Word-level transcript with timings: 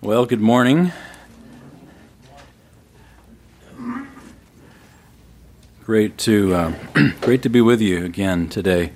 Well, 0.00 0.26
good 0.26 0.40
morning. 0.40 0.92
Great 5.84 6.16
to 6.18 6.54
uh, 6.54 6.74
great 7.20 7.42
to 7.42 7.48
be 7.48 7.60
with 7.60 7.80
you 7.80 8.04
again 8.04 8.48
today. 8.48 8.92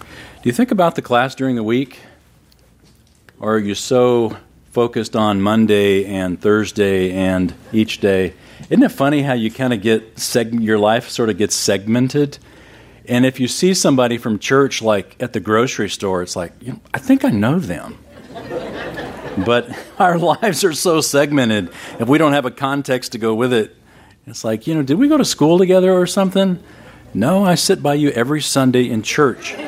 Do 0.00 0.04
you 0.42 0.50
think 0.50 0.72
about 0.72 0.96
the 0.96 1.02
class 1.02 1.36
during 1.36 1.54
the 1.54 1.62
week, 1.62 2.00
or 3.38 3.54
are 3.54 3.58
you 3.60 3.76
so 3.76 4.36
focused 4.72 5.14
on 5.14 5.40
Monday 5.40 6.04
and 6.04 6.40
Thursday 6.40 7.12
and 7.12 7.54
each 7.72 8.00
day? 8.00 8.34
Isn't 8.70 8.82
it 8.82 8.90
funny 8.90 9.22
how 9.22 9.34
you 9.34 9.52
kind 9.52 9.72
of 9.72 9.82
get 9.82 10.16
seg- 10.16 10.60
your 10.64 10.80
life 10.80 11.08
sort 11.08 11.30
of 11.30 11.38
gets 11.38 11.54
segmented? 11.54 12.40
And 13.06 13.24
if 13.24 13.38
you 13.38 13.46
see 13.46 13.72
somebody 13.72 14.18
from 14.18 14.40
church, 14.40 14.82
like 14.82 15.14
at 15.20 15.32
the 15.32 15.38
grocery 15.38 15.88
store, 15.88 16.22
it's 16.22 16.34
like, 16.34 16.54
you 16.60 16.72
know, 16.72 16.80
I 16.92 16.98
think 16.98 17.24
I 17.24 17.30
know 17.30 17.60
them 17.60 17.96
but 19.38 19.68
our 19.98 20.18
lives 20.18 20.64
are 20.64 20.72
so 20.72 21.00
segmented. 21.00 21.70
If 21.98 22.08
we 22.08 22.18
don't 22.18 22.32
have 22.32 22.44
a 22.44 22.50
context 22.50 23.12
to 23.12 23.18
go 23.18 23.34
with 23.34 23.52
it, 23.52 23.76
it's 24.26 24.44
like, 24.44 24.66
you 24.66 24.74
know, 24.74 24.82
did 24.82 24.98
we 24.98 25.08
go 25.08 25.16
to 25.16 25.24
school 25.24 25.58
together 25.58 25.92
or 25.92 26.06
something? 26.06 26.62
No, 27.14 27.44
I 27.44 27.54
sit 27.54 27.82
by 27.82 27.94
you 27.94 28.10
every 28.10 28.40
Sunday 28.40 28.88
in 28.88 29.02
church. 29.02 29.54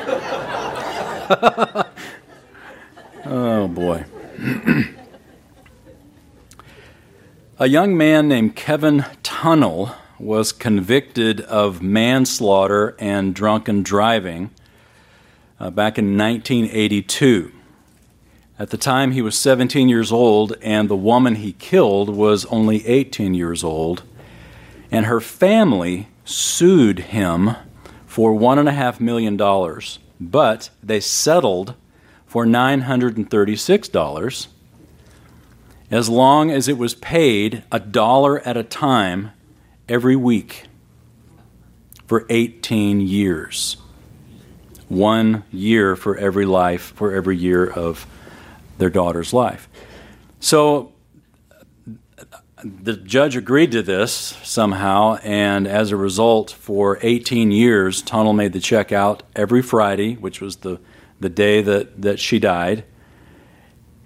oh, 3.25 3.67
boy. 3.67 4.05
a 7.59 7.67
young 7.67 7.97
man 7.97 8.27
named 8.27 8.55
Kevin 8.55 9.05
Tunnell 9.23 9.95
was 10.19 10.51
convicted 10.51 11.41
of 11.41 11.81
manslaughter 11.81 12.95
and 12.99 13.33
drunken 13.33 13.83
driving 13.83 14.51
uh, 15.59 15.69
back 15.69 15.97
in 15.97 16.17
1982. 16.17 17.52
At 18.59 18.69
the 18.69 18.77
time, 18.77 19.13
he 19.13 19.23
was 19.23 19.35
17 19.37 19.89
years 19.89 20.11
old, 20.11 20.55
and 20.61 20.87
the 20.87 20.95
woman 20.95 21.33
he 21.35 21.53
killed 21.53 22.09
was 22.09 22.45
only 22.45 22.85
18 22.85 23.33
years 23.33 23.63
old. 23.63 24.03
And 24.91 25.07
her 25.07 25.19
family 25.19 26.09
sued 26.23 26.99
him 26.99 27.55
for 28.05 28.31
$1.5 28.31 28.99
million, 28.99 29.35
but 30.19 30.69
they 30.83 30.99
settled 30.99 31.73
for 32.27 32.45
$936 32.45 34.47
as 35.89 36.09
long 36.09 36.51
as 36.51 36.67
it 36.67 36.77
was 36.77 36.93
paid 36.95 37.63
a 37.71 37.79
dollar 37.79 38.39
at 38.41 38.57
a 38.57 38.63
time 38.63 39.31
every 39.89 40.15
week 40.15 40.65
for 42.05 42.27
18 42.29 43.01
years. 43.01 43.77
One 44.89 45.43
year 45.51 45.95
for 45.95 46.15
every 46.17 46.45
life, 46.45 46.93
for 46.95 47.15
every 47.15 47.37
year 47.37 47.65
of 47.65 48.05
their 48.77 48.89
daughter's 48.89 49.33
life. 49.33 49.69
So 50.39 50.93
the 52.63 52.93
judge 52.93 53.35
agreed 53.35 53.71
to 53.71 53.81
this 53.81 54.11
somehow, 54.43 55.17
and 55.23 55.67
as 55.67 55.91
a 55.91 55.97
result, 55.97 56.51
for 56.51 56.97
18 57.01 57.51
years, 57.51 58.01
Tunnell 58.01 58.35
made 58.35 58.53
the 58.53 58.59
check 58.59 58.91
out 58.91 59.23
every 59.35 59.61
Friday, 59.61 60.15
which 60.15 60.39
was 60.39 60.57
the, 60.57 60.79
the 61.19 61.29
day 61.29 61.61
that, 61.61 62.01
that 62.01 62.19
she 62.19 62.39
died. 62.39 62.85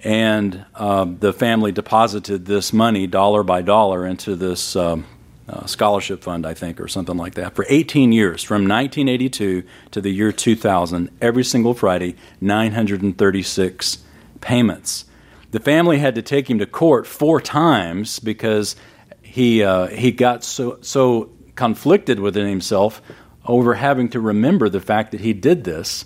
And 0.04 0.66
uh, 0.76 1.06
the 1.20 1.34
family 1.34 1.72
deposited 1.72 2.46
this 2.46 2.74
money 2.74 3.08
dollar 3.08 3.44
by 3.44 3.62
dollar 3.62 4.06
into 4.06 4.36
this 4.36 4.76
um, 4.76 5.06
uh, 5.48 5.66
scholarship 5.66 6.24
fund, 6.24 6.46
I 6.46 6.54
think, 6.54 6.80
or 6.80 6.88
something 6.88 7.18
like 7.18 7.36
that, 7.36 7.56
for 7.56 7.66
18 7.70 8.12
years, 8.12 8.44
from 8.44 8.68
1982 8.68 9.64
to 9.92 10.02
the 10.02 10.10
year 10.10 10.32
2000, 10.32 11.10
every 11.22 11.44
single 11.44 11.74
Friday, 11.74 12.16
936 12.42 14.00
payments. 14.42 15.06
The 15.52 15.60
family 15.60 15.98
had 15.98 16.16
to 16.16 16.22
take 16.22 16.50
him 16.50 16.60
to 16.60 16.66
court 16.66 17.08
four 17.08 17.40
times 17.40 18.20
because 18.20 18.76
he, 19.22 19.64
uh, 19.64 19.88
he 19.88 20.12
got 20.12 20.44
so, 20.44 20.80
so 20.82 21.32
conflicted 21.56 22.20
within 22.20 22.48
himself 22.48 23.02
over 23.46 23.76
having 23.76 24.10
to 24.10 24.20
remember 24.20 24.70
the 24.70 24.82
fact 24.82 25.12
that 25.12 25.22
he 25.22 25.34
did 25.34 25.64
this. 25.64 26.06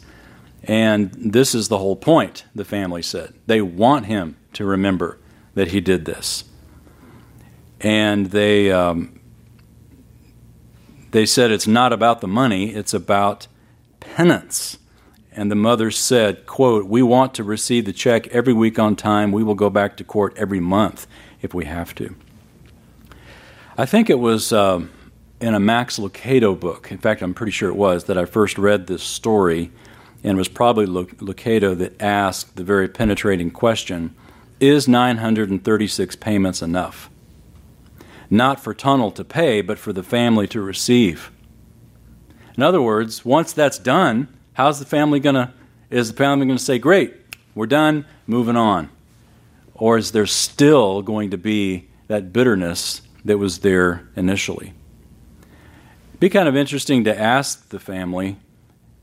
And 0.63 1.11
this 1.13 1.55
is 1.55 1.69
the 1.69 1.79
whole 1.79 1.95
point, 1.95 2.45
the 2.53 2.66
family 2.66 3.01
said. 3.01 3.33
They 3.47 3.61
want 3.61 4.05
him 4.05 4.38
to 4.53 4.66
remember 4.66 5.17
that 5.55 5.69
he 5.69 5.81
did 5.81 6.05
this. 6.05 6.44
And 7.79 8.28
they, 8.28 8.72
um, 8.72 9.19
they 11.11 11.25
said 11.25 11.51
it's 11.51 11.67
not 11.67 11.91
about 11.91 12.22
the 12.22 12.28
money, 12.28 12.69
it's 12.69 12.94
about 12.94 13.47
penance. 14.00 14.78
And 15.33 15.49
the 15.49 15.55
mother 15.55 15.91
said, 15.91 16.45
quote, 16.45 16.85
We 16.85 17.01
want 17.01 17.33
to 17.35 17.43
receive 17.43 17.85
the 17.85 17.93
check 17.93 18.27
every 18.27 18.53
week 18.53 18.77
on 18.77 18.95
time. 18.95 19.31
We 19.31 19.43
will 19.43 19.55
go 19.55 19.69
back 19.69 19.97
to 19.97 20.03
court 20.03 20.33
every 20.37 20.59
month 20.59 21.07
if 21.41 21.53
we 21.53 21.65
have 21.65 21.95
to. 21.95 22.15
I 23.77 23.85
think 23.85 24.09
it 24.09 24.19
was 24.19 24.51
uh, 24.51 24.85
in 25.39 25.55
a 25.55 25.59
Max 25.59 25.97
Lucado 25.97 26.57
book, 26.57 26.91
in 26.91 26.97
fact, 26.97 27.21
I'm 27.21 27.33
pretty 27.33 27.51
sure 27.51 27.69
it 27.69 27.75
was, 27.75 28.03
that 28.05 28.17
I 28.17 28.25
first 28.25 28.57
read 28.57 28.87
this 28.87 29.01
story, 29.01 29.71
and 30.23 30.37
it 30.37 30.39
was 30.39 30.47
probably 30.47 30.85
Lucado 30.85 31.75
that 31.77 31.99
asked 32.01 32.55
the 32.57 32.63
very 32.63 32.87
penetrating 32.87 33.49
question 33.49 34.13
Is 34.59 34.87
936 34.87 36.15
payments 36.17 36.61
enough? 36.61 37.09
Not 38.29 38.59
for 38.59 38.73
Tunnell 38.73 39.13
to 39.15 39.23
pay, 39.23 39.61
but 39.61 39.79
for 39.79 39.91
the 39.91 40.03
family 40.03 40.47
to 40.47 40.61
receive. 40.61 41.31
In 42.55 42.63
other 42.63 42.81
words, 42.81 43.25
once 43.25 43.51
that's 43.51 43.79
done, 43.79 44.27
How's 44.53 44.79
the 44.79 44.85
family 44.85 45.19
going 45.19 45.35
to, 45.35 45.53
is 45.89 46.12
the 46.12 46.17
family 46.17 46.45
going 46.45 46.57
to 46.57 46.63
say, 46.63 46.78
great, 46.78 47.16
we're 47.56 47.67
done, 47.67 48.06
moving 48.28 48.57
on? 48.57 48.89
Or 49.73 49.97
is 49.97 50.12
there 50.12 50.25
still 50.25 51.01
going 51.01 51.31
to 51.31 51.38
be 51.38 51.89
that 52.07 52.34
bitterness 52.34 53.01
that 53.25 53.38
was 53.38 53.59
there 53.59 54.07
initially? 54.16 54.73
It'd 56.09 56.19
be 56.19 56.29
kind 56.29 56.47
of 56.47 56.56
interesting 56.56 57.03
to 57.06 57.19
ask 57.19 57.69
the 57.69 57.79
family 57.79 58.38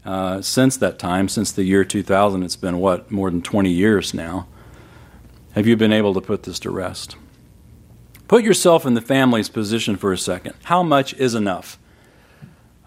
uh, 0.05 0.41
since 0.41 0.77
that 0.77 0.99
time, 0.99 1.29
since 1.29 1.51
the 1.53 1.65
year 1.65 1.85
2000, 1.85 2.43
it's 2.43 2.57
been 2.57 2.79
what, 2.79 3.11
more 3.11 3.31
than 3.31 3.43
20 3.43 3.71
years 3.71 4.15
now. 4.15 4.47
Have 5.53 5.67
you 5.67 5.77
been 5.77 5.93
able 5.93 6.15
to 6.15 6.21
put 6.21 6.45
this 6.45 6.59
to 6.61 6.71
rest? 6.71 7.17
Put 8.29 8.45
yourself 8.45 8.87
in 8.87 8.95
the 8.95 9.01
family's 9.01 9.49
position 9.49 9.97
for 9.97 10.13
a 10.13 10.19
second. 10.19 10.55
How 10.65 10.83
much 10.83 11.15
is 11.15 11.35
enough? 11.35 11.79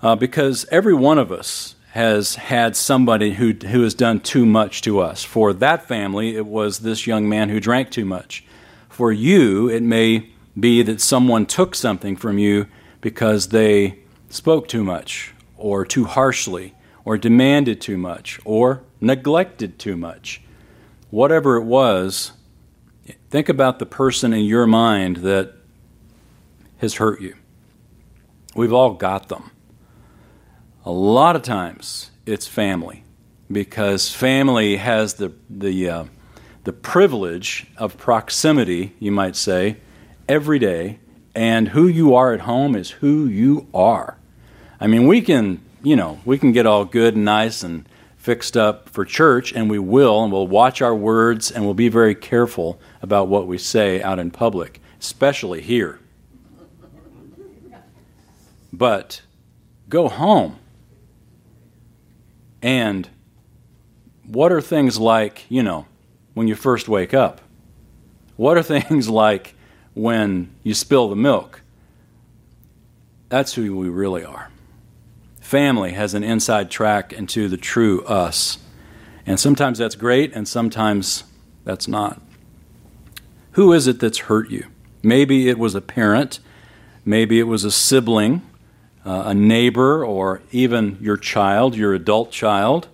Uh, 0.01 0.15
because 0.15 0.65
every 0.71 0.93
one 0.93 1.17
of 1.17 1.31
us 1.31 1.75
has 1.91 2.35
had 2.35 2.73
somebody 2.75 3.33
who, 3.33 3.51
who 3.51 3.83
has 3.83 3.93
done 3.93 4.21
too 4.21 4.45
much 4.45 4.81
to 4.81 4.99
us. 4.99 5.25
For 5.25 5.51
that 5.51 5.87
family, 5.89 6.37
it 6.37 6.45
was 6.45 6.79
this 6.79 7.05
young 7.05 7.27
man 7.27 7.49
who 7.49 7.59
drank 7.59 7.91
too 7.91 8.05
much. 8.05 8.45
For 8.87 9.11
you, 9.11 9.67
it 9.67 9.83
may 9.83 10.29
be 10.57 10.83
that 10.83 11.01
someone 11.01 11.45
took 11.45 11.75
something 11.75 12.15
from 12.15 12.37
you 12.37 12.67
because 13.01 13.49
they 13.49 13.99
spoke 14.29 14.69
too 14.69 14.85
much, 14.85 15.33
or 15.57 15.85
too 15.85 16.05
harshly, 16.05 16.73
or 17.03 17.17
demanded 17.17 17.81
too 17.81 17.97
much, 17.97 18.39
or 18.45 18.83
neglected 19.01 19.77
too 19.77 19.97
much. 19.97 20.41
Whatever 21.09 21.57
it 21.57 21.65
was, 21.65 22.31
think 23.29 23.49
about 23.49 23.79
the 23.79 23.85
person 23.85 24.31
in 24.31 24.45
your 24.45 24.65
mind 24.65 25.17
that 25.17 25.55
has 26.77 26.95
hurt 26.95 27.19
you. 27.19 27.35
We've 28.55 28.71
all 28.71 28.93
got 28.93 29.27
them. 29.27 29.51
A 30.83 30.91
lot 30.91 31.35
of 31.35 31.43
times 31.43 32.09
it's 32.25 32.47
family 32.47 33.03
because 33.51 34.11
family 34.11 34.77
has 34.77 35.13
the, 35.13 35.31
the, 35.47 35.87
uh, 35.87 36.05
the 36.63 36.73
privilege 36.73 37.67
of 37.77 37.97
proximity, 37.97 38.95
you 38.97 39.11
might 39.11 39.35
say, 39.35 39.77
every 40.27 40.57
day, 40.57 40.97
and 41.35 41.67
who 41.67 41.87
you 41.87 42.15
are 42.15 42.33
at 42.33 42.41
home 42.41 42.75
is 42.75 42.89
who 42.89 43.27
you 43.27 43.67
are. 43.75 44.17
I 44.79 44.87
mean, 44.87 45.05
we 45.05 45.21
can, 45.21 45.61
you 45.83 45.95
know, 45.95 46.19
we 46.25 46.39
can 46.39 46.51
get 46.51 46.65
all 46.65 46.83
good 46.85 47.15
and 47.15 47.25
nice 47.25 47.61
and 47.61 47.87
fixed 48.17 48.57
up 48.57 48.89
for 48.89 49.05
church, 49.05 49.53
and 49.53 49.69
we 49.69 49.77
will, 49.77 50.23
and 50.23 50.33
we'll 50.33 50.47
watch 50.47 50.81
our 50.81 50.95
words, 50.95 51.51
and 51.51 51.63
we'll 51.63 51.75
be 51.75 51.89
very 51.89 52.15
careful 52.15 52.81
about 53.03 53.27
what 53.27 53.45
we 53.45 53.59
say 53.59 54.01
out 54.01 54.17
in 54.17 54.31
public, 54.31 54.81
especially 54.99 55.61
here. 55.61 55.99
But 58.73 59.21
go 59.87 60.09
home 60.09 60.57
and 62.61 63.09
what 64.25 64.51
are 64.51 64.61
things 64.61 64.99
like, 64.99 65.45
you 65.49 65.63
know, 65.63 65.85
when 66.33 66.47
you 66.47 66.55
first 66.55 66.87
wake 66.87 67.13
up? 67.13 67.41
What 68.37 68.57
are 68.57 68.63
things 68.79 69.09
like 69.09 69.55
when 69.93 70.55
you 70.63 70.73
spill 70.73 71.09
the 71.09 71.15
milk? 71.15 71.61
That's 73.29 73.53
who 73.53 73.77
we 73.77 73.89
really 73.89 74.23
are. 74.23 74.49
Family 75.39 75.91
has 75.91 76.13
an 76.13 76.23
inside 76.23 76.69
track 76.69 77.13
into 77.13 77.47
the 77.47 77.57
true 77.57 78.03
us. 78.05 78.57
And 79.25 79.39
sometimes 79.39 79.77
that's 79.77 79.95
great, 79.95 80.33
and 80.33 80.47
sometimes 80.47 81.23
that's 81.63 81.87
not. 81.87 82.21
Who 83.51 83.73
is 83.73 83.87
it 83.87 83.99
that's 83.99 84.19
hurt 84.19 84.49
you? 84.49 84.67
Maybe 85.03 85.49
it 85.49 85.59
was 85.59 85.75
a 85.75 85.81
parent, 85.81 86.39
maybe 87.05 87.39
it 87.39 87.43
was 87.43 87.63
a 87.63 87.71
sibling, 87.71 88.41
uh, 89.05 89.23
a 89.27 89.33
neighbor, 89.33 90.05
or 90.05 90.41
even 90.51 90.97
your 91.01 91.17
child, 91.17 91.75
your 91.75 91.93
adult 91.93 92.31
child. 92.31 92.87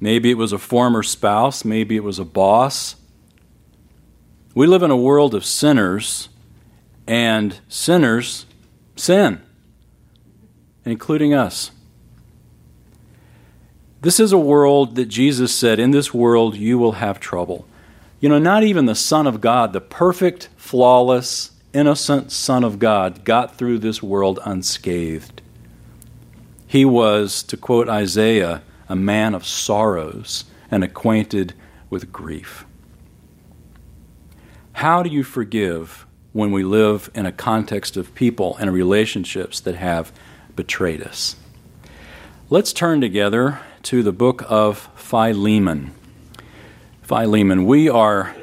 Maybe 0.00 0.30
it 0.30 0.38
was 0.38 0.52
a 0.52 0.58
former 0.58 1.02
spouse, 1.02 1.64
maybe 1.64 1.96
it 1.96 2.04
was 2.04 2.18
a 2.18 2.24
boss. 2.24 2.96
We 4.54 4.66
live 4.66 4.82
in 4.82 4.90
a 4.90 4.96
world 4.96 5.34
of 5.34 5.44
sinners, 5.44 6.28
and 7.06 7.58
sinners 7.68 8.46
sin, 8.96 9.40
including 10.84 11.34
us. 11.34 11.70
This 14.00 14.20
is 14.20 14.30
a 14.30 14.38
world 14.38 14.94
that 14.94 15.06
Jesus 15.06 15.52
said, 15.52 15.80
In 15.80 15.90
this 15.90 16.14
world 16.14 16.56
you 16.56 16.78
will 16.78 16.92
have 16.92 17.18
trouble. 17.18 17.66
You 18.20 18.28
know, 18.28 18.38
not 18.38 18.62
even 18.62 18.86
the 18.86 18.94
Son 18.94 19.26
of 19.26 19.40
God, 19.40 19.72
the 19.72 19.80
perfect, 19.80 20.48
flawless, 20.56 21.52
innocent 21.72 22.30
Son 22.30 22.62
of 22.62 22.78
God, 22.78 23.24
got 23.24 23.56
through 23.56 23.78
this 23.78 24.02
world 24.02 24.38
unscathed. 24.44 25.40
He 26.68 26.84
was, 26.84 27.42
to 27.44 27.56
quote 27.56 27.88
Isaiah, 27.88 28.62
a 28.90 28.94
man 28.94 29.34
of 29.34 29.46
sorrows 29.46 30.44
and 30.70 30.84
acquainted 30.84 31.54
with 31.88 32.12
grief. 32.12 32.66
How 34.74 35.02
do 35.02 35.08
you 35.08 35.24
forgive 35.24 36.06
when 36.32 36.52
we 36.52 36.62
live 36.62 37.10
in 37.14 37.24
a 37.24 37.32
context 37.32 37.96
of 37.96 38.14
people 38.14 38.54
and 38.58 38.70
relationships 38.70 39.60
that 39.60 39.76
have 39.76 40.12
betrayed 40.54 41.02
us? 41.02 41.36
Let's 42.50 42.74
turn 42.74 43.00
together 43.00 43.60
to 43.84 44.02
the 44.02 44.12
book 44.12 44.44
of 44.46 44.90
Philemon. 44.94 45.94
Philemon, 47.02 47.64
we 47.64 47.88
are 47.88 48.36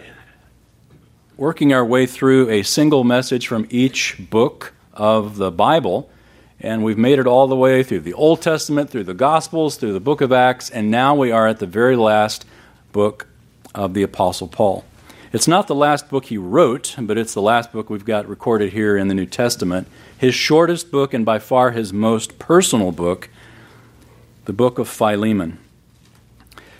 working 1.37 1.73
our 1.73 1.85
way 1.85 2.07
through 2.07 2.49
a 2.49 2.63
single 2.63 3.03
message 3.03 3.45
from 3.45 3.67
each 3.69 4.17
book 4.31 4.73
of 4.93 5.37
the 5.37 5.51
Bible, 5.51 6.09
and 6.59 6.83
we've 6.83 6.97
made 6.97 7.19
it 7.19 7.27
all 7.27 7.47
the 7.47 7.55
way 7.55 7.83
through 7.83 8.01
the 8.01 8.13
Old 8.13 8.41
Testament, 8.41 8.89
through 8.89 9.03
the 9.03 9.13
Gospels, 9.13 9.77
through 9.77 9.93
the 9.93 9.99
book 9.99 10.21
of 10.21 10.31
Acts, 10.31 10.69
and 10.69 10.89
now 10.89 11.15
we 11.15 11.31
are 11.31 11.47
at 11.47 11.59
the 11.59 11.67
very 11.67 11.95
last 11.95 12.45
book 12.91 13.27
of 13.73 13.93
the 13.93 14.03
Apostle 14.03 14.47
Paul. 14.47 14.85
It's 15.33 15.47
not 15.47 15.67
the 15.67 15.75
last 15.75 16.09
book 16.09 16.25
he 16.25 16.37
wrote, 16.37 16.95
but 16.97 17.17
it's 17.17 17.33
the 17.33 17.41
last 17.41 17.73
book 17.73 17.89
we've 17.89 18.05
got 18.05 18.27
recorded 18.29 18.71
here 18.71 18.95
in 18.95 19.09
the 19.09 19.13
New 19.13 19.25
Testament. 19.25 19.87
His 20.17 20.33
shortest 20.33 20.91
book 20.91 21.13
and 21.13 21.25
by 21.25 21.39
far 21.39 21.71
his 21.71 21.91
most 21.91 22.39
personal 22.39 22.91
book 22.91 23.29
the 24.45 24.53
book 24.53 24.77
of 24.79 24.87
Philemon. 24.87 25.57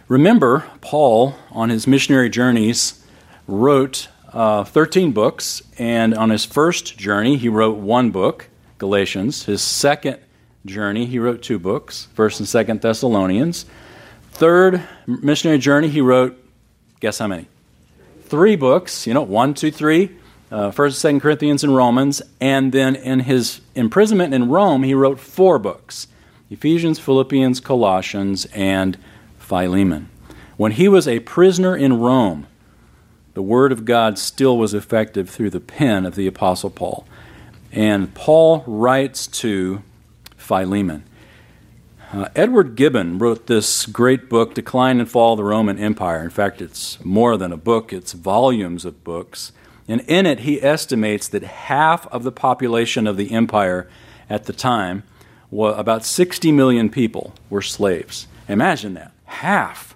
Remember, 0.08 0.66
Paul, 0.82 1.36
on 1.52 1.70
his 1.70 1.88
missionary 1.88 2.30
journeys, 2.30 3.04
wrote 3.48 4.08
uh, 4.32 4.64
13 4.64 5.12
books, 5.12 5.64
and 5.80 6.14
on 6.14 6.30
his 6.30 6.46
first 6.46 6.98
journey, 6.98 7.38
he 7.38 7.50
wrote 7.50 7.78
one 7.78 8.12
book, 8.12 8.50
Galatians. 8.78 9.46
His 9.46 9.62
second 9.62 10.20
journey, 10.66 11.06
he 11.06 11.20
wrote 11.20 11.42
two 11.42 11.60
books, 11.60 12.08
1st 12.16 12.40
and 12.40 12.80
2nd 12.80 12.82
Thessalonians. 12.82 13.66
Third 14.32 14.84
missionary 15.08 15.60
journey, 15.60 15.88
he 15.88 16.02
wrote, 16.02 16.38
guess 17.00 17.20
how 17.20 17.28
many? 17.28 17.48
Three 18.24 18.56
books, 18.56 19.08
you 19.08 19.14
know, 19.14 19.22
one, 19.22 19.54
two, 19.54 19.72
three, 19.72 20.12
uh, 20.52 20.72
1st 20.72 21.06
and 21.06 21.20
2nd 21.20 21.22
Corinthians 21.22 21.64
and 21.64 21.76
Romans. 21.76 22.22
And 22.42 22.72
then 22.72 22.96
in 22.96 23.22
his 23.22 23.62
imprisonment 23.76 24.34
in 24.34 24.50
Rome, 24.50 24.84
he 24.84 24.94
wrote 24.94 25.20
four 25.20 25.60
books. 25.60 26.08
Ephesians, 26.50 27.00
Philippians, 27.00 27.60
Colossians, 27.60 28.46
and 28.54 28.98
Philemon. 29.40 30.10
When 30.58 30.74
he 30.74 30.88
was 30.88 31.08
a 31.08 31.20
prisoner 31.20 31.76
in 31.76 32.00
Rome, 32.00 32.48
the 33.34 33.42
Word 33.42 33.72
of 33.72 33.84
God 33.84 34.18
still 34.18 34.58
was 34.58 34.74
effective 34.74 35.30
through 35.30 35.50
the 35.50 35.60
pen 35.60 36.06
of 36.06 36.16
the 36.16 36.28
Apostle 36.28 36.70
Paul. 36.70 37.06
And 37.76 38.14
Paul 38.14 38.64
writes 38.66 39.28
to 39.28 39.84
Philemon. 40.38 41.04
Uh, 42.14 42.30
Edward 42.34 42.78
Gibbon 42.78 43.20
wrote 43.20 43.48
this 43.48 43.86
great 43.86 44.30
book, 44.30 44.54
Decline 44.54 45.02
and 45.02 45.12
Fall 45.12 45.34
of 45.34 45.38
the 45.38 45.44
Roman 45.44 45.78
Empire. 45.78 46.24
In 46.24 46.30
fact, 46.30 46.62
it's 46.62 47.04
more 47.04 47.36
than 47.36 47.52
a 47.52 47.58
book, 47.58 47.92
it's 47.92 48.14
volumes 48.14 48.86
of 48.86 49.04
books. 49.04 49.52
And 49.90 50.02
in 50.08 50.26
it, 50.26 50.40
he 50.40 50.64
estimates 50.64 51.28
that 51.28 51.44
half 51.44 52.08
of 52.08 52.24
the 52.24 52.32
population 52.32 53.06
of 53.06 53.18
the 53.18 53.34
empire 53.34 53.90
at 54.30 54.46
the 54.46 54.54
time 54.54 55.04
about 55.52 56.06
60 56.06 56.52
million 56.54 56.90
people 56.90 57.34
were 57.50 57.62
slaves. 57.62 58.28
Imagine 58.48 58.94
that. 58.94 59.12
Half. 59.26 59.96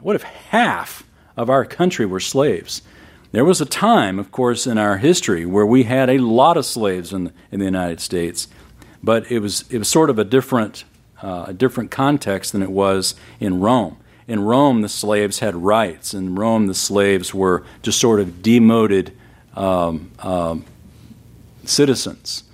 What 0.00 0.16
if 0.16 0.22
half 0.22 1.04
of 1.36 1.48
our 1.48 1.64
country 1.64 2.06
were 2.06 2.20
slaves? 2.20 2.82
There 3.34 3.44
was 3.44 3.60
a 3.60 3.66
time, 3.66 4.20
of 4.20 4.30
course, 4.30 4.64
in 4.64 4.78
our 4.78 4.98
history 4.98 5.44
where 5.44 5.66
we 5.66 5.82
had 5.82 6.08
a 6.08 6.18
lot 6.18 6.56
of 6.56 6.64
slaves 6.64 7.12
in 7.12 7.24
the, 7.24 7.32
in 7.50 7.58
the 7.58 7.64
United 7.64 7.98
States, 7.98 8.46
but 9.02 9.28
it 9.28 9.40
was, 9.40 9.64
it 9.72 9.78
was 9.78 9.88
sort 9.88 10.08
of 10.08 10.20
a 10.20 10.24
different, 10.24 10.84
uh, 11.20 11.46
a 11.48 11.52
different 11.52 11.90
context 11.90 12.52
than 12.52 12.62
it 12.62 12.70
was 12.70 13.16
in 13.40 13.58
Rome. 13.58 13.96
In 14.28 14.44
Rome, 14.44 14.82
the 14.82 14.88
slaves 14.88 15.40
had 15.40 15.56
rights. 15.56 16.14
In 16.14 16.36
Rome, 16.36 16.68
the 16.68 16.74
slaves 16.74 17.34
were 17.34 17.64
just 17.82 17.98
sort 17.98 18.20
of 18.20 18.40
demoted 18.40 19.12
um, 19.56 20.12
um, 20.20 20.64
citizens 21.64 22.44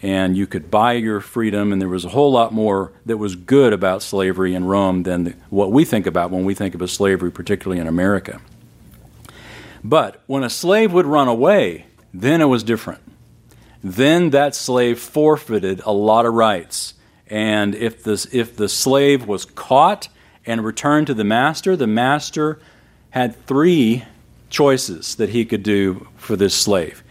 and 0.00 0.36
you 0.36 0.46
could 0.46 0.70
buy 0.70 0.92
your 0.92 1.18
freedom, 1.18 1.72
and 1.72 1.80
there 1.80 1.88
was 1.88 2.04
a 2.04 2.10
whole 2.10 2.30
lot 2.30 2.52
more 2.52 2.92
that 3.06 3.16
was 3.16 3.34
good 3.34 3.72
about 3.72 4.02
slavery 4.02 4.54
in 4.54 4.64
Rome 4.64 5.02
than 5.04 5.24
the, 5.24 5.34
what 5.48 5.72
we 5.72 5.84
think 5.84 6.06
about 6.06 6.30
when 6.30 6.44
we 6.44 6.52
think 6.52 6.74
of 6.74 6.90
slavery, 6.90 7.32
particularly 7.32 7.80
in 7.80 7.86
America. 7.86 8.38
But 9.84 10.22
when 10.26 10.42
a 10.42 10.50
slave 10.50 10.92
would 10.92 11.06
run 11.06 11.28
away, 11.28 11.86
then 12.12 12.40
it 12.40 12.46
was 12.46 12.62
different. 12.62 13.02
Then 13.82 14.30
that 14.30 14.54
slave 14.54 14.98
forfeited 14.98 15.82
a 15.84 15.92
lot 15.92 16.24
of 16.24 16.32
rights. 16.32 16.94
And 17.28 17.74
if 17.74 18.02
the, 18.02 18.26
if 18.32 18.56
the 18.56 18.68
slave 18.68 19.26
was 19.26 19.44
caught 19.44 20.08
and 20.46 20.64
returned 20.64 21.06
to 21.08 21.14
the 21.14 21.24
master, 21.24 21.76
the 21.76 21.86
master 21.86 22.58
had 23.10 23.46
three 23.46 24.04
choices 24.48 25.16
that 25.16 25.30
he 25.30 25.44
could 25.44 25.62
do 25.62 26.08
for 26.16 26.34
this 26.34 26.54
slave. 26.54 27.04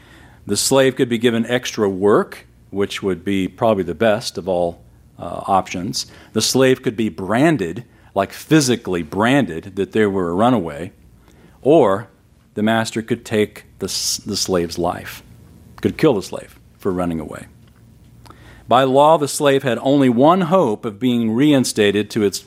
The 0.48 0.58
slave 0.58 0.96
could 0.96 1.10
be 1.10 1.18
given 1.18 1.46
extra 1.46 1.88
work 1.88 2.48
which 2.74 3.04
would 3.04 3.24
be 3.24 3.48
probably 3.48 3.84
the 3.84 3.96
best 3.96 4.38
of 4.38 4.50
all 4.50 4.81
uh, 5.18 5.44
options. 5.48 6.08
The 6.34 6.42
slave 6.42 6.81
could 6.81 6.98
be 6.98 7.10
branded, 7.10 7.86
like 8.16 8.34
physically 8.34 9.04
branded, 9.04 9.75
that 9.75 9.92
they 9.92 10.06
were 10.08 10.30
a 10.30 10.34
runaway, 10.34 10.92
or 11.62 12.10
the 12.54 12.64
master 12.64 13.02
could 13.02 13.26
take 13.26 13.66
the, 13.80 13.88
the 14.26 14.38
slave's 14.38 14.78
life, 14.78 15.24
could 15.82 15.98
kill 15.98 16.14
the 16.14 16.22
slave 16.22 16.60
for 16.78 16.92
running 16.92 17.20
away. 17.20 17.48
By 18.68 18.84
law, 18.84 19.18
the 19.18 19.28
slave 19.28 19.64
had 19.64 19.78
only 19.80 20.10
one 20.10 20.42
hope 20.42 20.86
of 20.86 21.00
being 21.00 21.32
reinstated 21.32 22.10
to 22.12 22.24
its, 22.24 22.46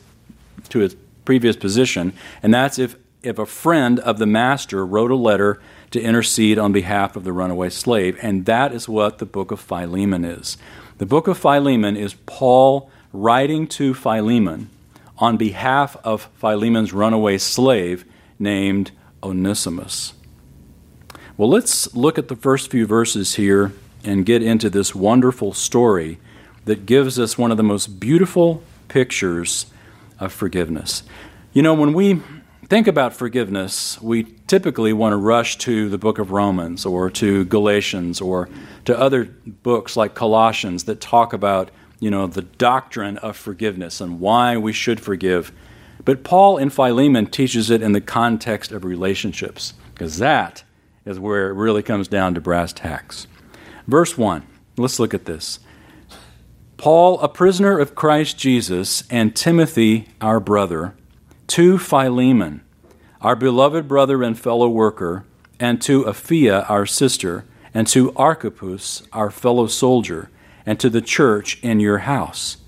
to 0.71 0.81
its 0.81 0.97
previous 1.25 1.57
position, 1.57 2.13
and 2.43 2.55
that's 2.55 2.79
if, 2.79 2.97
if 3.23 3.39
a 3.39 3.47
friend 3.47 3.99
of 4.01 4.19
the 4.19 4.27
master 4.27 4.87
wrote 4.87 5.11
a 5.11 5.17
letter 5.17 5.61
to 5.91 6.01
intercede 6.01 6.59
on 6.59 6.73
behalf 6.73 7.17
of 7.17 7.25
the 7.25 7.33
runaway 7.33 7.71
slave. 7.71 8.19
And 8.23 8.45
that 8.47 8.73
is 8.73 8.89
what 8.89 9.19
the 9.19 9.27
book 9.27 9.51
of 9.51 9.61
Philemon 9.61 10.25
is. 10.25 10.57
The 10.99 11.07
book 11.07 11.29
of 11.29 11.39
Philemon 11.39 11.97
is 11.97 12.15
Paul 12.27 12.91
writing 13.13 13.67
to 13.69 13.95
Philemon 13.95 14.71
on 15.19 15.37
behalf 15.37 15.97
of 16.05 16.29
Philemon's 16.35 16.93
runaway 16.93 17.39
slave 17.39 18.05
named 18.39 18.91
Onesimus. 19.27 20.15
Well, 21.37 21.49
let's 21.49 21.95
look 21.95 22.19
at 22.19 22.29
the 22.29 22.37
first 22.37 22.71
few 22.71 22.87
verses 22.87 23.35
here 23.35 23.73
and 24.05 24.25
get 24.25 24.43
into 24.43 24.71
this 24.71 24.95
wonderful 24.95 25.53
story 25.53 26.19
that 26.65 26.87
gives 26.87 27.19
us 27.19 27.37
one 27.37 27.51
of 27.51 27.57
the 27.57 27.63
most 27.63 28.01
beautiful 28.01 28.63
pictures 28.89 29.67
of 30.19 30.33
forgiveness. 30.33 31.03
You 31.53 31.63
know, 31.63 31.75
when 31.75 31.93
we 31.93 32.23
think 32.69 32.87
about 32.87 33.15
forgiveness, 33.15 34.01
we 34.01 34.25
typically 34.47 34.93
want 34.93 35.13
to 35.13 35.17
rush 35.17 35.59
to 35.59 35.89
the 35.89 35.99
book 35.99 36.19
of 36.19 36.31
Romans 36.31 36.87
or 36.87 37.11
to 37.11 37.45
Galatians 37.45 38.21
or 38.21 38.49
to 38.85 38.99
other 38.99 39.25
books 39.25 39.97
like 39.97 40.15
Colossians 40.15 40.85
that 40.85 41.01
talk 41.01 41.33
about, 41.33 41.71
you 42.01 42.11
know, 42.11 42.27
the 42.27 42.43
doctrine 42.43 43.19
of 43.19 43.37
forgiveness 43.37 44.01
and 44.01 44.21
why 44.21 44.57
we 44.57 44.73
should 44.73 45.01
forgive. 45.01 45.53
But 46.07 46.23
Paul 46.23 46.57
in 46.57 46.71
Philemon 46.71 47.27
teaches 47.27 47.69
it 47.69 47.83
in 47.83 47.91
the 47.91 48.01
context 48.01 48.71
of 48.71 48.85
relationships, 48.85 49.75
because 49.93 50.19
that 50.19 50.63
is 51.05 51.19
where 51.19 51.51
it 51.51 51.55
really 51.55 51.83
comes 51.83 52.07
down 52.07 52.33
to 52.35 52.41
brass 52.41 52.73
tacks. 52.73 53.27
Verse 53.89 54.17
1, 54.17 54.47
let's 54.79 55.01
look 55.01 55.15
at 55.15 55.25
this. 55.25 55.59
Paul, 56.77 57.19
a 57.21 57.29
prisoner 57.29 57.81
of 57.81 57.97
Christ 57.97 58.39
Jesus, 58.39 59.03
and 59.11 59.35
Timothy, 59.35 60.09
our 60.21 60.39
brother, 60.39 60.95
to 61.49 61.77
Philemon, 61.77 62.63
our 63.21 63.35
beloved 63.35 63.89
brother 63.89 64.23
and 64.23 64.39
fellow 64.39 64.69
worker, 64.69 65.25
and 65.59 65.83
to 65.83 66.05
Apphia, 66.05 66.71
our 66.71 66.87
sister, 66.87 67.47
and 67.75 67.89
to 67.89 68.13
Archippus, 68.15 69.03
our 69.13 69.31
fellow 69.31 69.67
soldier, 69.67 70.31
and 70.65 70.79
to 70.79 70.89
the 70.89 71.03
church 71.03 71.59
in 71.65 71.81
your 71.81 71.99
house. 71.99 72.59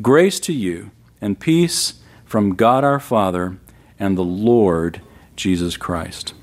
Grace 0.00 0.38
to 0.38 0.52
you 0.52 0.92
and 1.20 1.40
peace 1.40 1.94
from 2.28 2.54
God 2.54 2.84
our 2.84 3.00
Father 3.00 3.56
and 3.98 4.16
the 4.16 4.22
Lord 4.22 5.00
Jesus 5.34 5.78
Christ. 5.78 6.34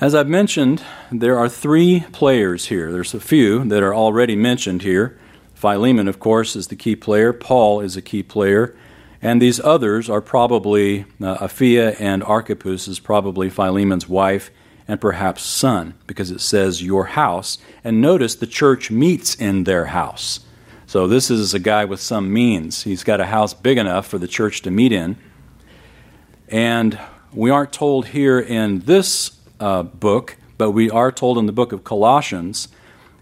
As 0.00 0.14
I've 0.14 0.28
mentioned, 0.28 0.82
there 1.12 1.38
are 1.38 1.48
three 1.48 2.06
players 2.10 2.66
here. 2.66 2.90
There's 2.90 3.12
a 3.12 3.20
few 3.20 3.62
that 3.66 3.82
are 3.82 3.94
already 3.94 4.34
mentioned 4.34 4.80
here. 4.80 5.18
Philemon, 5.52 6.08
of 6.08 6.18
course, 6.18 6.56
is 6.56 6.68
the 6.68 6.76
key 6.76 6.96
player. 6.96 7.34
Paul 7.34 7.82
is 7.82 7.98
a 7.98 8.02
key 8.02 8.22
player. 8.22 8.74
And 9.20 9.42
these 9.42 9.60
others 9.60 10.08
are 10.08 10.22
probably 10.22 11.00
uh, 11.20 11.36
Apphia 11.36 12.00
and 12.00 12.24
Archippus 12.24 12.88
is 12.88 12.98
probably 12.98 13.50
Philemon's 13.50 14.08
wife 14.08 14.50
and 14.88 14.98
perhaps 14.98 15.42
son, 15.42 15.92
because 16.06 16.30
it 16.30 16.40
says 16.40 16.82
your 16.82 17.04
house. 17.04 17.58
And 17.84 18.00
notice 18.00 18.34
the 18.34 18.46
church 18.46 18.90
meets 18.90 19.34
in 19.34 19.64
their 19.64 19.86
house. 19.86 20.40
So 20.90 21.06
this 21.06 21.30
is 21.30 21.54
a 21.54 21.60
guy 21.60 21.84
with 21.84 22.00
some 22.00 22.32
means. 22.32 22.82
He's 22.82 23.04
got 23.04 23.20
a 23.20 23.26
house 23.26 23.54
big 23.54 23.78
enough 23.78 24.08
for 24.08 24.18
the 24.18 24.26
church 24.26 24.62
to 24.62 24.72
meet 24.72 24.90
in. 24.90 25.16
And 26.48 26.98
we 27.32 27.48
aren't 27.48 27.72
told 27.72 28.08
here 28.08 28.40
in 28.40 28.80
this 28.80 29.38
uh, 29.60 29.84
book, 29.84 30.36
but 30.58 30.72
we 30.72 30.90
are 30.90 31.12
told 31.12 31.38
in 31.38 31.46
the 31.46 31.52
book 31.52 31.70
of 31.70 31.84
Colossians 31.84 32.66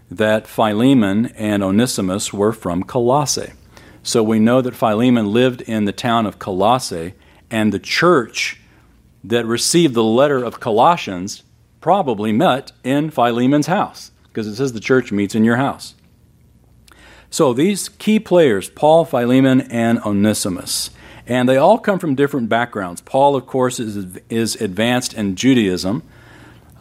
that 0.09 0.47
Philemon 0.47 1.27
and 1.35 1.61
Onesimus 1.61 2.33
were 2.33 2.53
from 2.53 2.81
Colossae. 2.81 3.53
So 4.01 4.23
we 4.23 4.39
know 4.39 4.61
that 4.63 4.73
Philemon 4.75 5.31
lived 5.31 5.61
in 5.61 5.85
the 5.85 5.93
town 5.93 6.25
of 6.25 6.39
Colossae, 6.39 7.13
and 7.51 7.71
the 7.71 7.77
church 7.77 8.59
that 9.23 9.45
received 9.45 9.93
the 9.93 10.03
letter 10.03 10.43
of 10.43 10.59
Colossians 10.59 11.43
probably 11.81 12.31
met 12.31 12.71
in 12.83 13.11
Philemon's 13.11 13.67
house, 13.67 14.09
because 14.23 14.47
it 14.47 14.55
says 14.55 14.73
the 14.73 14.79
church 14.79 15.11
meets 15.11 15.35
in 15.35 15.43
your 15.43 15.57
house. 15.57 15.93
So 17.29 17.53
these 17.53 17.89
key 17.89 18.19
players, 18.19 18.69
Paul, 18.69 19.05
Philemon, 19.05 19.61
and 19.61 19.99
Onesimus, 19.99 20.89
and 21.27 21.47
they 21.47 21.57
all 21.57 21.77
come 21.77 21.99
from 21.99 22.15
different 22.15 22.49
backgrounds. 22.49 23.01
Paul, 23.01 23.35
of 23.35 23.45
course, 23.45 23.79
is, 23.79 24.17
is 24.29 24.55
advanced 24.55 25.13
in 25.13 25.35
Judaism. 25.35 26.01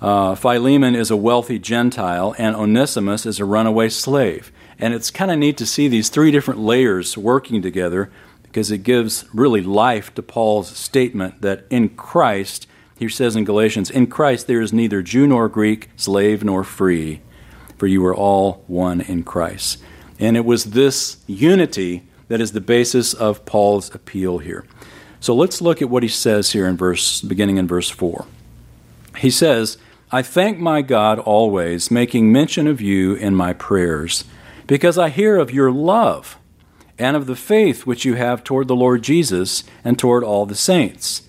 Uh, 0.01 0.35
Philemon 0.35 0.95
is 0.95 1.11
a 1.11 1.17
wealthy 1.17 1.59
Gentile, 1.59 2.35
and 2.39 2.57
Onesimus 2.57 3.27
is 3.27 3.39
a 3.39 3.45
runaway 3.45 3.91
slave. 3.91 4.51
And 4.79 4.95
it's 4.95 5.11
kind 5.11 5.31
of 5.31 5.39
neat 5.39 5.59
to 5.59 5.67
see 5.67 5.87
these 5.87 6.09
three 6.09 6.31
different 6.31 6.61
layers 6.61 7.19
working 7.19 7.61
together 7.61 8.11
because 8.43 8.71
it 8.71 8.79
gives 8.79 9.27
really 9.35 9.61
life 9.61 10.15
to 10.15 10.23
Paul's 10.23 10.75
statement 10.75 11.43
that 11.43 11.67
in 11.69 11.91
Christ, 11.91 12.67
he 12.99 13.09
says 13.11 13.37
in 13.37 13.45
Galatians, 13.45 13.91
in 13.91 14.07
Christ 14.07 14.47
there 14.47 14.63
is 14.63 14.73
neither 14.73 15.03
Jew 15.03 15.27
nor 15.27 15.49
Greek, 15.51 15.91
slave 15.97 16.43
nor 16.43 16.65
free, 16.65 17.21
for 17.77 17.87
you 17.87 18.05
are 18.07 18.15
all 18.15 18.65
one 18.67 19.03
in 19.03 19.25
Christ. 19.25 19.79
And 20.19 20.37
it 20.37 20.45
was 20.45 20.65
this 20.65 21.19
unity 21.27 22.05
that 22.29 22.41
is 22.41 22.53
the 22.53 22.61
basis 22.61 23.15
of 23.15 23.45
Paul's 23.45 23.95
appeal 23.95 24.39
here. 24.39 24.65
So 25.21 25.35
let's 25.35 25.61
look 25.61 25.83
at 25.83 25.91
what 25.91 26.03
he 26.03 26.09
says 26.09 26.53
here 26.53 26.67
in 26.67 26.77
verse 26.77 27.21
beginning 27.21 27.57
in 27.57 27.67
verse 27.67 27.91
4. 27.91 28.27
He 29.19 29.31
says, 29.31 29.79
I 30.11 30.23
thank 30.23 30.59
my 30.59 30.81
God 30.83 31.19
always, 31.19 31.91
making 31.91 32.33
mention 32.33 32.67
of 32.67 32.81
you 32.81 33.15
in 33.15 33.35
my 33.35 33.53
prayers, 33.53 34.25
because 34.67 34.97
I 34.97 35.09
hear 35.09 35.37
of 35.37 35.51
your 35.51 35.71
love 35.71 36.39
and 36.99 37.17
of 37.17 37.27
the 37.27 37.37
faith 37.37 37.87
which 37.87 38.05
you 38.05 38.15
have 38.15 38.43
toward 38.43 38.69
the 38.69 38.77
Lord 38.77 39.03
Jesus 39.03 39.65
and 39.85 39.99
toward 39.99 40.25
all 40.25 40.47
the 40.47 40.55
saints. 40.55 41.23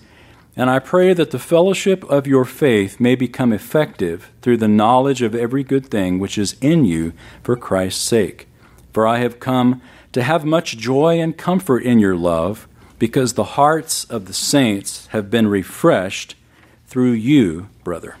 And 0.56 0.68
I 0.68 0.78
pray 0.78 1.14
that 1.14 1.30
the 1.30 1.38
fellowship 1.38 2.04
of 2.04 2.26
your 2.26 2.44
faith 2.44 3.00
may 3.00 3.14
become 3.14 3.52
effective 3.52 4.30
through 4.42 4.58
the 4.58 4.68
knowledge 4.68 5.22
of 5.22 5.34
every 5.34 5.62
good 5.62 5.86
thing 5.86 6.18
which 6.18 6.36
is 6.36 6.56
in 6.60 6.84
you 6.84 7.12
for 7.42 7.56
Christ's 7.56 8.02
sake. 8.02 8.46
For 8.92 9.06
I 9.06 9.18
have 9.18 9.40
come 9.40 9.80
to 10.12 10.22
have 10.22 10.44
much 10.44 10.76
joy 10.76 11.20
and 11.20 11.36
comfort 11.36 11.82
in 11.84 11.98
your 11.98 12.16
love, 12.16 12.66
because 12.98 13.32
the 13.32 13.44
hearts 13.44 14.04
of 14.04 14.26
the 14.26 14.32
saints 14.32 15.06
have 15.08 15.30
been 15.30 15.46
refreshed 15.46 16.34
through 16.86 17.12
you, 17.12 17.68
brother. 17.82 18.16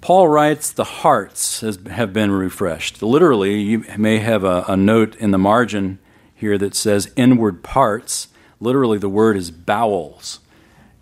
Paul 0.00 0.28
writes, 0.28 0.72
the 0.72 0.84
hearts 0.84 1.60
has, 1.60 1.78
have 1.90 2.12
been 2.12 2.32
refreshed. 2.32 3.02
Literally, 3.02 3.60
you 3.60 3.84
may 3.98 4.18
have 4.18 4.42
a, 4.42 4.64
a 4.66 4.76
note 4.76 5.14
in 5.16 5.30
the 5.30 5.38
margin 5.38 5.98
here 6.34 6.56
that 6.56 6.74
says 6.74 7.12
inward 7.16 7.62
parts. 7.62 8.28
Literally, 8.60 8.96
the 8.98 9.10
word 9.10 9.36
is 9.36 9.50
bowels, 9.50 10.40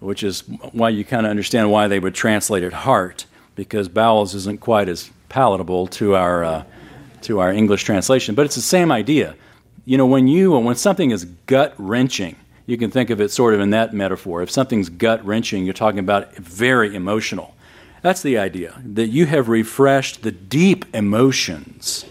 which 0.00 0.24
is 0.24 0.40
why 0.72 0.88
you 0.88 1.04
kind 1.04 1.24
of 1.24 1.30
understand 1.30 1.70
why 1.70 1.86
they 1.86 2.00
would 2.00 2.14
translate 2.14 2.64
it 2.64 2.72
heart, 2.72 3.24
because 3.54 3.88
bowels 3.88 4.34
isn't 4.34 4.60
quite 4.60 4.88
as 4.88 5.10
palatable 5.28 5.86
to 5.86 6.16
our, 6.16 6.44
uh, 6.44 6.64
to 7.22 7.40
our 7.40 7.52
English 7.52 7.84
translation. 7.84 8.34
But 8.34 8.46
it's 8.46 8.54
the 8.54 8.60
same 8.60 8.92
idea. 8.92 9.34
You 9.84 9.96
know, 9.96 10.06
when 10.06 10.28
you 10.28 10.52
when 10.52 10.76
something 10.76 11.10
is 11.10 11.24
gut 11.24 11.74
wrenching, 11.78 12.36
you 12.66 12.76
can 12.76 12.90
think 12.90 13.10
of 13.10 13.20
it 13.20 13.30
sort 13.30 13.54
of 13.54 13.60
in 13.60 13.70
that 13.70 13.94
metaphor. 13.94 14.42
If 14.42 14.50
something's 14.50 14.90
gut 14.90 15.24
wrenching, 15.24 15.64
you're 15.64 15.74
talking 15.74 16.00
about 16.00 16.34
very 16.36 16.94
emotional. 16.94 17.54
That's 18.02 18.22
the 18.22 18.38
idea, 18.38 18.80
that 18.84 19.08
you 19.08 19.26
have 19.26 19.48
refreshed 19.48 20.22
the 20.22 20.30
deep 20.30 20.84
emotions 20.94 22.04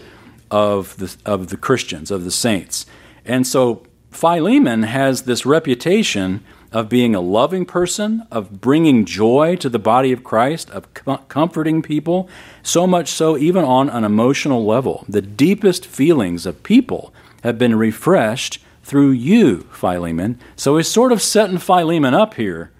of 0.50 0.96
the, 0.96 1.16
of 1.24 1.48
the 1.48 1.56
Christians, 1.56 2.10
of 2.10 2.24
the 2.24 2.30
saints. 2.30 2.86
And 3.24 3.46
so 3.46 3.86
Philemon 4.10 4.82
has 4.82 5.22
this 5.22 5.46
reputation 5.46 6.44
of 6.72 6.88
being 6.88 7.14
a 7.14 7.20
loving 7.20 7.64
person, 7.64 8.26
of 8.30 8.60
bringing 8.60 9.04
joy 9.04 9.56
to 9.56 9.68
the 9.68 9.78
body 9.78 10.12
of 10.12 10.24
Christ, 10.24 10.70
of 10.70 10.92
com- 10.94 11.24
comforting 11.28 11.82
people, 11.82 12.28
so 12.62 12.86
much 12.86 13.08
so, 13.08 13.36
even 13.38 13.64
on 13.64 13.88
an 13.88 14.04
emotional 14.04 14.64
level. 14.64 15.04
The 15.08 15.22
deepest 15.22 15.86
feelings 15.86 16.44
of 16.44 16.62
people 16.62 17.12
have 17.42 17.58
been 17.58 17.76
refreshed 17.76 18.60
through 18.82 19.10
you, 19.10 19.60
Philemon. 19.72 20.38
So 20.56 20.76
he's 20.76 20.88
sort 20.88 21.12
of 21.12 21.22
setting 21.22 21.58
Philemon 21.58 22.14
up 22.14 22.34
here 22.34 22.70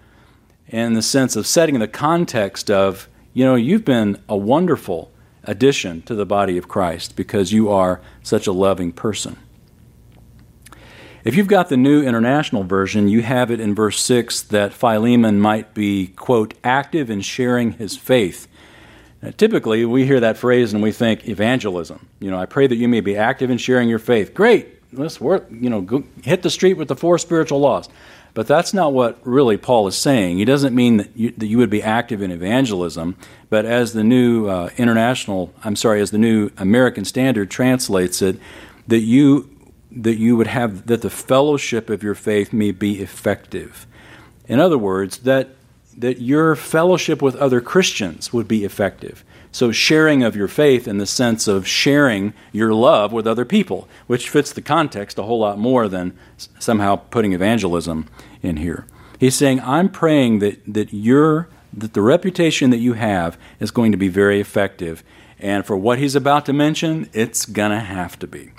in 0.67 0.95
the 0.95 1.03
sense 1.03 1.37
of 1.37 1.47
setting 1.47 1.79
the 1.79 1.89
context 1.89 2.71
of, 2.71 3.09
you 3.33 3.45
know, 3.45 3.55
you've 3.55 3.85
been 3.85 4.21
a 4.29 4.37
wonderful 4.37 5.11
addition 5.45 6.03
to 6.03 6.15
the 6.15 6.27
body 6.27 6.59
of 6.59 6.69
Christ 6.69 7.17
because 7.17 7.53
you 7.53 7.71
are 7.71 8.01
such 8.23 8.47
a 8.47 8.53
loving 8.53 8.93
person. 8.93 9.39
If 11.25 11.35
you've 11.35 11.49
got 11.49 11.69
the 11.69 11.77
New 11.77 12.03
International 12.03 12.63
Version, 12.63 13.09
you 13.09 13.23
have 13.23 13.51
it 13.51 13.59
in 13.59 13.75
verse 13.75 14.01
6 14.01 14.43
that 14.43 14.73
Philemon 14.73 15.41
might 15.41 15.75
be, 15.75 16.09
quote, 16.09 16.55
active 16.63 17.11
in 17.11 17.23
sharing 17.23 17.73
his 17.73 17.97
faith. 17.97 18.47
Now, 19.21 19.31
typically, 19.37 19.85
we 19.85 20.07
hear 20.07 20.21
that 20.21 20.37
phrase 20.37 20.73
and 20.73 20.81
we 20.81 20.93
think 20.93 21.29
evangelism. 21.29 22.07
You 22.21 22.31
know, 22.31 22.39
I 22.39 22.47
pray 22.47 22.69
that 22.69 22.77
you 22.77 22.87
may 22.87 23.01
be 23.01 23.17
active 23.17 23.51
in 23.51 23.59
sharing 23.59 23.89
your 23.89 23.99
faith. 23.99 24.33
Great, 24.33 24.69
let's 24.93 25.21
work, 25.21 25.49
you 25.51 25.69
know, 25.69 25.81
go, 25.81 26.05
hit 26.23 26.43
the 26.43 26.51
street 26.51 26.75
with 26.75 26.87
the 26.87 26.95
four 26.95 27.19
spiritual 27.19 27.59
laws. 27.59 27.89
But 28.35 28.47
that's 28.47 28.73
not 28.73 28.93
what 28.93 29.19
really 29.25 29.57
Paul 29.57 29.89
is 29.89 29.97
saying. 29.97 30.39
He 30.39 30.45
doesn't 30.45 30.73
mean 30.73 30.99
that 30.99 31.17
you, 31.17 31.33
that 31.33 31.47
you 31.49 31.59
would 31.59 31.71
be 31.71 31.83
active 31.83 32.23
in 32.23 32.31
evangelism, 32.31 33.17
but 33.51 33.65
as 33.65 33.93
the 33.93 34.05
new 34.05 34.47
uh, 34.47 34.71
international, 34.77 35.53
I'm 35.65 35.75
sorry, 35.75 36.01
as 36.01 36.13
the 36.13 36.19
new 36.19 36.51
American 36.57 37.05
Standard 37.05 37.51
translates 37.51 38.23
it, 38.23 38.39
that 38.87 39.01
you 39.01 39.51
that 39.99 40.17
you 40.17 40.37
would 40.37 40.47
have 40.47 40.87
that 40.87 41.03
the 41.03 41.11
fellowship 41.11 41.91
of 41.91 42.03
your 42.03 42.15
faith 42.15 42.53
may 42.53 42.71
be 42.71 43.01
effective. 43.01 43.87
In 44.47 44.61
other 44.61 44.79
words, 44.79 45.19
that 45.19 45.51
that 45.97 46.21
your 46.21 46.55
fellowship 46.55 47.21
with 47.21 47.35
other 47.37 47.61
Christians 47.61 48.33
would 48.33 48.47
be 48.47 48.65
effective. 48.65 49.25
So, 49.51 49.73
sharing 49.73 50.23
of 50.23 50.37
your 50.37 50.47
faith 50.47 50.87
in 50.87 50.99
the 50.99 51.07
sense 51.07 51.49
of 51.49 51.67
sharing 51.67 52.35
your 52.53 52.73
love 52.73 53.13
with 53.13 53.27
other 53.27 53.45
people, 53.45 53.89
which 54.07 54.29
fits 54.29 54.53
the 54.53 54.63
context 54.63 55.19
a 55.19 55.25
whole 55.25 55.41
lot 55.41 55.59
more 55.59 55.89
than 55.89 56.17
somehow 56.59 56.97
putting 56.97 57.33
evangelism 57.33 58.07
in 58.43 58.59
here. 58.59 58.87
He's 59.19 59.35
saying, 59.35 59.61
I'm 59.61 59.89
praying 59.89 60.39
that, 60.39 60.61
that, 60.73 60.93
your, 60.93 61.49
that 61.73 61.95
the 61.95 62.03
reputation 62.03 62.71
that 62.71 62.79
you 62.79 62.93
have 62.93 63.37
is 63.59 63.73
going 63.73 63.91
to 63.91 63.99
be 63.99 64.09
very 64.09 64.41
effective. 64.41 65.03
And 65.41 65.67
for 65.67 65.77
what 65.77 65.99
he's 65.99 66.15
about 66.15 66.47
to 66.47 66.53
mention, 66.53 67.09
it's 67.13 67.45
going 67.45 67.73
to 67.73 67.81
have 67.81 68.19
to 68.21 68.29
be. 68.29 68.53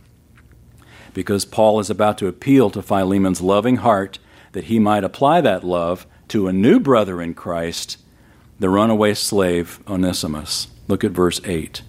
Because 1.13 1.45
Paul 1.45 1.79
is 1.79 1.89
about 1.89 2.17
to 2.19 2.27
appeal 2.27 2.69
to 2.71 2.81
Philemon's 2.81 3.41
loving 3.41 3.77
heart 3.77 4.19
that 4.51 4.65
he 4.65 4.79
might 4.79 5.03
apply 5.03 5.41
that 5.41 5.63
love 5.63 6.05
to 6.29 6.47
a 6.47 6.53
new 6.53 6.79
brother 6.79 7.21
in 7.21 7.33
Christ, 7.33 7.97
the 8.59 8.69
runaway 8.69 9.13
slave 9.13 9.79
Onesimus. 9.87 10.67
Look 10.87 11.03
at 11.03 11.11
verse 11.11 11.41
8. 11.43 11.81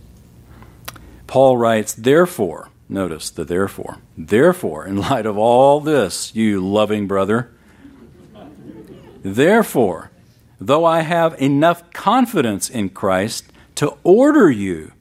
Paul 1.26 1.56
writes, 1.56 1.92
Therefore, 1.92 2.70
notice 2.88 3.30
the 3.30 3.44
therefore, 3.44 3.98
therefore, 4.16 4.86
in 4.86 4.96
light 4.96 5.26
of 5.26 5.38
all 5.38 5.80
this, 5.80 6.34
you 6.34 6.60
loving 6.60 7.06
brother, 7.06 7.50
therefore, 9.22 10.10
though 10.60 10.84
I 10.84 11.00
have 11.00 11.40
enough 11.40 11.90
confidence 11.92 12.68
in 12.68 12.90
Christ 12.90 13.52
to 13.76 13.96
order 14.02 14.50
you 14.50 14.92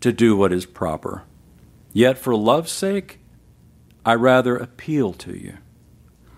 to 0.00 0.12
do 0.12 0.36
what 0.36 0.52
is 0.52 0.66
proper, 0.66 1.22
yet 1.92 2.18
for 2.18 2.36
love's 2.36 2.70
sake, 2.70 3.18
I 4.08 4.14
rather 4.14 4.56
appeal 4.56 5.12
to 5.12 5.36
you. 5.36 5.58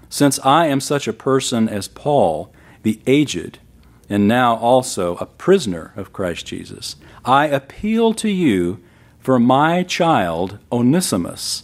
Since 0.09 0.41
I 0.41 0.67
am 0.67 0.81
such 0.81 1.07
a 1.07 1.13
person 1.13 1.69
as 1.69 1.87
Paul, 1.87 2.53
the 2.83 3.01
aged, 3.07 3.61
and 4.09 4.27
now 4.27 4.57
also 4.57 5.15
a 5.19 5.27
prisoner 5.27 5.93
of 5.95 6.13
Christ 6.13 6.47
Jesus, 6.47 6.97
I 7.25 7.47
appeal 7.47 8.13
to 8.15 8.29
you 8.29 8.83
for 9.21 9.39
my 9.39 9.85
child 9.85 10.59
Onesimus, 10.73 11.63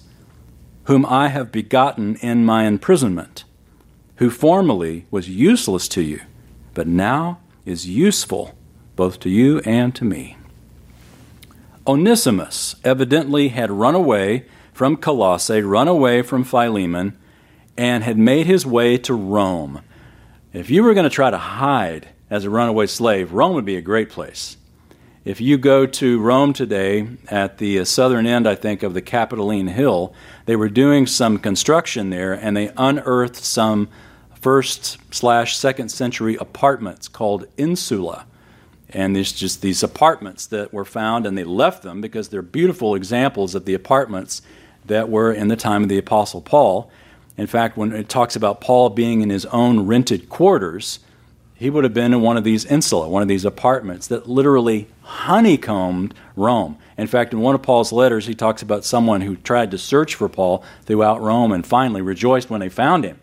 whom 0.85 1.05
I 1.05 1.27
have 1.27 1.51
begotten 1.51 2.15
in 2.23 2.45
my 2.45 2.67
imprisonment, 2.67 3.43
who 4.19 4.31
formerly 4.31 5.07
was 5.11 5.29
useless 5.29 5.89
to 5.89 6.03
you, 6.03 6.21
but 6.73 6.87
now 6.87 7.41
is 7.65 7.89
useful 7.89 8.55
both 8.95 9.19
to 9.19 9.29
you 9.29 9.59
and 9.65 9.93
to 9.97 10.05
me. 10.05 10.37
Onesimus 11.85 12.77
evidently 12.85 13.49
had 13.49 13.73
run 13.73 13.97
away 13.97 14.45
from 14.77 14.99
Colossae, 14.99 15.63
run 15.63 15.89
away 15.89 16.21
from 16.21 16.45
Philemon, 16.45 17.17
and 17.79 18.05
had 18.05 18.19
made 18.19 18.45
his 18.45 18.67
way 18.67 18.99
to 18.99 19.15
Rome. 19.15 19.81
If 20.53 20.69
you 20.69 20.83
were 20.85 20.93
going 20.93 21.09
to 21.09 21.15
try 21.15 21.31
to 21.31 21.39
hide 21.39 22.09
as 22.29 22.45
a 22.45 22.51
runaway 22.51 22.87
slave, 22.87 23.33
Rome 23.33 23.55
would 23.55 23.65
be 23.65 23.79
a 23.79 23.81
great 23.81 24.11
place. 24.11 24.59
If 25.25 25.41
you 25.41 25.57
go 25.57 25.87
to 25.87 26.21
Rome 26.21 26.53
today, 26.53 27.09
at 27.29 27.57
the 27.57 27.87
southern 27.87 28.27
end, 28.27 28.47
I 28.47 28.55
think, 28.55 28.83
of 28.83 28.93
the 28.93 29.01
Capitoline 29.01 29.69
Hill, 29.69 30.13
they 30.45 30.57
were 30.57 30.69
doing 30.69 31.07
some 31.07 31.39
construction 31.39 32.11
there 32.11 32.35
and 32.35 32.55
they 32.55 32.71
unearthed 32.77 33.37
some 33.37 33.89
first 34.35 34.99
slash 35.11 35.57
second 35.57 35.89
century 35.89 36.37
apartments 36.37 37.09
called 37.09 37.47
insula. 37.57 38.27
And 38.91 39.17
there's 39.17 39.33
just 39.33 39.63
these 39.63 39.83
apartments 39.83 40.45
that 40.49 40.73
were 40.73 40.85
found, 40.85 41.27
and 41.27 41.37
they 41.37 41.45
left 41.45 41.83
them 41.83 42.03
because 42.03 42.29
they're 42.29 42.43
beautiful 42.43 42.95
examples 42.95 43.55
of 43.55 43.65
the 43.65 43.75
apartments 43.75 44.43
that 44.87 45.09
were 45.09 45.33
in 45.33 45.49
the 45.49 45.57
time 45.57 45.83
of 45.83 45.89
the 45.89 45.99
Apostle 45.99 46.41
Paul. 46.41 46.91
In 47.37 47.47
fact, 47.47 47.77
when 47.77 47.93
it 47.93 48.09
talks 48.09 48.37
about 48.37 48.61
Paul 48.61 48.91
being 48.91 49.21
in 49.21 49.31
his 49.31 49.45
own 49.47 49.87
rented 49.87 50.29
quarters, 50.29 51.01
he 51.55 51.71
would 51.71 51.85
have 51.85 51.95
been 51.95 52.13
in 52.13 52.21
one 52.21 52.37
of 52.37 52.45
these 52.45 52.65
insula, 52.65 53.09
one 53.09 53.23
of 53.23 53.29
these 53.29 53.45
apartments 53.45 54.07
that 54.09 54.29
literally 54.29 54.89
honeycombed 55.03 56.15
Rome. 56.37 56.77
In 56.99 57.07
fact, 57.07 57.33
in 57.33 57.41
one 57.41 57.55
of 57.55 57.63
Paul's 57.63 57.93
letters, 57.93 58.27
he 58.27 58.35
talks 58.35 58.63
about 58.63 58.85
someone 58.85 59.23
who 59.23 59.37
tried 59.37 59.71
to 59.71 59.79
search 59.79 60.15
for 60.15 60.29
Paul 60.29 60.65
throughout 60.83 61.23
Rome 61.23 61.53
and 61.53 61.67
finally 61.67 62.03
rejoiced 62.03 62.51
when 62.51 62.61
they 62.61 62.69
found 62.69 63.05
him. 63.05 63.19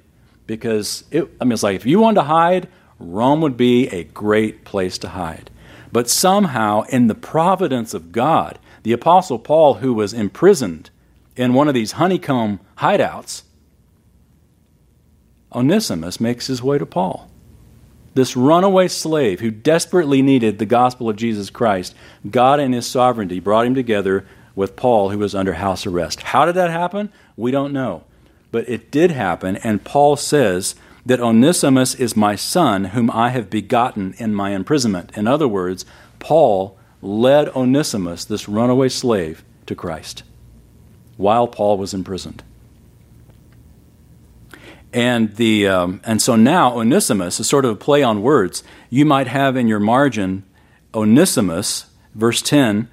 Because, 0.48 1.03
it, 1.12 1.29
I 1.39 1.46
mean, 1.46 1.53
it's 1.53 1.63
like 1.63 1.75
if 1.75 1.86
you 1.86 2.00
wanted 2.00 2.22
to 2.22 2.27
hide, 2.27 2.67
Rome 3.00 3.41
would 3.41 3.58
be 3.58 3.88
a 3.89 4.03
great 4.03 4.65
place 4.65 4.98
to 5.00 5.10
hide. 5.10 5.50
But 5.91 6.10
somehow, 6.10 6.84
in 6.89 7.08
the 7.08 7.15
providence 7.15 7.93
of 7.93 8.12
God, 8.12 8.58
the 8.82 8.93
Apostle 8.93 9.38
Paul, 9.38 9.75
who 9.75 9.93
was 9.93 10.12
imprisoned 10.12 10.89
in 11.35 11.53
one 11.53 11.67
of 11.67 11.73
these 11.73 11.93
honeycomb 11.93 12.59
hideouts, 12.77 13.43
Onesimus 15.53 16.19
makes 16.19 16.47
his 16.47 16.63
way 16.63 16.77
to 16.77 16.85
Paul. 16.85 17.29
This 18.15 18.35
runaway 18.35 18.87
slave 18.87 19.39
who 19.39 19.51
desperately 19.51 20.21
needed 20.21 20.59
the 20.59 20.65
gospel 20.65 21.09
of 21.09 21.15
Jesus 21.15 21.49
Christ, 21.49 21.95
God 22.29 22.59
in 22.59 22.73
his 22.73 22.85
sovereignty 22.85 23.39
brought 23.39 23.65
him 23.65 23.75
together 23.75 24.25
with 24.55 24.75
Paul, 24.75 25.09
who 25.09 25.17
was 25.17 25.33
under 25.33 25.53
house 25.53 25.87
arrest. 25.87 26.21
How 26.21 26.45
did 26.45 26.55
that 26.55 26.69
happen? 26.69 27.11
We 27.35 27.49
don't 27.49 27.73
know. 27.73 28.03
But 28.51 28.69
it 28.69 28.91
did 28.91 29.09
happen, 29.09 29.55
and 29.57 29.83
Paul 29.83 30.15
says 30.15 30.75
that 31.07 31.19
Onesimus 31.19 31.95
is 31.95 32.15
my 32.15 32.35
son, 32.35 32.85
whom 32.85 33.09
I 33.09 33.29
have 33.29 33.49
begotten 33.49 34.13
in 34.19 34.35
my 34.35 34.51
imprisonment. 34.51 35.17
In 35.17 35.27
other 35.27 35.47
words, 35.47 35.85
Paul 36.19 36.77
led 37.01 37.49
Onesimus, 37.49 38.25
this 38.25 38.47
runaway 38.47 38.89
slave, 38.89 39.43
to 39.65 39.75
Christ 39.75 40.23
while 41.17 41.48
Paul 41.48 41.77
was 41.77 41.93
imprisoned. 41.93 42.43
And, 44.93 45.36
the, 45.38 45.67
um, 45.67 46.01
and 46.03 46.22
so 46.22 46.36
now 46.36 46.77
Onesimus 46.77 47.39
is 47.39 47.50
sort 47.50 47.65
of 47.65 47.72
a 47.72 47.75
play 47.75 48.03
on 48.03 48.22
words. 48.22 48.63
You 48.89 49.05
might 49.05 49.27
have 49.27 49.55
in 49.55 49.67
your 49.67 49.79
margin 49.79 50.43
Onesimus, 50.93 51.88
verse 52.13 52.41
10, 52.43 52.89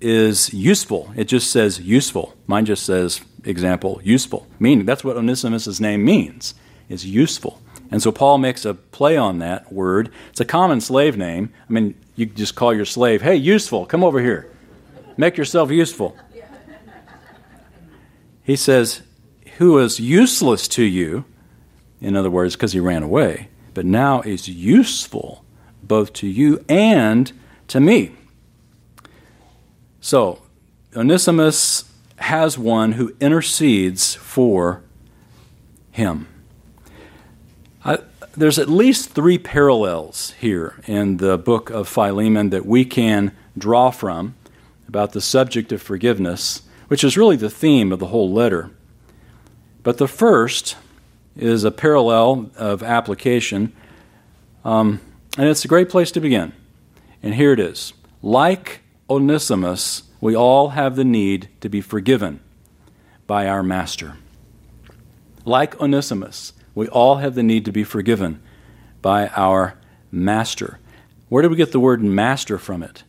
is 0.00 0.52
useful. 0.52 1.10
It 1.16 1.24
just 1.24 1.50
says 1.50 1.80
useful. 1.80 2.34
Mine 2.46 2.66
just 2.66 2.84
says 2.84 3.22
example, 3.44 4.00
useful. 4.04 4.46
Meaning 4.58 4.84
that's 4.84 5.02
what 5.02 5.16
Onesimus' 5.16 5.80
name 5.80 6.04
means, 6.04 6.54
is 6.88 7.06
useful. 7.06 7.60
And 7.90 8.02
so 8.02 8.12
Paul 8.12 8.38
makes 8.38 8.64
a 8.64 8.74
play 8.74 9.16
on 9.16 9.38
that 9.38 9.72
word. 9.72 10.10
It's 10.30 10.40
a 10.40 10.44
common 10.44 10.80
slave 10.80 11.16
name. 11.16 11.50
I 11.68 11.72
mean, 11.72 11.94
you 12.16 12.26
just 12.26 12.54
call 12.54 12.74
your 12.74 12.84
slave, 12.84 13.22
hey, 13.22 13.36
useful, 13.36 13.86
come 13.86 14.04
over 14.04 14.20
here. 14.20 14.50
Make 15.16 15.36
yourself 15.36 15.70
useful. 15.70 16.16
He 18.48 18.56
says, 18.56 19.02
who 19.58 19.78
is 19.78 20.00
useless 20.00 20.66
to 20.68 20.82
you 20.82 21.24
in 22.00 22.16
other 22.16 22.30
words, 22.30 22.54
because 22.54 22.72
he 22.72 22.80
ran 22.80 23.02
away, 23.02 23.48
but 23.74 23.84
now 23.84 24.20
is 24.22 24.48
useful 24.48 25.44
both 25.82 26.12
to 26.14 26.26
you 26.26 26.64
and 26.68 27.32
to 27.68 27.80
me. 27.80 28.12
So, 30.00 30.42
Onesimus 30.94 31.84
has 32.16 32.58
one 32.58 32.92
who 32.92 33.14
intercedes 33.20 34.14
for 34.14 34.82
him. 35.90 36.28
I, 37.84 37.98
there's 38.36 38.58
at 38.58 38.68
least 38.68 39.10
three 39.10 39.38
parallels 39.38 40.34
here 40.40 40.80
in 40.86 41.16
the 41.16 41.36
book 41.36 41.70
of 41.70 41.88
Philemon 41.88 42.50
that 42.50 42.66
we 42.66 42.84
can 42.84 43.36
draw 43.56 43.90
from 43.90 44.34
about 44.86 45.12
the 45.12 45.20
subject 45.20 45.72
of 45.72 45.82
forgiveness, 45.82 46.62
which 46.88 47.04
is 47.04 47.16
really 47.16 47.36
the 47.36 47.50
theme 47.50 47.92
of 47.92 47.98
the 47.98 48.06
whole 48.06 48.32
letter. 48.32 48.70
But 49.82 49.98
the 49.98 50.08
first 50.08 50.76
is 51.36 51.64
a 51.64 51.70
parallel 51.70 52.50
of 52.56 52.82
application, 52.82 53.72
um, 54.64 55.00
and 55.36 55.48
it's 55.48 55.64
a 55.64 55.68
great 55.68 55.88
place 55.88 56.10
to 56.12 56.20
begin. 56.20 56.52
And 57.22 57.34
here 57.34 57.52
it 57.52 57.60
is. 57.60 57.92
Like 58.22 58.80
Onesimus, 59.08 60.02
we 60.20 60.34
all 60.34 60.70
have 60.70 60.96
the 60.96 61.04
need 61.04 61.48
to 61.60 61.68
be 61.68 61.80
forgiven 61.80 62.40
by 63.26 63.46
our 63.46 63.62
Master. 63.62 64.16
Like 65.44 65.80
Onesimus, 65.80 66.52
we 66.74 66.88
all 66.88 67.16
have 67.16 67.34
the 67.34 67.42
need 67.42 67.64
to 67.66 67.72
be 67.72 67.84
forgiven 67.84 68.42
by 69.00 69.28
our 69.28 69.78
Master. 70.10 70.78
Where 71.28 71.42
did 71.42 71.50
we 71.50 71.56
get 71.56 71.72
the 71.72 71.80
word 71.80 72.02
master 72.02 72.58
from 72.58 72.82
it? 72.82 73.04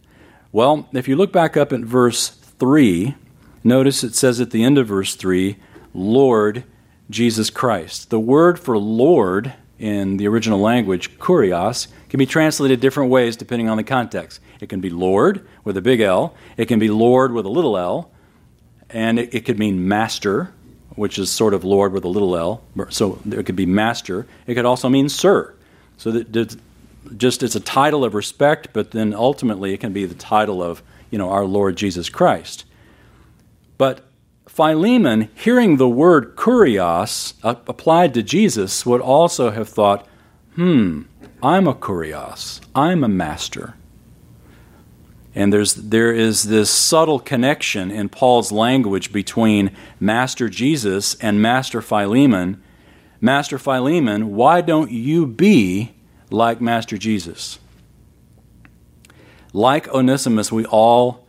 Well, 0.51 0.89
if 0.93 1.07
you 1.07 1.15
look 1.15 1.31
back 1.31 1.55
up 1.55 1.71
at 1.71 1.81
verse 1.81 2.29
3, 2.29 3.15
notice 3.63 4.03
it 4.03 4.15
says 4.15 4.39
at 4.39 4.51
the 4.51 4.63
end 4.63 4.77
of 4.77 4.87
verse 4.87 5.15
3, 5.15 5.57
Lord 5.93 6.63
Jesus 7.09 7.49
Christ. 7.49 8.09
The 8.09 8.19
word 8.19 8.59
for 8.59 8.77
Lord 8.77 9.53
in 9.79 10.17
the 10.17 10.27
original 10.27 10.59
language, 10.59 11.17
kurios, 11.17 11.87
can 12.09 12.17
be 12.17 12.25
translated 12.25 12.79
different 12.79 13.09
ways 13.09 13.37
depending 13.37 13.69
on 13.69 13.77
the 13.77 13.83
context. 13.83 14.41
It 14.59 14.67
can 14.67 14.81
be 14.81 14.89
Lord 14.89 15.47
with 15.63 15.77
a 15.77 15.81
big 15.81 16.01
L, 16.01 16.35
it 16.57 16.65
can 16.65 16.79
be 16.79 16.89
Lord 16.89 17.31
with 17.31 17.45
a 17.45 17.49
little 17.49 17.77
l, 17.77 18.11
and 18.89 19.19
it, 19.19 19.33
it 19.33 19.45
could 19.45 19.57
mean 19.57 19.87
master, 19.87 20.53
which 20.95 21.17
is 21.17 21.31
sort 21.31 21.53
of 21.53 21.63
Lord 21.63 21.93
with 21.93 22.03
a 22.03 22.09
little 22.09 22.35
l. 22.35 22.61
So 22.89 23.19
it 23.31 23.45
could 23.45 23.55
be 23.55 23.65
master. 23.65 24.27
It 24.47 24.55
could 24.55 24.65
also 24.65 24.89
mean 24.89 25.07
sir. 25.07 25.53
So 25.97 26.11
that 26.11 26.57
just 27.15 27.43
it's 27.43 27.55
a 27.55 27.61
title 27.61 28.03
of 28.03 28.13
respect, 28.13 28.69
but 28.73 28.91
then 28.91 29.13
ultimately 29.13 29.73
it 29.73 29.79
can 29.79 29.93
be 29.93 30.05
the 30.05 30.15
title 30.15 30.61
of 30.61 30.83
you 31.09 31.17
know 31.17 31.29
our 31.29 31.45
Lord 31.45 31.75
Jesus 31.75 32.09
Christ. 32.09 32.65
But 33.79 34.01
Philemon, 34.45 35.29
hearing 35.33 35.77
the 35.77 35.87
word 35.87 36.35
kurios 36.35 37.33
uh, 37.43 37.55
applied 37.65 38.13
to 38.13 38.21
Jesus, 38.21 38.85
would 38.85 38.99
also 38.99 39.51
have 39.51 39.69
thought, 39.69 40.05
hmm, 40.55 41.03
I'm 41.41 41.65
a 41.65 41.73
kurios, 41.73 42.59
I'm 42.75 43.05
a 43.05 43.07
master. 43.07 43.75
And 45.33 45.53
there's, 45.53 45.75
there 45.75 46.11
is 46.11 46.43
this 46.43 46.69
subtle 46.69 47.19
connection 47.19 47.89
in 47.89 48.09
Paul's 48.09 48.51
language 48.51 49.13
between 49.13 49.73
Master 49.97 50.49
Jesus 50.49 51.15
and 51.15 51.41
Master 51.41 51.81
Philemon. 51.81 52.61
Master 53.21 53.57
Philemon, 53.57 54.35
why 54.35 54.59
don't 54.59 54.91
you 54.91 55.25
be 55.25 55.93
like 56.29 56.59
Master 56.59 56.97
Jesus? 56.97 57.59
Like 59.53 59.87
Onesimus, 59.87 60.51
we 60.51 60.65
all 60.65 61.28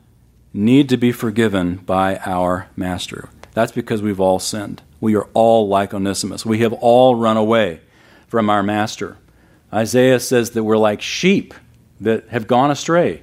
need 0.52 0.88
to 0.88 0.96
be 0.96 1.12
forgiven 1.12 1.76
by 1.76 2.16
our 2.18 2.68
Master. 2.76 3.28
That's 3.52 3.72
because 3.72 4.02
we've 4.02 4.20
all 4.20 4.38
sinned. 4.38 4.82
We 5.00 5.14
are 5.16 5.28
all 5.34 5.68
like 5.68 5.94
Onesimus. 5.94 6.44
We 6.44 6.58
have 6.60 6.72
all 6.72 7.14
run 7.14 7.36
away 7.36 7.80
from 8.28 8.50
our 8.50 8.62
Master. 8.62 9.16
Isaiah 9.72 10.20
says 10.20 10.50
that 10.50 10.64
we're 10.64 10.76
like 10.76 11.00
sheep 11.00 11.54
that 12.00 12.28
have 12.28 12.46
gone 12.46 12.70
astray. 12.70 13.22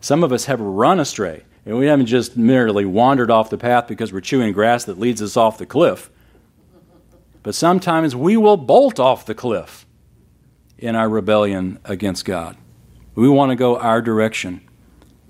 Some 0.00 0.22
of 0.22 0.32
us 0.32 0.44
have 0.44 0.60
run 0.60 1.00
astray. 1.00 1.42
And 1.64 1.76
we 1.76 1.86
haven't 1.86 2.06
just 2.06 2.36
merely 2.36 2.86
wandered 2.86 3.30
off 3.30 3.50
the 3.50 3.58
path 3.58 3.88
because 3.88 4.12
we're 4.12 4.20
chewing 4.20 4.52
grass 4.52 4.84
that 4.84 4.98
leads 4.98 5.20
us 5.20 5.36
off 5.36 5.58
the 5.58 5.66
cliff. 5.66 6.10
But 7.42 7.54
sometimes 7.54 8.16
we 8.16 8.36
will 8.36 8.56
bolt 8.56 8.98
off 8.98 9.26
the 9.26 9.34
cliff 9.34 9.86
in 10.78 10.96
our 10.96 11.08
rebellion 11.08 11.78
against 11.84 12.24
God. 12.24 12.56
We 13.14 13.28
want 13.28 13.50
to 13.50 13.56
go 13.56 13.76
our 13.78 14.00
direction 14.00 14.62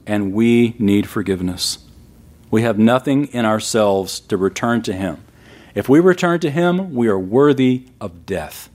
and 0.08 0.32
we 0.32 0.74
need 0.78 1.06
forgiveness. 1.08 1.78
We 2.50 2.62
have 2.62 2.78
nothing 2.78 3.26
in 3.26 3.44
ourselves 3.44 4.18
to 4.20 4.36
return 4.36 4.82
to 4.82 4.92
Him. 4.92 5.22
If 5.74 5.88
we 5.88 6.00
return 6.00 6.40
to 6.40 6.50
Him, 6.50 6.94
we 6.94 7.06
are 7.08 7.18
worthy 7.18 7.84
of 8.00 8.24
death, 8.26 8.70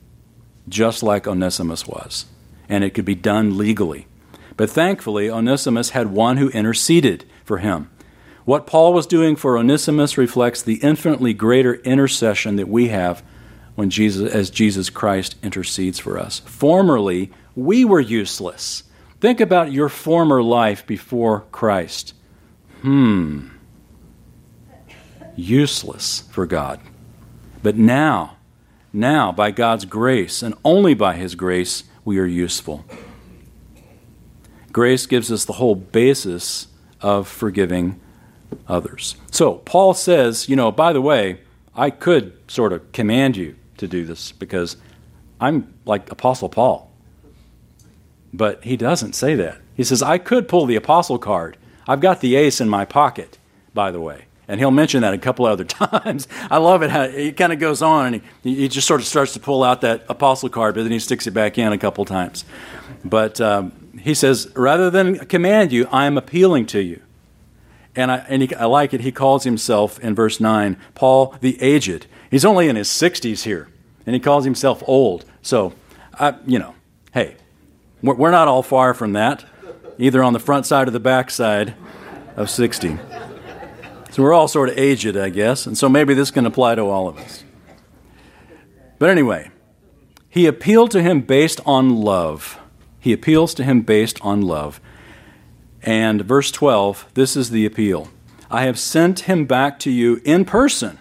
just 0.70 1.04
like 1.04 1.28
Onesimus 1.28 1.88
was. 1.88 2.28
And 2.70 2.84
it 2.84 2.92
could 2.92 3.04
be 3.04 3.16
done 3.16 3.58
legally. 3.58 4.08
But 4.56 4.70
thankfully, 4.70 5.30
Onesimus 5.30 5.90
had 5.90 6.12
one 6.12 6.38
who 6.38 6.50
interceded 6.50 7.26
for 7.44 7.58
him. 7.58 7.90
What 8.46 8.68
Paul 8.68 8.94
was 8.94 9.08
doing 9.08 9.36
for 9.36 9.58
Onesimus 9.58 10.18
reflects 10.18 10.62
the 10.62 10.76
infinitely 10.76 11.34
greater 11.34 11.76
intercession 11.76 12.58
that 12.58 12.68
we 12.68 12.90
have 12.90 13.24
when 13.76 13.90
Jesus, 13.90 14.32
as 14.32 14.50
Jesus 14.50 14.90
Christ 14.90 15.36
intercedes 15.42 15.98
for 15.98 16.20
us. 16.20 16.40
Formerly, 16.40 17.32
we 17.56 17.84
were 17.84 18.00
useless 18.00 18.84
Think 19.24 19.40
about 19.40 19.72
your 19.72 19.88
former 19.88 20.44
life 20.44 20.86
before 20.86 21.46
Christ. 21.54 22.14
Hmm. 22.82 23.52
useless 25.38 26.26
for 26.30 26.46
God. 26.46 26.82
But 27.62 27.78
now, 27.78 28.36
now, 28.92 29.32
by 29.32 29.52
God's 29.52 29.86
grace, 29.86 30.44
and 30.44 30.54
only 30.66 30.94
by 30.94 31.16
His 31.16 31.36
grace, 31.36 31.86
we 32.04 32.20
are 32.20 32.26
useful. 32.26 32.84
Grace 34.74 35.06
gives 35.06 35.32
us 35.32 35.46
the 35.46 35.54
whole 35.54 35.76
basis 35.76 36.68
of 37.00 37.26
forgiving 37.26 38.02
others. 38.68 39.16
So, 39.32 39.54
Paul 39.60 39.94
says, 39.94 40.50
you 40.50 40.58
know, 40.58 40.70
by 40.70 40.92
the 40.92 41.02
way, 41.02 41.40
I 41.74 41.92
could 41.92 42.38
sort 42.52 42.74
of 42.74 42.92
command 42.92 43.38
you 43.38 43.56
to 43.78 43.88
do 43.88 44.04
this 44.04 44.34
because 44.34 44.76
I'm 45.40 45.74
like 45.86 46.12
Apostle 46.12 46.50
Paul. 46.50 46.93
But 48.34 48.64
he 48.64 48.76
doesn't 48.76 49.14
say 49.14 49.36
that. 49.36 49.60
He 49.76 49.84
says, 49.84 50.02
I 50.02 50.18
could 50.18 50.48
pull 50.48 50.66
the 50.66 50.76
apostle 50.76 51.20
card. 51.20 51.56
I've 51.88 52.02
got 52.02 52.22
the 52.22 52.36
ace 52.36 52.60
in 52.60 52.68
my 52.68 52.86
pocket, 52.86 53.38
by 53.74 53.92
the 53.92 54.02
way. 54.02 54.26
And 54.48 54.60
he'll 54.60 54.72
mention 54.72 55.02
that 55.02 55.14
a 55.14 55.18
couple 55.18 55.46
other 55.46 55.64
times. 55.66 56.28
I 56.50 56.58
love 56.58 56.82
it 56.84 56.90
how 56.90 57.04
it 57.04 57.38
kind 57.38 57.54
of 57.54 57.60
goes 57.60 57.82
on 57.82 58.16
and 58.16 58.24
he, 58.44 58.56
he 58.56 58.68
just 58.68 58.88
sort 58.88 59.02
of 59.02 59.08
starts 59.08 59.34
to 59.34 59.40
pull 59.40 59.64
out 59.64 59.82
that 59.82 60.06
apostle 60.10 60.50
card, 60.50 60.76
but 60.76 60.84
then 60.84 60.92
he 60.92 61.00
sticks 61.00 61.28
it 61.28 61.32
back 61.32 61.58
in 61.58 61.72
a 61.72 61.78
couple 61.78 62.04
times. 62.06 62.44
But 63.06 63.40
um, 63.40 63.72
he 64.00 64.14
says, 64.14 64.52
rather 64.56 64.90
than 64.90 65.20
command 65.28 65.72
you, 65.72 65.88
I 65.92 66.06
am 66.06 66.18
appealing 66.18 66.66
to 66.68 66.82
you. 66.82 67.02
And, 67.96 68.12
I, 68.12 68.18
and 68.28 68.42
he, 68.42 68.56
I 68.56 68.66
like 68.66 68.94
it. 68.94 69.02
He 69.02 69.12
calls 69.12 69.44
himself 69.44 70.00
in 70.00 70.16
verse 70.16 70.40
9, 70.40 70.78
Paul 70.96 71.36
the 71.42 71.62
aged. 71.62 72.08
He's 72.32 72.44
only 72.44 72.68
in 72.68 72.76
his 72.76 72.90
60s 72.90 73.44
here, 73.44 73.70
and 74.06 74.16
he 74.16 74.20
calls 74.20 74.46
himself 74.46 74.82
old. 74.88 75.26
So, 75.44 75.74
I, 76.20 76.34
you 76.48 76.58
know, 76.58 76.74
hey, 77.14 77.36
we're, 78.04 78.32
not 78.32 78.48
all 78.48 78.62
far 78.62 78.94
from 78.94 79.14
that, 79.14 79.46
either 79.98 80.22
on 80.22 80.34
the 80.34 80.40
front 80.40 80.66
side 80.66 80.88
or 80.88 80.92
the 80.92 81.00
back 81.00 81.32
side 81.32 81.74
of 82.36 82.50
60. 82.50 83.00
So 84.12 84.22
we're 84.22 84.34
all 84.34 84.48
sort 84.48 84.70
of 84.70 84.78
aged, 84.78 85.18
I 85.18 85.30
guess, 85.30 85.66
and 85.66 85.78
so 85.78 85.90
maybe 85.90 86.14
this 86.14 86.30
can 86.30 86.46
apply 86.46 86.76
to 86.76 86.82
all 86.82 87.08
of 87.08 87.18
us. 87.18 87.44
But 89.00 89.10
anyway, 89.10 89.50
he 90.30 90.46
appealed 90.46 90.92
to 90.92 91.02
him 91.02 91.22
based 91.22 91.62
on 91.66 91.96
love. 91.96 92.60
He 93.00 93.14
appeals 93.14 93.54
to 93.56 93.64
him 93.64 93.82
based 93.82 94.20
on 94.22 94.42
love. 94.42 94.80
And 95.82 96.22
verse 96.22 96.52
12, 96.52 97.08
this 97.14 97.36
is 97.36 97.50
the 97.50 97.66
appeal 97.66 98.10
I 98.50 98.64
have 98.64 98.78
sent 98.78 99.22
him 99.22 99.46
back 99.46 99.80
to 99.80 99.92
you 99.92 100.22
in 100.24 100.46
person. 100.46 101.00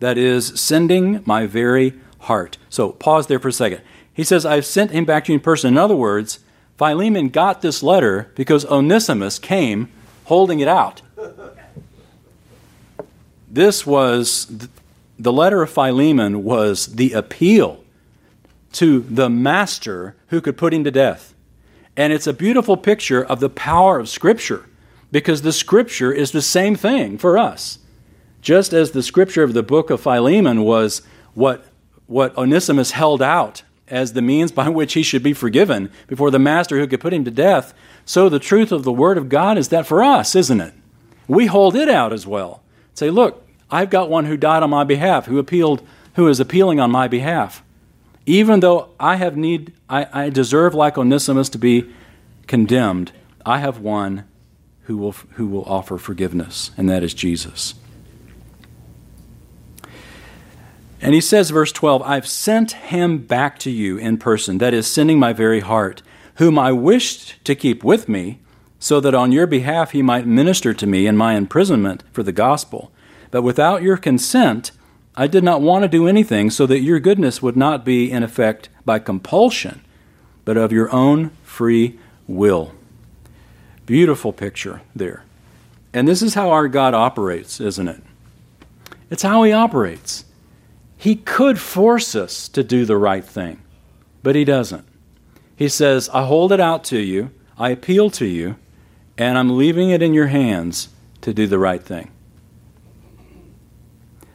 That 0.00 0.18
is, 0.18 0.58
sending 0.58 1.22
my 1.26 1.46
very 1.46 1.94
heart. 2.20 2.56
So 2.68 2.92
pause 2.92 3.26
there 3.26 3.38
for 3.38 3.48
a 3.48 3.52
second. 3.52 3.82
He 4.14 4.24
says, 4.24 4.44
I've 4.44 4.66
sent 4.66 4.90
him 4.90 5.04
back 5.04 5.24
to 5.24 5.32
you 5.32 5.38
in 5.38 5.42
person. 5.42 5.68
In 5.68 5.78
other 5.78 5.96
words, 5.96 6.40
Philemon 6.76 7.28
got 7.28 7.62
this 7.62 7.82
letter 7.82 8.30
because 8.34 8.64
Onesimus 8.66 9.38
came 9.38 9.90
holding 10.24 10.60
it 10.60 10.68
out. 10.68 11.02
This 13.50 13.86
was 13.86 14.68
the 15.18 15.32
letter 15.32 15.62
of 15.62 15.70
Philemon 15.70 16.42
was 16.42 16.86
the 16.94 17.12
appeal 17.12 17.84
to 18.72 19.00
the 19.00 19.28
master 19.28 20.16
who 20.28 20.40
could 20.40 20.56
put 20.56 20.72
him 20.72 20.84
to 20.84 20.90
death. 20.90 21.34
And 21.96 22.12
it's 22.12 22.26
a 22.26 22.32
beautiful 22.32 22.76
picture 22.76 23.22
of 23.22 23.40
the 23.40 23.50
power 23.50 23.98
of 23.98 24.08
Scripture 24.08 24.66
because 25.10 25.42
the 25.42 25.52
Scripture 25.52 26.10
is 26.10 26.32
the 26.32 26.42
same 26.42 26.74
thing 26.74 27.18
for 27.18 27.38
us. 27.38 27.78
Just 28.40 28.72
as 28.72 28.90
the 28.90 29.02
Scripture 29.02 29.42
of 29.42 29.52
the 29.52 29.62
book 29.62 29.90
of 29.90 30.00
Philemon 30.00 30.62
was 30.62 31.02
what, 31.34 31.66
what 32.06 32.36
Onesimus 32.36 32.92
held 32.92 33.20
out 33.20 33.62
as 33.88 34.12
the 34.12 34.22
means 34.22 34.52
by 34.52 34.68
which 34.68 34.94
he 34.94 35.02
should 35.02 35.22
be 35.22 35.32
forgiven 35.32 35.90
before 36.06 36.30
the 36.30 36.38
master 36.38 36.78
who 36.78 36.86
could 36.86 37.00
put 37.00 37.12
him 37.12 37.24
to 37.24 37.30
death, 37.30 37.74
so 38.04 38.28
the 38.28 38.38
truth 38.38 38.72
of 38.72 38.84
the 38.84 38.92
Word 38.92 39.18
of 39.18 39.28
God 39.28 39.58
is 39.58 39.68
that 39.68 39.86
for 39.86 40.02
us, 40.02 40.34
isn't 40.34 40.60
it? 40.60 40.74
We 41.28 41.46
hold 41.46 41.76
it 41.76 41.88
out 41.88 42.12
as 42.12 42.26
well. 42.26 42.62
Say, 42.94 43.10
look, 43.10 43.46
I've 43.70 43.90
got 43.90 44.10
one 44.10 44.26
who 44.26 44.36
died 44.36 44.62
on 44.62 44.70
my 44.70 44.84
behalf, 44.84 45.26
who 45.26 45.38
appealed, 45.38 45.86
who 46.14 46.28
is 46.28 46.40
appealing 46.40 46.80
on 46.80 46.90
my 46.90 47.08
behalf. 47.08 47.62
Even 48.26 48.60
though 48.60 48.90
I 49.00 49.16
have 49.16 49.36
need, 49.36 49.72
I, 49.88 50.06
I 50.12 50.30
deserve 50.30 50.74
like 50.74 50.98
Onesimus 50.98 51.48
to 51.50 51.58
be 51.58 51.90
condemned, 52.46 53.12
I 53.44 53.58
have 53.58 53.78
one 53.78 54.24
who 54.82 54.96
will, 54.96 55.12
who 55.12 55.46
will 55.46 55.64
offer 55.64 55.98
forgiveness, 55.98 56.70
and 56.76 56.88
that 56.88 57.02
is 57.02 57.14
Jesus. 57.14 57.74
And 61.02 61.14
he 61.14 61.20
says, 61.20 61.50
verse 61.50 61.72
12, 61.72 62.00
I've 62.02 62.28
sent 62.28 62.72
him 62.72 63.18
back 63.18 63.58
to 63.60 63.70
you 63.70 63.98
in 63.98 64.18
person, 64.18 64.58
that 64.58 64.72
is, 64.72 64.86
sending 64.86 65.18
my 65.18 65.32
very 65.32 65.58
heart, 65.58 66.00
whom 66.36 66.56
I 66.58 66.70
wished 66.70 67.44
to 67.44 67.56
keep 67.56 67.82
with 67.82 68.08
me, 68.08 68.38
so 68.78 69.00
that 69.00 69.14
on 69.14 69.32
your 69.32 69.48
behalf 69.48 69.90
he 69.90 70.00
might 70.00 70.26
minister 70.26 70.72
to 70.72 70.86
me 70.86 71.08
in 71.08 71.16
my 71.16 71.34
imprisonment 71.34 72.04
for 72.12 72.22
the 72.22 72.30
gospel. 72.32 72.92
But 73.32 73.42
without 73.42 73.82
your 73.82 73.96
consent, 73.96 74.70
I 75.16 75.26
did 75.26 75.42
not 75.42 75.60
want 75.60 75.82
to 75.82 75.88
do 75.88 76.06
anything 76.06 76.50
so 76.50 76.66
that 76.66 76.80
your 76.80 77.00
goodness 77.00 77.42
would 77.42 77.56
not 77.56 77.84
be 77.84 78.10
in 78.10 78.22
effect 78.22 78.68
by 78.84 79.00
compulsion, 79.00 79.84
but 80.44 80.56
of 80.56 80.72
your 80.72 80.90
own 80.94 81.30
free 81.42 81.98
will. 82.28 82.72
Beautiful 83.86 84.32
picture 84.32 84.82
there. 84.94 85.24
And 85.92 86.06
this 86.06 86.22
is 86.22 86.34
how 86.34 86.50
our 86.50 86.68
God 86.68 86.94
operates, 86.94 87.60
isn't 87.60 87.88
it? 87.88 88.02
It's 89.10 89.24
how 89.24 89.42
He 89.42 89.52
operates. 89.52 90.24
He 91.02 91.16
could 91.16 91.58
force 91.58 92.14
us 92.14 92.48
to 92.50 92.62
do 92.62 92.84
the 92.84 92.96
right 92.96 93.24
thing, 93.24 93.60
but 94.22 94.36
He 94.36 94.44
doesn't. 94.44 94.86
He 95.56 95.68
says, 95.68 96.08
I 96.10 96.24
hold 96.24 96.52
it 96.52 96.60
out 96.60 96.84
to 96.84 96.98
you, 97.00 97.32
I 97.58 97.70
appeal 97.70 98.08
to 98.10 98.24
you, 98.24 98.54
and 99.18 99.36
I'm 99.36 99.58
leaving 99.58 99.90
it 99.90 100.00
in 100.00 100.14
your 100.14 100.28
hands 100.28 100.90
to 101.22 101.34
do 101.34 101.48
the 101.48 101.58
right 101.58 101.82
thing. 101.82 102.12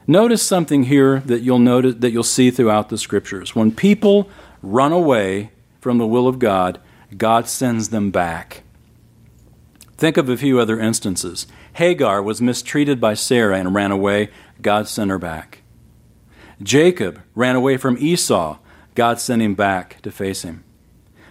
Notice 0.07 0.43
something 0.43 0.83
here 0.83 1.21
that 1.21 1.39
you'll 1.39 1.57
notice 1.57 1.95
that 1.99 2.11
you'll 2.11 2.23
see 2.23 2.51
throughout 2.51 2.89
the 2.89 2.97
scriptures. 2.97 3.55
When 3.55 3.71
people 3.71 4.29
run 4.61 4.91
away 4.91 5.51
from 5.79 5.99
the 5.99 6.05
will 6.05 6.27
of 6.27 6.37
God, 6.37 6.81
God 7.15 7.47
sends 7.47 7.91
them 7.91 8.11
back. 8.11 8.63
Think 9.95 10.17
of 10.17 10.27
a 10.27 10.35
few 10.35 10.59
other 10.59 10.81
instances. 10.81 11.47
Hagar 11.75 12.21
was 12.21 12.41
mistreated 12.41 12.99
by 12.99 13.13
Sarah 13.13 13.57
and 13.57 13.73
ran 13.73 13.91
away. 13.91 14.31
God 14.61 14.89
sent 14.89 15.11
her 15.11 15.17
back. 15.17 15.61
Jacob 16.61 17.21
ran 17.35 17.55
away 17.55 17.77
from 17.77 17.97
Esau. 17.99 18.57
God 18.95 19.19
sent 19.19 19.41
him 19.41 19.53
back 19.53 20.01
to 20.01 20.11
face 20.11 20.41
him. 20.41 20.63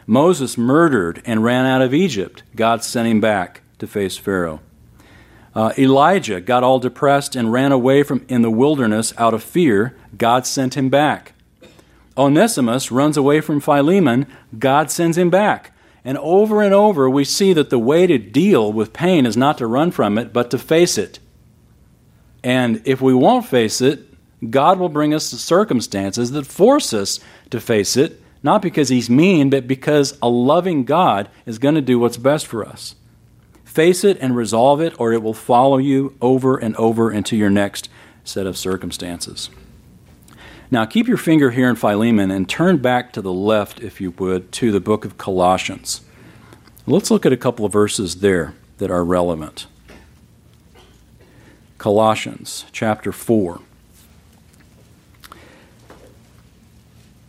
Moses 0.06 0.56
murdered 0.56 1.20
and 1.24 1.42
ran 1.42 1.66
out 1.66 1.82
of 1.82 1.92
Egypt. 1.92 2.44
God 2.54 2.84
sent 2.84 3.08
him 3.08 3.20
back 3.20 3.62
to 3.78 3.86
face 3.86 4.16
Pharaoh. 4.16 4.60
Uh, 5.54 5.72
Elijah 5.78 6.40
got 6.40 6.62
all 6.62 6.78
depressed 6.78 7.34
and 7.34 7.50
ran 7.50 7.72
away 7.72 8.02
from 8.02 8.24
in 8.28 8.42
the 8.42 8.50
wilderness 8.50 9.12
out 9.18 9.34
of 9.34 9.42
fear. 9.42 9.96
God 10.16 10.46
sent 10.46 10.76
him 10.76 10.90
back. 10.90 11.32
Onesimus 12.16 12.92
runs 12.92 13.16
away 13.16 13.40
from 13.40 13.60
Philemon. 13.60 14.26
God 14.58 14.90
sends 14.90 15.18
him 15.18 15.30
back. 15.30 15.72
And 16.04 16.18
over 16.18 16.62
and 16.62 16.72
over, 16.72 17.10
we 17.10 17.24
see 17.24 17.52
that 17.52 17.70
the 17.70 17.78
way 17.78 18.06
to 18.06 18.16
deal 18.16 18.72
with 18.72 18.92
pain 18.92 19.26
is 19.26 19.36
not 19.36 19.58
to 19.58 19.66
run 19.66 19.90
from 19.90 20.18
it, 20.18 20.32
but 20.32 20.50
to 20.52 20.58
face 20.58 20.96
it. 20.98 21.18
And 22.44 22.80
if 22.84 23.00
we 23.00 23.12
won't 23.12 23.44
face 23.44 23.80
it, 23.80 24.06
God 24.50 24.78
will 24.78 24.88
bring 24.88 25.14
us 25.14 25.26
circumstances 25.26 26.30
that 26.32 26.46
force 26.46 26.92
us 26.92 27.20
to 27.50 27.60
face 27.60 27.96
it, 27.96 28.20
not 28.42 28.62
because 28.62 28.88
He's 28.88 29.08
mean, 29.08 29.50
but 29.50 29.66
because 29.66 30.18
a 30.20 30.28
loving 30.28 30.84
God 30.84 31.28
is 31.46 31.58
going 31.58 31.74
to 31.74 31.80
do 31.80 31.98
what's 31.98 32.18
best 32.18 32.46
for 32.46 32.64
us. 32.64 32.94
Face 33.64 34.04
it 34.04 34.18
and 34.20 34.36
resolve 34.36 34.80
it, 34.80 34.98
or 34.98 35.12
it 35.12 35.22
will 35.22 35.34
follow 35.34 35.78
you 35.78 36.16
over 36.20 36.56
and 36.56 36.76
over 36.76 37.10
into 37.10 37.36
your 37.36 37.50
next 37.50 37.88
set 38.24 38.46
of 38.46 38.56
circumstances. 38.56 39.50
Now, 40.70 40.84
keep 40.84 41.06
your 41.06 41.16
finger 41.16 41.50
here 41.50 41.68
in 41.68 41.76
Philemon 41.76 42.30
and 42.30 42.48
turn 42.48 42.78
back 42.78 43.12
to 43.12 43.22
the 43.22 43.32
left, 43.32 43.80
if 43.80 44.00
you 44.00 44.10
would, 44.12 44.50
to 44.52 44.72
the 44.72 44.80
book 44.80 45.04
of 45.04 45.16
Colossians. 45.16 46.00
Let's 46.86 47.10
look 47.10 47.24
at 47.24 47.32
a 47.32 47.36
couple 47.36 47.64
of 47.64 47.72
verses 47.72 48.16
there 48.16 48.54
that 48.78 48.90
are 48.90 49.04
relevant. 49.04 49.66
Colossians 51.78 52.64
chapter 52.72 53.12
4. 53.12 53.60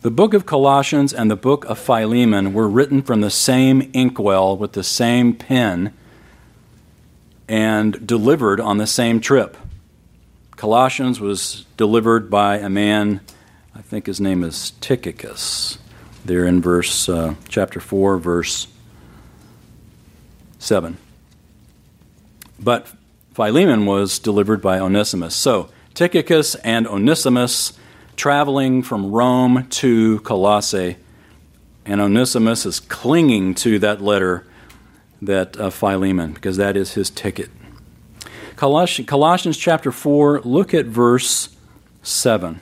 The 0.00 0.10
book 0.12 0.32
of 0.32 0.46
Colossians 0.46 1.12
and 1.12 1.28
the 1.28 1.36
book 1.36 1.64
of 1.64 1.76
Philemon 1.76 2.52
were 2.52 2.68
written 2.68 3.02
from 3.02 3.20
the 3.20 3.30
same 3.30 3.90
inkwell 3.92 4.56
with 4.56 4.74
the 4.74 4.84
same 4.84 5.34
pen 5.34 5.92
and 7.48 8.06
delivered 8.06 8.60
on 8.60 8.78
the 8.78 8.86
same 8.86 9.20
trip. 9.20 9.56
Colossians 10.54 11.18
was 11.18 11.66
delivered 11.76 12.30
by 12.30 12.58
a 12.58 12.68
man, 12.68 13.20
I 13.74 13.82
think 13.82 14.06
his 14.06 14.20
name 14.20 14.44
is 14.44 14.70
Tychicus, 14.80 15.78
there 16.24 16.44
in 16.44 16.62
verse 16.62 17.08
uh, 17.08 17.34
chapter 17.48 17.80
4, 17.80 18.18
verse 18.18 18.68
7. 20.60 20.96
But 22.60 22.86
Philemon 23.34 23.84
was 23.84 24.20
delivered 24.20 24.62
by 24.62 24.78
Onesimus. 24.78 25.34
So 25.34 25.70
Tychicus 25.94 26.54
and 26.56 26.86
Onesimus 26.86 27.72
traveling 28.18 28.82
from 28.82 29.12
Rome 29.12 29.66
to 29.68 30.18
Colossae, 30.20 30.96
and 31.86 32.00
Onesimus 32.00 32.66
is 32.66 32.80
clinging 32.80 33.54
to 33.54 33.78
that 33.78 34.02
letter 34.02 34.44
that 35.22 35.58
uh, 35.58 35.70
Philemon, 35.70 36.32
because 36.32 36.56
that 36.56 36.76
is 36.76 36.92
his 36.94 37.10
ticket. 37.10 37.48
Colossians, 38.56 39.08
Colossians 39.08 39.56
chapter 39.56 39.92
4, 39.92 40.40
look 40.40 40.74
at 40.74 40.86
verse 40.86 41.56
7. 42.02 42.60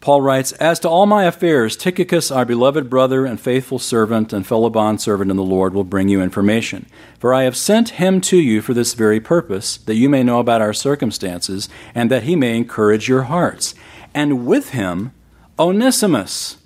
Paul 0.00 0.22
writes, 0.22 0.52
As 0.52 0.80
to 0.80 0.88
all 0.88 1.04
my 1.04 1.24
affairs, 1.24 1.76
Tychicus, 1.76 2.30
our 2.30 2.46
beloved 2.46 2.88
brother 2.88 3.26
and 3.26 3.38
faithful 3.38 3.78
servant 3.78 4.32
and 4.32 4.46
fellow 4.46 4.70
bondservant 4.70 5.30
in 5.30 5.36
the 5.36 5.42
Lord, 5.42 5.74
will 5.74 5.84
bring 5.84 6.08
you 6.08 6.22
information. 6.22 6.86
For 7.18 7.34
I 7.34 7.42
have 7.42 7.56
sent 7.56 7.90
him 7.90 8.22
to 8.22 8.38
you 8.38 8.62
for 8.62 8.72
this 8.72 8.94
very 8.94 9.20
purpose, 9.20 9.76
that 9.76 9.96
you 9.96 10.08
may 10.08 10.22
know 10.22 10.40
about 10.40 10.62
our 10.62 10.72
circumstances, 10.72 11.68
and 11.94 12.10
that 12.10 12.22
he 12.22 12.34
may 12.34 12.56
encourage 12.56 13.08
your 13.08 13.24
hearts. 13.24 13.74
And 14.14 14.46
with 14.46 14.70
him, 14.70 15.12
Onesimus, 15.58 16.56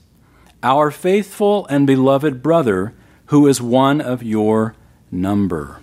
our 0.63 0.93
faithful 0.93 1.67
and 1.67 1.89
beloved 1.89 2.41
brother, 2.41 2.95
who 3.27 3.49
is 3.49 3.61
one 3.61 4.01
of 4.01 4.23
your 4.23 4.77
number. 5.11 5.81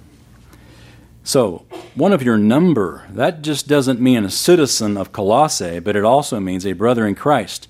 So, 1.23 1.65
one 1.93 2.13
of 2.13 2.23
your 2.23 2.38
number, 2.38 3.05
that 3.12 3.41
just 3.41 3.67
doesn't 3.67 4.01
mean 4.01 4.25
a 4.25 4.31
citizen 4.31 4.97
of 4.97 5.12
Colossae, 5.12 5.79
but 5.79 5.95
it 5.95 6.03
also 6.03 6.39
means 6.39 6.65
a 6.65 6.73
brother 6.73 7.05
in 7.05 7.15
Christ. 7.15 7.67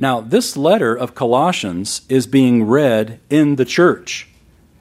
Now, 0.00 0.20
this 0.20 0.56
letter 0.56 0.94
of 0.94 1.14
Colossians 1.14 2.02
is 2.08 2.26
being 2.26 2.64
read 2.64 3.20
in 3.28 3.56
the 3.56 3.64
church, 3.64 4.28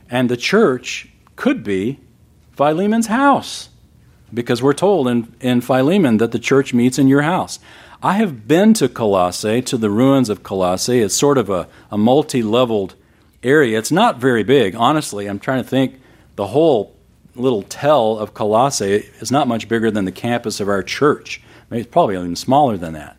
and 0.10 0.30
the 0.30 0.38
church 0.38 1.10
could 1.36 1.64
be 1.64 2.00
Philemon's 2.56 3.08
house, 3.08 3.70
because 4.34 4.62
we're 4.62 4.74
told 4.74 5.08
in, 5.08 5.34
in 5.42 5.62
Philemon 5.62 6.18
that 6.18 6.32
the 6.32 6.40
church 6.40 6.74
meets 6.74 6.98
in 6.98 7.08
your 7.08 7.24
house. 7.24 7.60
I 8.02 8.14
have 8.14 8.48
been 8.48 8.74
to 8.76 8.88
Colossae, 8.88 9.62
to 9.64 9.78
the 9.78 9.90
ruins 9.90 10.30
of 10.30 10.44
Colossae. 10.44 11.00
It's 11.00 11.16
sort 11.16 11.38
of 11.38 11.50
a, 11.50 11.68
a 11.90 11.98
multi 11.98 12.44
leveled 12.44 12.94
area. 13.42 13.78
It's 13.78 13.92
not 13.92 14.20
very 14.20 14.44
big, 14.44 14.76
honestly. 14.76 15.28
I'm 15.28 15.40
trying 15.40 15.64
to 15.64 15.70
think 15.70 16.00
the 16.36 16.48
whole 16.48 16.97
little 17.38 17.64
tell 17.64 18.18
of 18.18 18.34
Colossae 18.34 19.10
is 19.20 19.32
not 19.32 19.48
much 19.48 19.68
bigger 19.68 19.92
than 19.92 20.06
the 20.06 20.12
campus 20.12 20.60
of 20.60 20.70
our 20.70 20.84
church. 20.84 21.42
I 21.70 21.74
mean, 21.74 21.82
it's 21.82 21.92
probably 21.92 22.16
even 22.16 22.36
smaller 22.36 22.78
than 22.78 22.94
that. 22.94 23.18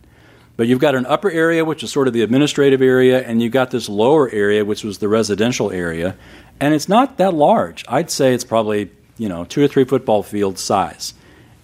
But 0.56 0.66
you've 0.66 0.80
got 0.80 0.96
an 0.96 1.06
upper 1.06 1.30
area, 1.30 1.64
which 1.64 1.84
is 1.84 1.92
sort 1.92 2.08
of 2.08 2.14
the 2.14 2.22
administrative 2.22 2.82
area, 2.82 3.22
and 3.24 3.40
you've 3.40 3.52
got 3.52 3.70
this 3.70 3.88
lower 3.88 4.28
area, 4.30 4.64
which 4.64 4.82
was 4.82 4.98
the 4.98 5.08
residential 5.08 5.70
area. 5.70 6.16
And 6.58 6.74
it's 6.74 6.88
not 6.88 7.16
that 7.18 7.32
large. 7.32 7.84
I'd 7.88 8.10
say 8.10 8.34
it's 8.34 8.44
probably, 8.44 8.90
you 9.18 9.28
know, 9.28 9.44
two 9.44 9.64
or 9.64 9.68
three 9.68 9.84
football 9.84 10.24
field 10.24 10.58
size. 10.58 11.14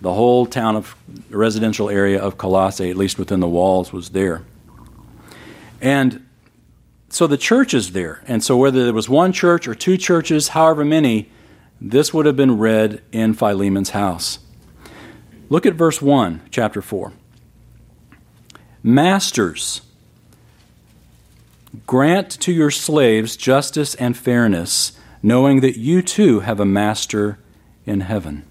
The 0.00 0.12
whole 0.12 0.46
town 0.46 0.76
of 0.76 0.94
residential 1.28 1.90
area 1.90 2.22
of 2.22 2.38
Colossae, 2.38 2.88
at 2.90 2.96
least 2.96 3.18
within 3.18 3.40
the 3.40 3.48
walls, 3.48 3.92
was 3.92 4.10
there. 4.10 4.42
And 5.80 6.24
so 7.08 7.26
the 7.26 7.36
church 7.36 7.74
is 7.74 7.92
there. 7.92 8.22
And 8.28 8.44
so 8.44 8.56
whether 8.56 8.84
there 8.84 8.92
was 8.92 9.08
one 9.08 9.32
church 9.32 9.66
or 9.66 9.74
two 9.74 9.96
churches, 9.96 10.48
however 10.48 10.84
many, 10.84 11.30
this 11.80 12.12
would 12.12 12.26
have 12.26 12.36
been 12.36 12.58
read 12.58 13.02
in 13.12 13.34
Philemon's 13.34 13.90
house. 13.90 14.38
Look 15.48 15.66
at 15.66 15.74
verse 15.74 16.02
1, 16.02 16.42
chapter 16.50 16.82
4. 16.82 17.12
Masters, 18.82 19.82
grant 21.86 22.30
to 22.40 22.52
your 22.52 22.70
slaves 22.70 23.36
justice 23.36 23.94
and 23.94 24.16
fairness, 24.16 24.98
knowing 25.22 25.60
that 25.60 25.78
you 25.78 26.02
too 26.02 26.40
have 26.40 26.60
a 26.60 26.64
master 26.64 27.38
in 27.86 28.00
heaven. 28.00 28.44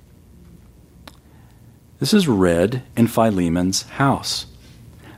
This 1.99 2.13
is 2.13 2.27
read 2.27 2.83
in 2.95 3.07
Philemon's 3.07 3.83
house. 3.83 4.45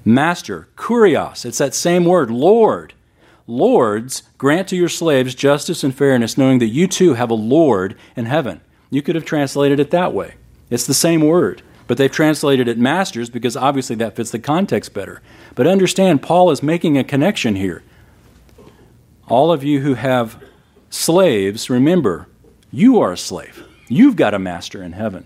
Master, 0.04 0.68
kurios, 0.76 1.46
it's 1.46 1.60
that 1.60 1.74
same 1.74 2.06
word, 2.06 2.30
Lord. 2.30 2.95
Lords, 3.48 4.24
grant 4.38 4.68
to 4.70 4.76
your 4.76 4.90
slaves 4.90 5.36
justice 5.36 5.84
and 5.84 5.94
fairness, 5.96 6.38
knowing 6.38 6.60
that 6.60 6.68
you 6.68 6.88
too 6.88 7.14
have 7.14 7.30
a 7.30 7.36
Lord 7.36 7.96
in 8.16 8.26
heaven. 8.26 8.62
You 8.90 9.02
could 9.04 9.16
have 9.16 9.26
translated 9.26 9.80
it 9.80 9.92
that 9.92 10.14
way. 10.14 10.36
It's 10.72 10.88
the 10.88 10.96
same 10.96 11.22
word, 11.22 11.62
but 11.86 11.98
they've 11.98 12.12
translated 12.12 12.68
it 12.68 12.80
masters 12.80 13.30
because 13.30 13.56
obviously 13.56 13.96
that 13.98 14.16
fits 14.16 14.32
the 14.32 14.40
context 14.40 14.94
better. 14.94 15.22
But 15.54 15.68
understand, 15.68 16.24
Paul 16.24 16.50
is 16.50 16.64
making 16.64 16.98
a 16.98 17.04
connection 17.04 17.56
here. 17.56 17.84
All 19.28 19.52
of 19.52 19.64
you 19.64 19.82
who 19.82 19.94
have 19.94 20.42
slaves, 20.90 21.70
remember, 21.70 22.28
you 22.72 23.00
are 23.00 23.12
a 23.12 23.18
slave. 23.18 23.64
You've 23.88 24.16
got 24.16 24.34
a 24.34 24.40
master 24.40 24.82
in 24.82 24.94
heaven, 24.94 25.26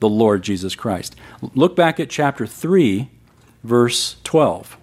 the 0.00 0.08
Lord 0.08 0.42
Jesus 0.42 0.74
Christ. 0.74 1.14
Look 1.54 1.76
back 1.76 2.00
at 2.00 2.10
chapter 2.10 2.44
3, 2.44 3.08
verse 3.62 4.16
12 4.24 4.76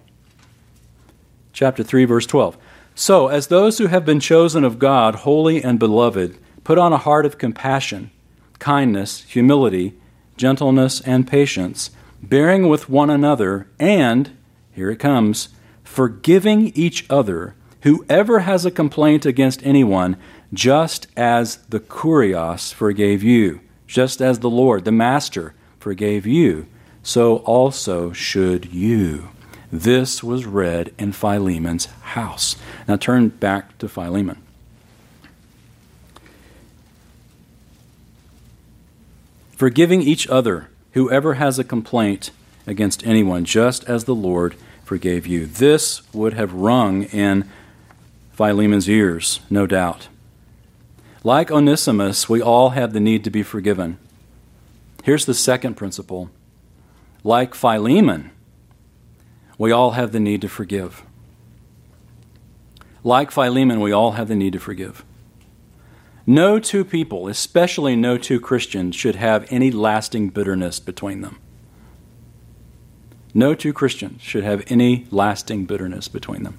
chapter 1.54 1.82
3 1.82 2.04
verse 2.04 2.26
12. 2.26 2.58
So, 2.94 3.28
as 3.28 3.46
those 3.46 3.78
who 3.78 3.86
have 3.86 4.04
been 4.04 4.20
chosen 4.20 4.62
of 4.62 4.78
God, 4.78 5.14
holy 5.16 5.64
and 5.64 5.78
beloved, 5.78 6.36
put 6.62 6.78
on 6.78 6.92
a 6.92 6.98
heart 6.98 7.24
of 7.24 7.38
compassion, 7.38 8.10
kindness, 8.58 9.22
humility, 9.22 9.94
gentleness, 10.36 11.00
and 11.00 11.26
patience, 11.26 11.90
bearing 12.22 12.68
with 12.68 12.88
one 12.88 13.10
another, 13.10 13.68
and, 13.80 14.36
here 14.72 14.90
it 14.90 14.98
comes, 14.98 15.48
forgiving 15.82 16.68
each 16.74 17.04
other, 17.10 17.54
whoever 17.82 18.40
has 18.40 18.64
a 18.64 18.70
complaint 18.70 19.26
against 19.26 19.64
anyone, 19.66 20.16
just 20.52 21.08
as 21.16 21.56
the 21.68 21.80
Kurios 21.80 22.72
forgave 22.72 23.22
you, 23.22 23.60
just 23.86 24.20
as 24.20 24.38
the 24.38 24.50
Lord, 24.50 24.84
the 24.84 24.92
Master, 24.92 25.54
forgave 25.78 26.26
you, 26.26 26.66
so 27.02 27.38
also 27.38 28.12
should 28.12 28.72
you. 28.72 29.30
This 29.74 30.22
was 30.22 30.46
read 30.46 30.94
in 31.00 31.10
Philemon's 31.10 31.86
house. 31.86 32.54
Now 32.86 32.94
turn 32.94 33.30
back 33.30 33.76
to 33.78 33.88
Philemon. 33.88 34.40
Forgiving 39.56 40.00
each 40.00 40.28
other, 40.28 40.68
whoever 40.92 41.34
has 41.34 41.58
a 41.58 41.64
complaint 41.64 42.30
against 42.68 43.04
anyone, 43.04 43.44
just 43.44 43.82
as 43.88 44.04
the 44.04 44.14
Lord 44.14 44.54
forgave 44.84 45.26
you. 45.26 45.44
This 45.44 46.02
would 46.14 46.34
have 46.34 46.54
rung 46.54 47.02
in 47.06 47.50
Philemon's 48.32 48.88
ears, 48.88 49.40
no 49.50 49.66
doubt. 49.66 50.06
Like 51.24 51.50
Onesimus, 51.50 52.28
we 52.28 52.40
all 52.40 52.70
have 52.70 52.92
the 52.92 53.00
need 53.00 53.24
to 53.24 53.30
be 53.30 53.42
forgiven. 53.42 53.98
Here's 55.02 55.26
the 55.26 55.34
second 55.34 55.74
principle. 55.74 56.30
Like 57.24 57.56
Philemon, 57.56 58.30
we 59.58 59.72
all 59.72 59.92
have 59.92 60.12
the 60.12 60.20
need 60.20 60.40
to 60.42 60.48
forgive. 60.48 61.02
Like 63.02 63.30
Philemon, 63.30 63.80
we 63.80 63.92
all 63.92 64.12
have 64.12 64.28
the 64.28 64.34
need 64.34 64.54
to 64.54 64.58
forgive. 64.58 65.04
No 66.26 66.58
two 66.58 66.84
people, 66.84 67.28
especially 67.28 67.96
no 67.96 68.16
two 68.16 68.40
Christians, 68.40 68.96
should 68.96 69.16
have 69.16 69.46
any 69.50 69.70
lasting 69.70 70.30
bitterness 70.30 70.80
between 70.80 71.20
them. 71.20 71.38
No 73.34 73.54
two 73.54 73.72
Christians 73.72 74.22
should 74.22 74.44
have 74.44 74.64
any 74.68 75.06
lasting 75.10 75.66
bitterness 75.66 76.08
between 76.08 76.44
them. 76.44 76.56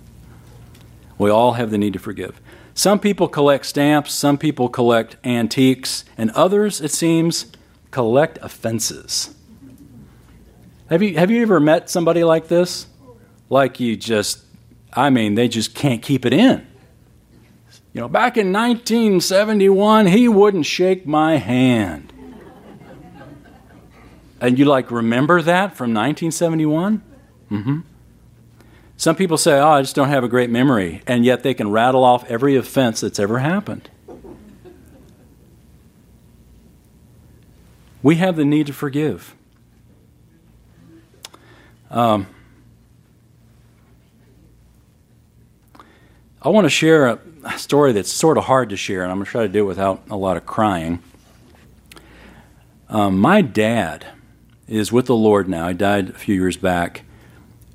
We 1.17 1.29
all 1.29 1.53
have 1.53 1.71
the 1.71 1.77
need 1.77 1.93
to 1.93 1.99
forgive. 1.99 2.39
Some 2.73 2.99
people 2.99 3.29
collect 3.29 3.65
stamps, 3.65 4.13
some 4.13 4.37
people 4.37 4.67
collect 4.67 5.15
antiques, 5.23 6.03
and 6.17 6.29
others, 6.31 6.81
it 6.81 6.91
seems, 6.91 7.45
collect 7.89 8.37
offenses. 8.41 9.33
Have 10.89 11.01
you, 11.01 11.17
have 11.17 11.31
you 11.31 11.41
ever 11.41 11.59
met 11.59 11.89
somebody 11.89 12.23
like 12.23 12.47
this? 12.47 12.87
Like 13.49 13.79
you 13.79 13.95
just, 13.95 14.43
I 14.93 15.09
mean, 15.09 15.35
they 15.35 15.47
just 15.47 15.73
can't 15.73 16.01
keep 16.01 16.25
it 16.25 16.33
in. 16.33 16.65
You 17.93 18.01
know, 18.01 18.07
back 18.07 18.37
in 18.37 18.51
1971, 18.51 20.07
he 20.07 20.27
wouldn't 20.27 20.65
shake 20.65 21.07
my 21.07 21.37
hand. 21.37 22.11
And 24.41 24.59
you 24.59 24.65
like 24.65 24.91
remember 24.91 25.41
that 25.41 25.75
from 25.75 25.93
1971? 25.93 27.01
Mm-hmm. 27.49 27.79
Some 28.97 29.15
people 29.15 29.37
say, 29.37 29.59
oh, 29.59 29.69
I 29.69 29.81
just 29.81 29.95
don't 29.95 30.09
have 30.09 30.23
a 30.23 30.27
great 30.27 30.49
memory, 30.49 31.01
and 31.07 31.25
yet 31.25 31.43
they 31.43 31.53
can 31.53 31.71
rattle 31.71 32.03
off 32.03 32.29
every 32.29 32.55
offense 32.55 33.01
that's 33.01 33.19
ever 33.19 33.39
happened. 33.39 33.89
We 38.03 38.15
have 38.17 38.35
the 38.35 38.45
need 38.45 38.67
to 38.67 38.73
forgive. 38.73 39.35
Um, 41.95 42.27
I 46.41 46.49
want 46.49 46.65
to 46.65 46.69
share 46.69 47.07
a 47.45 47.57
story 47.57 47.93
that's 47.93 48.11
sort 48.11 48.37
of 48.37 48.43
hard 48.43 48.71
to 48.71 48.75
share, 48.75 49.03
and 49.03 49.11
I'm 49.11 49.17
going 49.17 49.25
to 49.25 49.31
try 49.31 49.43
to 49.43 49.47
do 49.47 49.61
it 49.61 49.67
without 49.67 50.03
a 50.09 50.17
lot 50.17 50.35
of 50.35 50.45
crying. 50.45 51.01
Um, 52.89 53.17
my 53.17 53.41
dad 53.41 54.05
is 54.67 54.91
with 54.91 55.05
the 55.05 55.15
Lord 55.15 55.47
now. 55.47 55.69
He 55.69 55.73
died 55.73 56.09
a 56.09 56.13
few 56.13 56.35
years 56.35 56.57
back 56.57 57.03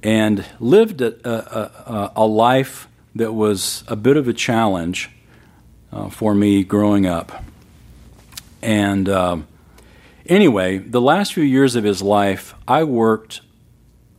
and 0.03 0.45
lived 0.61 1.01
a, 1.01 1.27
a, 1.27 2.13
a 2.17 2.27
life 2.27 2.89
that 3.15 3.33
was 3.33 3.85
a 3.89 3.97
bit 3.97 4.19
of 4.19 4.29
a 4.29 4.35
challenge 4.35 5.09
uh, 5.93 6.11
for 6.11 6.35
me 6.35 6.63
growing 6.63 7.07
up. 7.07 7.43
And 8.61 9.09
um, 9.09 9.49
anyway, 10.27 10.77
the 10.77 11.01
last 11.01 11.33
few 11.33 11.43
years 11.43 11.75
of 11.75 11.85
his 11.85 12.03
life, 12.03 12.55
I 12.69 12.85
worked 12.85 13.41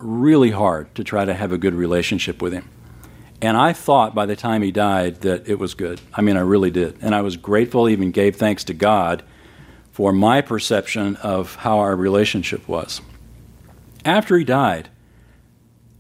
really 0.02 0.52
hard 0.52 0.94
to 0.96 1.04
try 1.04 1.26
to 1.26 1.34
have 1.34 1.52
a 1.52 1.58
good 1.58 1.74
relationship 1.74 2.42
with 2.42 2.54
him. 2.54 2.70
And 3.42 3.58
I 3.58 3.74
thought 3.74 4.14
by 4.14 4.26
the 4.26 4.36
time 4.36 4.62
he 4.62 4.72
died 4.72 5.22
that 5.22 5.48
it 5.48 5.58
was 5.58 5.74
good. 5.74 6.00
I 6.14 6.22
mean, 6.22 6.38
I 6.38 6.42
really 6.42 6.70
did. 6.70 6.98
And 7.02 7.16
I 7.16 7.22
was 7.22 7.38
grateful, 7.38 7.90
even 7.90 8.12
gave 8.12 8.36
thanks 8.36 8.64
to 8.66 8.74
God 8.74 9.24
for 9.92 10.14
my 10.14 10.42
perception 10.42 11.16
of 11.18 11.56
how 11.56 11.80
our 11.80 11.96
relationship 11.96 12.68
was. 12.68 13.02
After 14.06 14.38
he 14.38 14.44
died, 14.44 14.90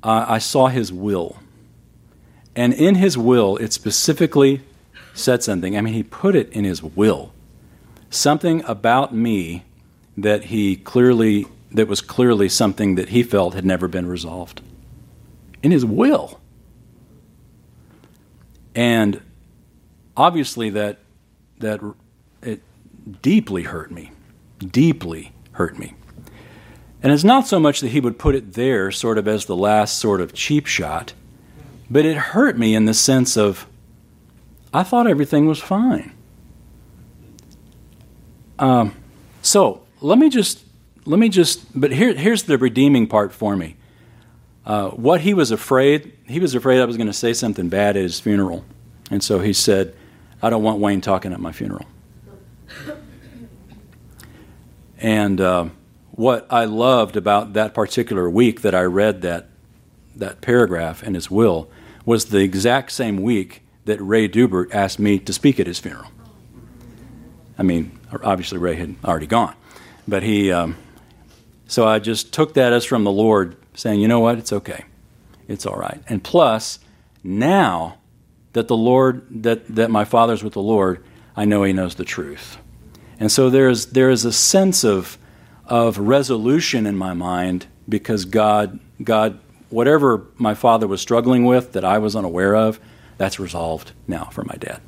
uh, 0.03 0.25
I 0.27 0.39
saw 0.39 0.67
his 0.67 0.93
will. 0.93 1.37
And 2.55 2.73
in 2.73 2.95
his 2.95 3.17
will, 3.17 3.57
it 3.57 3.73
specifically 3.73 4.61
said 5.13 5.43
something. 5.43 5.77
I 5.77 5.81
mean, 5.81 5.93
he 5.93 6.03
put 6.03 6.35
it 6.35 6.51
in 6.51 6.63
his 6.63 6.83
will. 6.83 7.33
Something 8.09 8.63
about 8.65 9.13
me 9.13 9.63
that 10.17 10.45
he 10.45 10.75
clearly, 10.75 11.47
that 11.71 11.87
was 11.87 12.01
clearly 12.01 12.49
something 12.49 12.95
that 12.95 13.09
he 13.09 13.23
felt 13.23 13.53
had 13.53 13.65
never 13.65 13.87
been 13.87 14.07
resolved. 14.07 14.61
In 15.63 15.71
his 15.71 15.85
will. 15.85 16.39
And 18.75 19.21
obviously 20.17 20.69
that, 20.71 20.99
that 21.59 21.79
it 22.41 22.61
deeply 23.21 23.63
hurt 23.63 23.91
me. 23.91 24.11
Deeply 24.59 25.33
hurt 25.53 25.77
me. 25.77 25.93
And 27.03 27.11
it's 27.11 27.23
not 27.23 27.47
so 27.47 27.59
much 27.59 27.81
that 27.81 27.89
he 27.89 27.99
would 27.99 28.19
put 28.19 28.35
it 28.35 28.53
there 28.53 28.91
sort 28.91 29.17
of 29.17 29.27
as 29.27 29.45
the 29.45 29.55
last 29.55 29.97
sort 29.97 30.21
of 30.21 30.33
cheap 30.33 30.67
shot, 30.67 31.13
but 31.89 32.05
it 32.05 32.15
hurt 32.15 32.57
me 32.57 32.75
in 32.75 32.85
the 32.85 32.93
sense 32.93 33.35
of 33.35 33.65
I 34.73 34.83
thought 34.83 35.07
everything 35.07 35.47
was 35.47 35.59
fine. 35.59 36.13
Um, 38.59 38.95
so 39.41 39.81
let 39.99 40.19
me 40.19 40.29
just 40.29 40.63
let 41.05 41.19
me 41.19 41.29
just 41.29 41.79
but 41.79 41.91
here 41.91 42.13
here's 42.13 42.43
the 42.43 42.57
redeeming 42.57 43.07
part 43.07 43.31
for 43.31 43.55
me. 43.55 43.75
Uh, 44.65 44.89
what 44.89 45.21
he 45.21 45.33
was 45.33 45.51
afraid 45.51 46.13
he 46.27 46.39
was 46.39 46.53
afraid 46.53 46.79
I 46.79 46.85
was 46.85 46.97
going 46.97 47.07
to 47.07 47.13
say 47.13 47.33
something 47.33 47.69
bad 47.69 47.97
at 47.97 48.03
his 48.03 48.19
funeral, 48.19 48.63
and 49.09 49.23
so 49.23 49.39
he 49.39 49.53
said, 49.53 49.95
"I 50.41 50.49
don't 50.49 50.63
want 50.63 50.79
Wayne 50.79 51.01
talking 51.01 51.33
at 51.33 51.39
my 51.39 51.51
funeral." 51.51 51.85
And 54.99 55.41
uh, 55.41 55.69
what 56.11 56.45
I 56.51 56.65
loved 56.65 57.17
about 57.17 57.53
that 57.53 57.73
particular 57.73 58.29
week 58.29 58.61
that 58.61 58.75
I 58.75 58.83
read 58.83 59.23
that 59.23 59.49
that 60.15 60.41
paragraph 60.41 61.01
in 61.01 61.15
his 61.15 61.31
will 61.31 61.69
was 62.05 62.25
the 62.25 62.39
exact 62.39 62.91
same 62.91 63.17
week 63.17 63.63
that 63.85 63.99
Ray 63.99 64.29
Dubert 64.29 64.71
asked 64.71 64.99
me 64.99 65.17
to 65.17 65.33
speak 65.33 65.59
at 65.59 65.65
his 65.65 65.79
funeral. 65.79 66.11
I 67.57 67.63
mean, 67.63 67.99
obviously 68.23 68.59
Ray 68.59 68.75
had 68.75 68.95
already 69.03 69.25
gone, 69.25 69.55
but 70.07 70.21
he. 70.21 70.51
Um, 70.51 70.77
so 71.71 71.87
I 71.87 71.99
just 71.99 72.33
took 72.33 72.55
that 72.55 72.73
as 72.73 72.83
from 72.83 73.05
the 73.05 73.13
Lord, 73.13 73.55
saying, 73.75 74.01
you 74.01 74.07
know 74.09 74.19
what, 74.19 74.37
it's 74.37 74.51
okay, 74.51 74.83
it's 75.47 75.65
all 75.65 75.77
right. 75.77 76.03
And 76.09 76.21
plus, 76.21 76.79
now 77.23 77.97
that 78.51 78.67
the 78.67 78.75
Lord, 78.75 79.25
that 79.43 79.73
that 79.73 79.89
my 79.89 80.03
father's 80.03 80.43
with 80.43 80.51
the 80.51 80.61
Lord, 80.61 81.01
I 81.33 81.45
know 81.45 81.63
he 81.63 81.71
knows 81.71 81.95
the 81.95 82.03
truth. 82.03 82.57
And 83.21 83.31
so 83.31 83.49
there's, 83.49 83.85
there 83.85 84.09
is 84.09 84.25
a 84.25 84.33
sense 84.33 84.83
of, 84.83 85.17
of 85.65 85.97
resolution 85.97 86.85
in 86.85 86.97
my 86.97 87.13
mind 87.13 87.67
because 87.87 88.25
God, 88.25 88.77
God, 89.01 89.39
whatever 89.69 90.25
my 90.35 90.55
father 90.55 90.87
was 90.87 90.99
struggling 90.99 91.45
with 91.45 91.71
that 91.71 91.85
I 91.85 91.99
was 91.99 92.17
unaware 92.17 92.53
of, 92.53 92.81
that's 93.17 93.39
resolved 93.39 93.93
now 94.09 94.25
for 94.25 94.43
my 94.43 94.55
dad. 94.55 94.81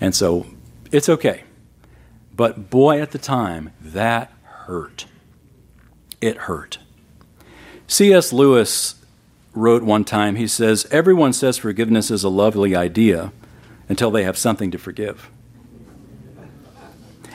And 0.00 0.14
so 0.14 0.46
it's 0.92 1.08
okay. 1.08 1.42
But 2.36 2.70
boy, 2.70 3.00
at 3.00 3.10
the 3.10 3.18
time, 3.18 3.72
that 3.80 4.30
hurt. 4.44 5.06
It 6.22 6.38
hurt. 6.38 6.78
C.S. 7.86 8.32
Lewis 8.32 8.94
wrote 9.54 9.82
one 9.82 10.04
time, 10.04 10.36
he 10.36 10.46
says, 10.46 10.86
Everyone 10.90 11.34
says 11.34 11.58
forgiveness 11.58 12.10
is 12.10 12.24
a 12.24 12.30
lovely 12.30 12.74
idea 12.74 13.32
until 13.88 14.10
they 14.10 14.24
have 14.24 14.38
something 14.38 14.70
to 14.70 14.78
forgive. 14.78 15.28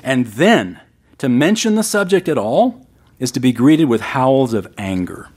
And 0.02 0.26
then 0.26 0.80
to 1.17 1.30
mention 1.30 1.76
the 1.76 1.84
subject 1.84 2.30
at 2.30 2.38
all 2.38 2.88
is 3.19 3.32
to 3.32 3.39
be 3.39 3.52
greeted 3.52 3.86
with 3.86 4.02
howls 4.02 4.54
of 4.54 4.73
anger. 4.78 5.30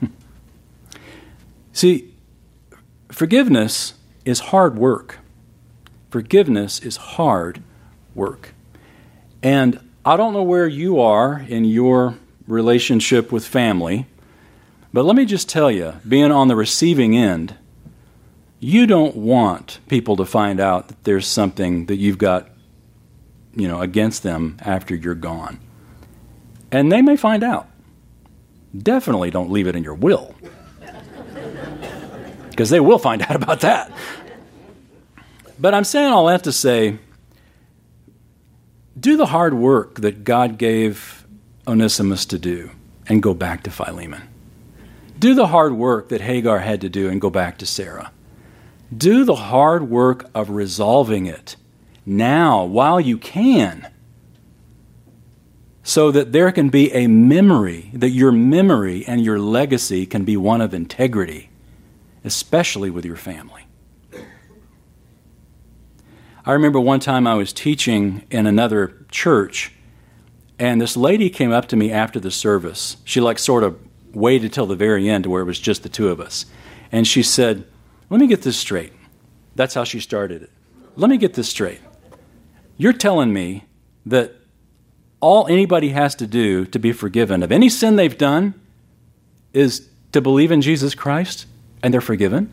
See, 1.72 2.14
forgiveness 3.10 3.94
is 4.24 4.38
hard 4.40 4.76
work. 4.76 5.18
Forgiveness 6.10 6.78
is 6.78 6.96
hard 6.96 7.62
work. 8.14 8.54
And 9.42 9.80
I 10.04 10.16
don't 10.16 10.32
know 10.32 10.42
where 10.42 10.66
you 10.66 11.00
are 11.00 11.44
in 11.48 11.64
your 11.64 12.16
relationship 12.48 13.30
with 13.30 13.46
family, 13.46 14.06
but 14.92 15.04
let 15.04 15.14
me 15.14 15.24
just 15.24 15.48
tell 15.48 15.70
you, 15.70 15.94
being 16.06 16.32
on 16.32 16.48
the 16.48 16.56
receiving 16.56 17.16
end, 17.16 17.56
you 18.58 18.86
don't 18.86 19.16
want 19.16 19.78
people 19.88 20.16
to 20.16 20.24
find 20.24 20.60
out 20.60 20.88
that 20.88 21.04
there's 21.04 21.26
something 21.26 21.86
that 21.86 21.96
you've 21.96 22.18
got 22.18 22.48
you 23.54 23.68
know, 23.68 23.80
against 23.80 24.22
them 24.22 24.56
after 24.60 24.94
you're 24.94 25.14
gone. 25.14 25.60
And 26.70 26.90
they 26.90 27.02
may 27.02 27.16
find 27.16 27.44
out. 27.44 27.68
Definitely 28.76 29.30
don't 29.30 29.50
leave 29.50 29.66
it 29.66 29.76
in 29.76 29.84
your 29.84 29.94
will. 29.94 30.34
Because 32.50 32.68
they 32.68 32.80
will 32.80 32.98
find 32.98 33.22
out 33.22 33.34
about 33.34 33.60
that. 33.60 33.90
But 35.58 35.72
I'm 35.72 35.84
saying 35.84 36.12
all 36.12 36.26
that 36.26 36.44
to 36.44 36.52
say 36.52 36.98
do 38.98 39.16
the 39.16 39.26
hard 39.26 39.54
work 39.54 39.96
that 39.96 40.24
God 40.24 40.58
gave 40.58 41.26
Onesimus 41.66 42.26
to 42.26 42.38
do 42.38 42.70
and 43.06 43.22
go 43.22 43.34
back 43.34 43.62
to 43.64 43.70
Philemon. 43.70 44.22
Do 45.18 45.34
the 45.34 45.48
hard 45.48 45.74
work 45.74 46.08
that 46.08 46.20
Hagar 46.20 46.58
had 46.58 46.80
to 46.80 46.88
do 46.88 47.08
and 47.08 47.20
go 47.20 47.30
back 47.30 47.58
to 47.58 47.66
Sarah. 47.66 48.10
Do 48.94 49.24
the 49.24 49.36
hard 49.36 49.88
work 49.88 50.28
of 50.34 50.50
resolving 50.50 51.26
it 51.26 51.56
now 52.04 52.64
while 52.64 53.00
you 53.00 53.16
can 53.16 53.88
so 55.82 56.10
that 56.10 56.32
there 56.32 56.52
can 56.52 56.68
be 56.68 56.92
a 56.92 57.06
memory, 57.06 57.90
that 57.92 58.10
your 58.10 58.32
memory 58.32 59.04
and 59.06 59.24
your 59.24 59.38
legacy 59.38 60.06
can 60.06 60.24
be 60.24 60.36
one 60.36 60.60
of 60.60 60.74
integrity, 60.74 61.50
especially 62.24 62.90
with 62.90 63.04
your 63.04 63.16
family. 63.16 63.61
I 66.44 66.52
remember 66.52 66.80
one 66.80 66.98
time 66.98 67.26
I 67.26 67.34
was 67.34 67.52
teaching 67.52 68.24
in 68.30 68.46
another 68.46 69.06
church, 69.12 69.72
and 70.58 70.80
this 70.80 70.96
lady 70.96 71.30
came 71.30 71.52
up 71.52 71.68
to 71.68 71.76
me 71.76 71.92
after 71.92 72.18
the 72.18 72.32
service. 72.32 72.96
She, 73.04 73.20
like, 73.20 73.38
sort 73.38 73.62
of 73.62 73.78
waited 74.12 74.52
till 74.52 74.66
the 74.66 74.76
very 74.76 75.08
end 75.08 75.26
where 75.26 75.42
it 75.42 75.46
was 75.46 75.60
just 75.60 75.84
the 75.84 75.88
two 75.88 76.08
of 76.08 76.20
us. 76.20 76.46
And 76.90 77.06
she 77.06 77.22
said, 77.22 77.64
Let 78.10 78.20
me 78.20 78.26
get 78.26 78.42
this 78.42 78.56
straight. 78.56 78.92
That's 79.54 79.74
how 79.74 79.84
she 79.84 80.00
started 80.00 80.42
it. 80.42 80.50
Let 80.96 81.10
me 81.10 81.16
get 81.16 81.34
this 81.34 81.48
straight. 81.48 81.80
You're 82.76 82.92
telling 82.92 83.32
me 83.32 83.64
that 84.06 84.34
all 85.20 85.46
anybody 85.46 85.90
has 85.90 86.16
to 86.16 86.26
do 86.26 86.66
to 86.66 86.78
be 86.78 86.92
forgiven 86.92 87.42
of 87.44 87.52
any 87.52 87.68
sin 87.68 87.94
they've 87.94 88.18
done 88.18 88.60
is 89.52 89.88
to 90.10 90.20
believe 90.20 90.50
in 90.50 90.60
Jesus 90.60 90.94
Christ 90.94 91.46
and 91.82 91.94
they're 91.94 92.00
forgiven? 92.00 92.52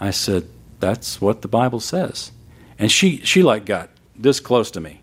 I 0.00 0.10
said, 0.10 0.48
That's 0.80 1.20
what 1.20 1.42
the 1.42 1.48
Bible 1.48 1.80
says. 1.80 2.32
And 2.78 2.90
she, 2.90 3.18
she 3.18 3.42
like 3.42 3.64
got 3.64 3.90
this 4.16 4.40
close 4.40 4.70
to 4.72 4.80
me, 4.80 5.02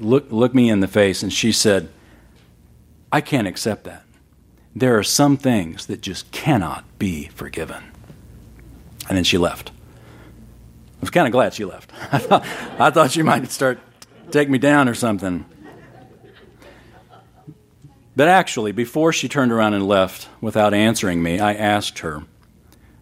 look, 0.00 0.30
looked 0.30 0.54
me 0.54 0.68
in 0.68 0.80
the 0.80 0.88
face, 0.88 1.22
and 1.22 1.32
she 1.32 1.52
said, 1.52 1.88
I 3.12 3.20
can't 3.20 3.46
accept 3.46 3.84
that. 3.84 4.04
There 4.74 4.98
are 4.98 5.02
some 5.02 5.36
things 5.36 5.86
that 5.86 6.00
just 6.00 6.30
cannot 6.30 6.84
be 6.98 7.28
forgiven. 7.28 7.82
And 9.08 9.16
then 9.16 9.24
she 9.24 9.38
left. 9.38 9.70
I 9.70 11.00
was 11.00 11.10
kind 11.10 11.26
of 11.26 11.32
glad 11.32 11.54
she 11.54 11.64
left. 11.64 11.90
I 12.12 12.18
thought, 12.18 12.46
I 12.78 12.90
thought 12.90 13.10
she 13.10 13.22
might 13.22 13.50
start 13.50 13.78
take 14.30 14.50
me 14.50 14.58
down 14.58 14.88
or 14.88 14.94
something. 14.94 15.44
But 18.14 18.28
actually, 18.28 18.72
before 18.72 19.12
she 19.12 19.28
turned 19.28 19.52
around 19.52 19.74
and 19.74 19.86
left 19.86 20.28
without 20.40 20.74
answering 20.74 21.22
me, 21.22 21.38
I 21.38 21.54
asked 21.54 22.00
her, 22.00 22.24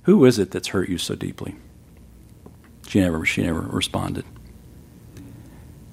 "Who 0.02 0.24
is 0.26 0.38
it 0.38 0.50
that's 0.50 0.68
hurt 0.68 0.90
you 0.90 0.98
so 0.98 1.14
deeply?" 1.14 1.56
She 2.86 3.00
never 3.00 3.24
she 3.24 3.42
never 3.42 3.60
responded. 3.60 4.24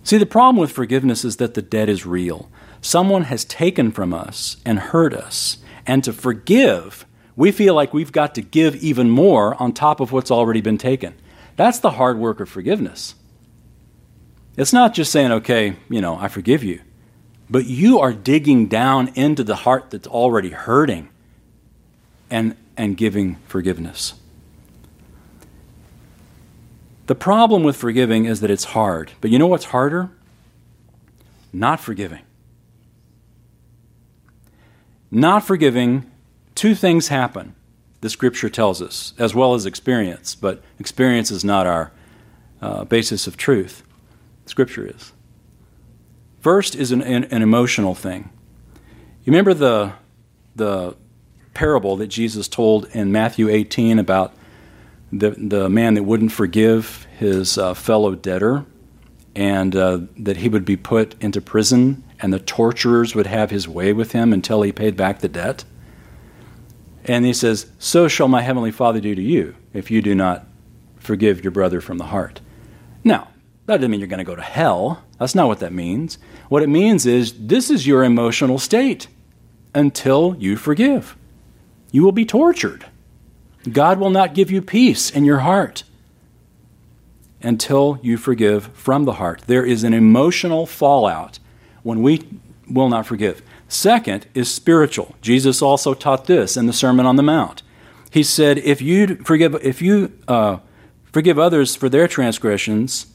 See, 0.03 0.17
the 0.17 0.25
problem 0.25 0.57
with 0.57 0.71
forgiveness 0.71 1.23
is 1.23 1.37
that 1.37 1.53
the 1.53 1.61
debt 1.61 1.89
is 1.89 2.05
real. 2.05 2.49
Someone 2.81 3.23
has 3.23 3.45
taken 3.45 3.91
from 3.91 4.13
us 4.13 4.57
and 4.65 4.77
hurt 4.77 5.13
us, 5.13 5.59
and 5.87 6.03
to 6.03 6.11
forgive, 6.11 7.05
we 7.35 7.51
feel 7.51 7.73
like 7.73 7.93
we've 7.93 8.11
got 8.11 8.35
to 8.35 8.41
give 8.41 8.75
even 8.75 9.09
more 9.09 9.61
on 9.61 9.71
top 9.71 10.01
of 10.01 10.11
what's 10.11 10.31
already 10.31 10.59
been 10.59 10.77
taken. 10.77 11.15
That's 11.55 11.79
the 11.79 11.91
hard 11.91 12.17
work 12.17 12.39
of 12.41 12.49
forgiveness. 12.49 13.15
It's 14.57 14.73
not 14.73 14.93
just 14.93 15.11
saying, 15.11 15.31
okay, 15.31 15.77
you 15.89 16.01
know, 16.01 16.15
I 16.17 16.27
forgive 16.27 16.63
you, 16.63 16.81
but 17.49 17.65
you 17.65 17.99
are 17.99 18.13
digging 18.13 18.67
down 18.67 19.09
into 19.15 19.43
the 19.43 19.55
heart 19.55 19.89
that's 19.89 20.07
already 20.07 20.49
hurting 20.49 21.09
and, 22.29 22.55
and 22.77 22.97
giving 22.97 23.35
forgiveness. 23.47 24.15
The 27.05 27.15
problem 27.15 27.63
with 27.63 27.75
forgiving 27.75 28.25
is 28.25 28.39
that 28.41 28.49
it's 28.49 28.63
hard. 28.65 29.11
But 29.21 29.29
you 29.31 29.39
know 29.39 29.47
what's 29.47 29.65
harder? 29.65 30.11
Not 31.51 31.79
forgiving. 31.79 32.21
Not 35.11 35.45
forgiving, 35.45 36.09
two 36.55 36.75
things 36.75 37.09
happen 37.09 37.55
the 38.03 38.09
scripture 38.09 38.49
tells 38.49 38.81
us, 38.81 39.13
as 39.17 39.33
well 39.33 39.53
as 39.53 39.65
experience, 39.65 40.35
but 40.35 40.61
experience 40.77 41.31
is 41.31 41.45
not 41.45 41.65
our 41.65 41.93
uh, 42.61 42.83
basis 42.83 43.27
of 43.27 43.37
truth. 43.37 43.81
Scripture 44.45 44.85
is. 44.85 45.13
First 46.41 46.75
is 46.75 46.91
an, 46.91 47.01
an, 47.01 47.23
an 47.23 47.41
emotional 47.41 47.95
thing. 47.95 48.29
You 49.23 49.31
remember 49.31 49.53
the, 49.53 49.93
the 50.53 50.97
parable 51.53 51.95
that 51.95 52.07
Jesus 52.07 52.49
told 52.49 52.87
in 52.87 53.09
Matthew 53.09 53.47
18 53.47 53.99
about 53.99 54.33
the, 55.13 55.31
the 55.31 55.69
man 55.69 55.93
that 55.93 56.03
wouldn't 56.03 56.31
forgive 56.31 57.05
his 57.17 57.57
uh, 57.57 57.73
fellow 57.73 58.15
debtor 58.15 58.65
and 59.35 59.75
uh, 59.75 59.99
that 60.17 60.37
he 60.37 60.49
would 60.49 60.65
be 60.65 60.75
put 60.75 61.15
into 61.21 61.39
prison 61.39 62.03
and 62.19 62.33
the 62.33 62.39
torturers 62.39 63.13
would 63.13 63.27
have 63.27 63.51
his 63.51 63.67
way 63.67 63.93
with 63.93 64.13
him 64.13 64.33
until 64.33 64.63
he 64.63 64.71
paid 64.71 64.97
back 64.97 65.19
the 65.19 65.29
debt? 65.29 65.65
And 67.05 67.25
he 67.25 67.33
says, 67.33 67.67
So 67.77 68.07
shall 68.07 68.27
my 68.27 68.41
heavenly 68.41 68.71
Father 68.71 68.99
do 68.99 69.13
to 69.13 69.21
you 69.21 69.55
if 69.73 69.91
you 69.91 70.01
do 70.01 70.15
not 70.15 70.47
forgive 70.97 71.43
your 71.43 71.51
brother 71.51 71.81
from 71.81 71.97
the 71.97 72.05
heart. 72.05 72.39
Now, 73.03 73.27
that 73.65 73.77
doesn't 73.77 73.91
mean 73.91 73.99
you're 73.99 74.07
going 74.07 74.19
to 74.19 74.23
go 74.23 74.35
to 74.35 74.41
hell. 74.41 75.03
That's 75.19 75.35
not 75.35 75.47
what 75.47 75.59
that 75.59 75.73
means. 75.73 76.17
What 76.49 76.63
it 76.63 76.69
means 76.69 77.05
is 77.05 77.47
this 77.47 77.69
is 77.69 77.85
your 77.85 78.03
emotional 78.03 78.57
state 78.57 79.07
until 79.75 80.35
you 80.39 80.55
forgive. 80.55 81.15
You 81.91 82.03
will 82.03 82.11
be 82.11 82.25
tortured. 82.25 82.85
God 83.71 83.99
will 83.99 84.09
not 84.09 84.33
give 84.33 84.51
you 84.51 84.61
peace 84.61 85.09
in 85.09 85.23
your 85.23 85.39
heart 85.39 85.83
until 87.41 87.99
you 88.01 88.17
forgive 88.17 88.67
from 88.67 89.05
the 89.05 89.13
heart. 89.13 89.43
There 89.47 89.65
is 89.65 89.83
an 89.83 89.93
emotional 89.93 90.65
fallout 90.65 91.39
when 91.83 92.01
we 92.01 92.27
will 92.69 92.89
not 92.89 93.05
forgive. 93.05 93.41
Second 93.67 94.27
is 94.33 94.51
spiritual. 94.51 95.15
Jesus 95.21 95.61
also 95.61 95.93
taught 95.93 96.25
this 96.25 96.55
in 96.55 96.67
the 96.67 96.73
Sermon 96.73 97.05
on 97.05 97.15
the 97.15 97.23
Mount. 97.23 97.63
He 98.11 98.23
said, 98.23 98.59
"If 98.59 98.81
you 98.81 99.15
forgive, 99.23 99.55
if 99.63 99.81
you 99.81 100.11
uh, 100.27 100.57
forgive 101.11 101.39
others 101.39 101.75
for 101.75 101.89
their 101.89 102.07
transgressions, 102.07 103.07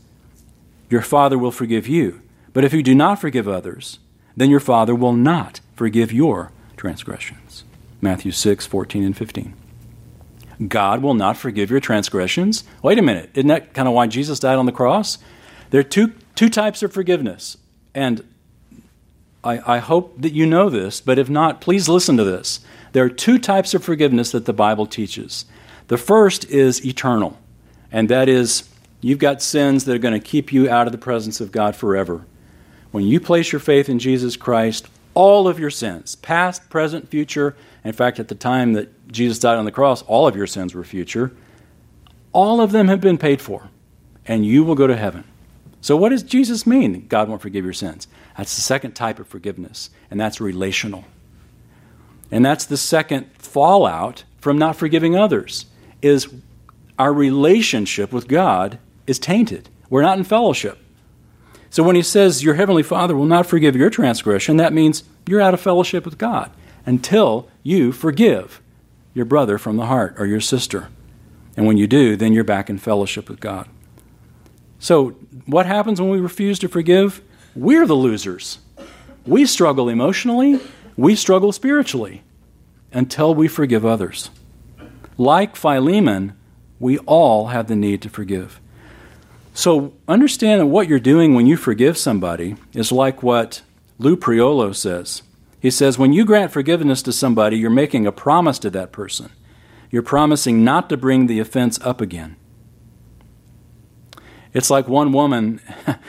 your 0.91 1.03
Father 1.03 1.39
will 1.39 1.53
forgive 1.53 1.87
you. 1.87 2.21
But 2.53 2.65
if 2.65 2.73
you 2.73 2.83
do 2.83 2.95
not 2.95 3.21
forgive 3.21 3.47
others, 3.47 3.99
then 4.37 4.51
your 4.51 4.61
Father 4.61 4.95
will 4.95 5.13
not 5.13 5.61
forgive 5.77 6.13
your 6.13 6.51
transgressions." 6.77 7.65
Matthew 8.01 8.33
six 8.33 8.67
fourteen 8.67 9.05
and 9.05 9.17
fifteen. 9.17 9.55
God 10.67 11.03
will 11.03 11.15
not 11.15 11.37
forgive 11.37 11.71
your 11.71 11.81
transgressions. 11.81 12.65
Wait 12.83 12.99
a 12.99 13.03
minute, 13.03 13.31
isn't 13.35 13.49
that 13.49 13.75
kind 13.75 13.87
of 13.87 13.95
why 13.95 14.09
Jesus 14.09 14.41
died 14.41 14.57
on 14.57 14.67
the 14.67 14.73
cross? 14.73 15.19
There 15.71 15.81
are 15.81 15.85
two, 15.85 16.15
two 16.35 16.49
types 16.49 16.83
of 16.83 16.93
forgiveness. 16.93 17.57
And 17.95 18.25
I, 19.45 19.75
I 19.75 19.79
hope 19.79 20.21
that 20.21 20.33
you 20.33 20.47
know 20.47 20.69
this, 20.69 21.01
but 21.01 21.19
if 21.19 21.31
not, 21.31 21.61
please 21.61 21.89
listen 21.89 22.17
to 22.17 22.25
this. 22.25 22.61
There 22.93 23.05
are 23.05 23.11
two 23.11 23.39
types 23.39 23.75
of 23.75 23.85
forgiveness 23.85 24.33
that 24.33 24.47
the 24.47 24.53
Bible 24.53 24.87
teaches. 24.87 25.45
The 25.89 25.99
first 25.99 26.45
is 26.47 26.85
eternal, 26.85 27.39
and 27.93 28.09
that 28.09 28.29
is 28.29 28.69
you've 29.01 29.19
got 29.19 29.43
sins 29.43 29.85
that 29.85 29.95
are 29.95 29.99
going 29.99 30.19
to 30.19 30.27
keep 30.27 30.53
you 30.53 30.69
out 30.69 30.87
of 30.87 30.93
the 30.93 30.99
presence 30.99 31.41
of 31.41 31.53
God 31.53 31.77
forever. 31.77 32.27
When 32.91 33.05
you 33.05 33.21
place 33.21 33.53
your 33.53 33.61
faith 33.61 33.89
in 33.89 33.99
Jesus 33.99 34.37
Christ, 34.37 34.89
all 35.15 35.47
of 35.47 35.59
your 35.59 35.71
sins, 35.71 36.17
past, 36.17 36.69
present, 36.71 37.09
future, 37.09 37.57
in 37.85 37.93
fact, 37.93 38.19
at 38.19 38.29
the 38.29 38.35
time 38.35 38.73
that 38.75 38.93
Jesus 39.11 39.39
died 39.39 39.57
on 39.57 39.65
the 39.65 39.73
cross, 39.73 40.03
all 40.03 40.27
of 40.27 40.37
your 40.37 40.47
sins 40.47 40.75
were 40.75 40.85
future. 40.85 41.33
All 42.33 42.61
of 42.61 42.73
them 42.73 42.89
have 42.89 43.01
been 43.01 43.19
paid 43.19 43.41
for, 43.41 43.71
and 44.27 44.45
you 44.45 44.65
will 44.65 44.75
go 44.75 44.87
to 44.87 44.97
heaven. 44.97 45.25
So, 45.81 45.97
what 45.97 46.11
does 46.11 46.23
Jesus 46.23 46.67
mean? 46.67 47.07
God 47.09 47.29
won't 47.29 47.41
forgive 47.41 47.65
your 47.65 47.73
sins. 47.73 48.09
That's 48.37 48.55
the 48.55 48.63
second 48.63 48.93
type 48.93 49.19
of 49.19 49.27
forgiveness, 49.27 49.91
and 50.11 50.21
that's 50.21 50.41
relational. 50.41 51.05
And 52.31 52.45
that's 52.45 52.67
the 52.67 52.77
second 52.77 53.31
fallout 53.39 54.25
from 54.39 54.59
not 54.59 54.77
forgiving 54.77 55.17
others 55.17 55.67
is 56.03 56.29
our 56.99 57.13
relationship 57.13 58.13
with 58.13 58.29
God 58.29 58.79
is 59.07 59.19
tainted. 59.19 59.69
We're 59.89 60.03
not 60.03 60.19
in 60.19 60.25
fellowship. 60.25 60.79
So 61.71 61.83
when 61.83 61.97
he 61.97 62.03
says 62.03 62.43
your 62.43 62.55
heavenly 62.55 62.83
Father 62.83 63.17
will 63.17 63.27
not 63.27 63.47
forgive 63.47 63.77
your 63.77 63.91
transgression, 63.91 64.57
that 64.57 64.73
means 64.73 65.05
you're 65.27 65.41
out 65.41 65.55
of 65.55 65.61
fellowship 65.61 66.05
with 66.05 66.19
God 66.19 66.51
until 66.87 67.49
you 67.63 67.93
forgive 67.93 68.61
your 69.19 69.27
brother 69.27 69.59
from 69.59 69.77
the 69.77 69.87
heart 69.87 70.15
or 70.19 70.25
your 70.25 70.41
sister. 70.41 70.89
And 71.57 71.67
when 71.67 71.77
you 71.77 71.87
do, 71.87 72.17
then 72.17 72.33
you're 72.33 72.45
back 72.45 72.71
in 72.71 72.79
fellowship 72.79 73.29
with 73.29 73.41
God. 73.41 73.69
So, 74.79 75.11
what 75.45 75.67
happens 75.67 76.01
when 76.01 76.09
we 76.09 76.21
refuse 76.21 76.59
to 76.61 76.69
forgive? 76.69 77.21
We're 77.55 77.87
the 77.87 77.95
losers. 77.95 78.61
We 79.27 79.45
struggle 79.45 79.89
emotionally, 79.89 80.61
we 80.97 81.17
struggle 81.17 81.53
spiritually 81.53 82.23
until 82.93 83.35
we 83.35 83.49
forgive 83.49 83.85
others. 83.85 84.31
Like 85.19 85.57
Philemon, 85.57 86.35
we 86.79 86.99
all 86.99 87.49
have 87.49 87.67
the 87.67 87.77
need 87.77 88.01
to 88.03 88.09
forgive. 88.09 88.61
So, 89.53 89.95
understand 90.07 90.61
that 90.61 90.67
what 90.67 90.87
you're 90.87 91.01
doing 91.01 91.35
when 91.35 91.47
you 91.47 91.57
forgive 91.57 91.99
somebody 91.99 92.55
is 92.73 92.93
like 92.93 93.23
what 93.25 93.63
Lou 93.99 94.17
Priolo 94.17 94.73
says. 94.73 95.23
He 95.61 95.71
says, 95.71 95.99
when 95.99 96.13
you 96.13 96.25
grant 96.25 96.53
forgiveness 96.53 97.03
to 97.03 97.13
somebody, 97.13 97.59
you're 97.59 97.71
making 97.71 98.07
a 98.07 98.13
promise 98.13 98.59
to 98.61 98.71
that 98.71 98.93
person. 98.93 99.31
You're 99.91 100.03
promising 100.03 100.63
not 100.65 100.89
to 100.91 100.97
bring 100.97 101.27
the 101.27 101.41
offense 101.41 101.81
up 101.83 102.01
again. 102.01 102.37
It's 104.53 104.71
like 104.71 104.87
one 104.89 105.13
woman, 105.13 105.61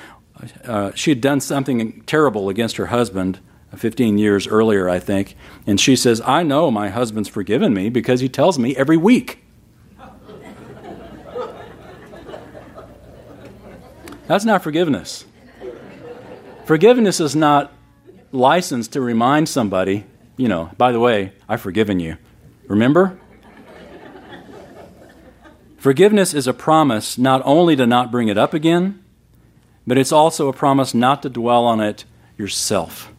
uh, 0.66 0.92
she 0.94 1.12
had 1.12 1.22
done 1.22 1.42
something 1.42 2.02
terrible 2.04 2.50
against 2.50 2.78
her 2.78 2.88
husband 2.88 3.40
15 3.76 4.18
years 4.18 4.48
earlier, 4.48 4.90
I 4.90 4.98
think, 5.00 5.36
and 5.68 5.80
she 5.80 5.96
says, 5.96 6.22
I 6.26 6.42
know 6.44 6.72
my 6.72 6.90
husband's 6.90 7.30
forgiven 7.30 7.74
me 7.74 7.90
because 7.90 8.20
he 8.20 8.28
tells 8.28 8.58
me 8.58 8.76
every 8.76 8.98
week. 8.98 9.44
That's 14.28 14.46
not 14.46 14.64
forgiveness. 14.64 15.26
Forgiveness 16.66 17.20
is 17.20 17.36
not 17.36 17.72
license 18.32 18.88
to 18.90 19.02
remind 19.02 19.50
somebody, 19.50 20.06
you 20.38 20.48
know, 20.48 20.72
by 20.78 20.92
the 20.92 21.00
way, 21.00 21.34
I've 21.48 21.62
forgiven 21.62 22.00
you. 22.00 22.18
Remember? 22.68 23.20
Forgiveness 25.78 26.34
is 26.34 26.48
a 26.48 26.54
promise 26.54 27.18
not 27.18 27.42
only 27.46 27.76
to 27.76 27.88
not 27.88 28.12
bring 28.12 28.28
it 28.28 28.38
up 28.38 28.54
again, 28.54 29.04
but 29.88 29.98
it's 29.98 30.12
also 30.12 30.48
a 30.50 30.54
promise 30.54 30.94
not 30.94 31.24
to 31.24 31.30
dwell 31.30 31.66
on 31.66 31.80
it 31.80 32.06
yourself. 32.38 33.14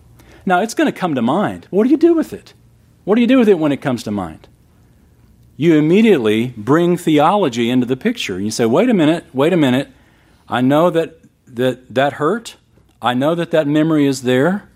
Now, 0.47 0.61
it's 0.61 0.75
going 0.75 0.93
to 0.93 0.99
come 0.99 1.15
to 1.15 1.23
mind. 1.23 1.67
What 1.71 1.85
do 1.85 1.91
you 1.91 1.97
do 1.97 2.15
with 2.15 2.33
it? 2.33 2.55
What 3.05 3.15
do 3.15 3.21
you 3.21 3.27
do 3.27 3.39
with 3.39 3.49
it 3.49 3.59
when 3.59 3.73
it 3.73 3.79
comes 3.79 4.03
to 4.05 4.11
mind? 4.11 4.49
You 5.57 5.77
immediately 5.77 6.55
bring 6.57 6.97
theology 6.97 7.71
into 7.71 7.87
the 7.87 7.97
picture. 7.97 8.41
You 8.41 8.51
say, 8.51 8.67
wait 8.67 8.89
a 8.89 8.95
minute, 8.95 9.25
wait 9.35 9.53
a 9.53 9.57
minute. 9.57 9.89
I 10.49 10.61
know 10.61 10.91
that 10.91 11.21
that, 11.47 11.95
that 11.95 12.15
hurt. 12.15 12.57
I 13.03 13.15
know 13.15 13.35
that 13.35 13.51
that 13.51 13.67
memory 13.67 14.07
is 14.07 14.23
there. 14.23 14.70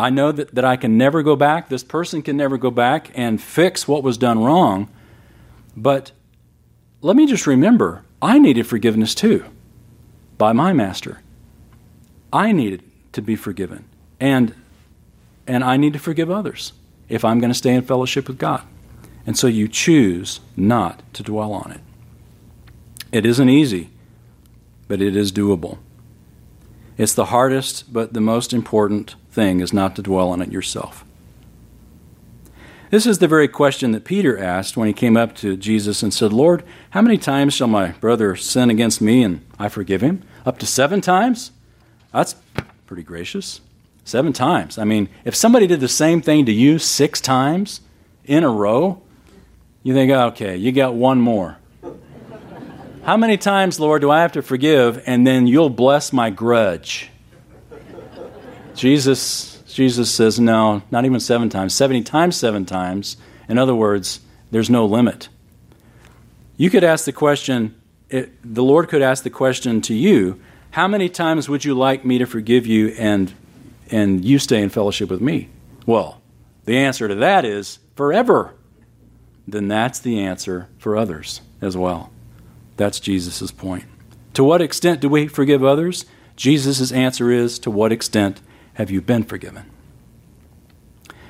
I 0.00 0.08
know 0.08 0.32
that, 0.32 0.54
that 0.54 0.64
I 0.64 0.76
can 0.76 0.96
never 0.96 1.22
go 1.22 1.36
back, 1.36 1.68
this 1.68 1.84
person 1.84 2.22
can 2.22 2.34
never 2.34 2.56
go 2.56 2.70
back 2.70 3.10
and 3.14 3.40
fix 3.40 3.86
what 3.86 4.02
was 4.02 4.16
done 4.16 4.42
wrong. 4.42 4.88
But 5.76 6.12
let 7.02 7.16
me 7.16 7.26
just 7.26 7.46
remember 7.46 8.02
I 8.22 8.38
needed 8.38 8.66
forgiveness 8.66 9.14
too 9.14 9.44
by 10.38 10.54
my 10.54 10.72
master. 10.72 11.20
I 12.32 12.50
needed 12.50 12.82
to 13.12 13.20
be 13.20 13.36
forgiven. 13.36 13.84
And, 14.18 14.54
and 15.46 15.62
I 15.62 15.76
need 15.76 15.92
to 15.92 15.98
forgive 15.98 16.30
others 16.30 16.72
if 17.10 17.22
I'm 17.22 17.38
going 17.38 17.52
to 17.52 17.58
stay 17.58 17.74
in 17.74 17.82
fellowship 17.82 18.26
with 18.26 18.38
God. 18.38 18.62
And 19.26 19.36
so 19.36 19.48
you 19.48 19.68
choose 19.68 20.40
not 20.56 21.02
to 21.12 21.22
dwell 21.22 21.52
on 21.52 21.72
it. 21.72 21.80
It 23.12 23.26
isn't 23.26 23.50
easy, 23.50 23.90
but 24.88 25.02
it 25.02 25.14
is 25.14 25.30
doable. 25.30 25.76
It's 26.96 27.12
the 27.12 27.26
hardest, 27.26 27.92
but 27.92 28.14
the 28.14 28.20
most 28.22 28.54
important 28.54 29.14
thing 29.30 29.60
is 29.60 29.72
not 29.72 29.96
to 29.96 30.02
dwell 30.02 30.30
on 30.30 30.42
it 30.42 30.52
yourself. 30.52 31.04
This 32.90 33.06
is 33.06 33.18
the 33.18 33.28
very 33.28 33.46
question 33.46 33.92
that 33.92 34.04
Peter 34.04 34.36
asked 34.36 34.76
when 34.76 34.88
he 34.88 34.92
came 34.92 35.16
up 35.16 35.36
to 35.36 35.56
Jesus 35.56 36.02
and 36.02 36.12
said, 36.12 36.32
Lord, 36.32 36.64
how 36.90 37.00
many 37.00 37.18
times 37.18 37.54
shall 37.54 37.68
my 37.68 37.92
brother 37.92 38.34
sin 38.34 38.68
against 38.68 39.00
me 39.00 39.22
and 39.22 39.46
I 39.60 39.68
forgive 39.68 40.00
him? 40.00 40.24
Up 40.44 40.58
to 40.58 40.66
seven 40.66 41.00
times? 41.00 41.52
That's 42.12 42.34
pretty 42.86 43.04
gracious. 43.04 43.60
Seven 44.04 44.32
times. 44.32 44.76
I 44.76 44.82
mean, 44.82 45.08
if 45.24 45.36
somebody 45.36 45.68
did 45.68 45.78
the 45.78 45.86
same 45.86 46.20
thing 46.20 46.46
to 46.46 46.52
you 46.52 46.80
six 46.80 47.20
times 47.20 47.80
in 48.24 48.42
a 48.42 48.50
row, 48.50 49.00
you 49.84 49.94
think, 49.94 50.10
okay, 50.10 50.56
you 50.56 50.72
got 50.72 50.94
one 50.94 51.20
more. 51.20 51.58
How 53.04 53.16
many 53.16 53.36
times, 53.36 53.78
Lord, 53.78 54.02
do 54.02 54.10
I 54.10 54.22
have 54.22 54.32
to 54.32 54.42
forgive 54.42 55.00
and 55.06 55.24
then 55.24 55.46
you'll 55.46 55.70
bless 55.70 56.12
my 56.12 56.30
grudge? 56.30 57.09
Jesus, 58.74 59.62
Jesus 59.66 60.10
says, 60.10 60.40
no, 60.40 60.82
not 60.90 61.04
even 61.04 61.20
seven 61.20 61.48
times, 61.48 61.74
70 61.74 62.02
times 62.02 62.36
seven 62.36 62.64
times. 62.64 63.16
In 63.48 63.58
other 63.58 63.74
words, 63.74 64.20
there's 64.50 64.70
no 64.70 64.86
limit. 64.86 65.28
You 66.56 66.70
could 66.70 66.84
ask 66.84 67.04
the 67.04 67.12
question, 67.12 67.74
it, 68.08 68.32
the 68.42 68.62
Lord 68.62 68.88
could 68.88 69.02
ask 69.02 69.22
the 69.22 69.30
question 69.30 69.80
to 69.82 69.94
you, 69.94 70.40
how 70.72 70.86
many 70.86 71.08
times 71.08 71.48
would 71.48 71.64
you 71.64 71.74
like 71.74 72.04
me 72.04 72.18
to 72.18 72.26
forgive 72.26 72.66
you 72.66 72.88
and, 72.98 73.32
and 73.90 74.24
you 74.24 74.38
stay 74.38 74.62
in 74.62 74.68
fellowship 74.68 75.10
with 75.10 75.20
me? 75.20 75.48
Well, 75.86 76.20
the 76.64 76.76
answer 76.76 77.08
to 77.08 77.14
that 77.16 77.44
is 77.44 77.78
forever. 77.96 78.54
Then 79.48 79.68
that's 79.68 79.98
the 79.98 80.20
answer 80.20 80.68
for 80.78 80.96
others 80.96 81.40
as 81.60 81.76
well. 81.76 82.10
That's 82.76 83.00
Jesus' 83.00 83.50
point. 83.50 83.84
To 84.34 84.44
what 84.44 84.62
extent 84.62 85.00
do 85.00 85.08
we 85.08 85.26
forgive 85.26 85.64
others? 85.64 86.04
Jesus' 86.36 86.92
answer 86.92 87.30
is 87.30 87.58
to 87.60 87.70
what 87.70 87.92
extent 87.92 88.40
have 88.80 88.90
you 88.90 89.02
been 89.02 89.22
forgiven? 89.22 89.70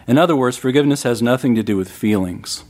In 0.07 0.17
other 0.17 0.37
words, 0.37 0.57
forgiveness 0.57 1.03
has 1.03 1.21
nothing 1.21 1.57
to 1.57 1.65
do 1.65 1.77
with 1.77 1.91
feelings. 1.91 2.63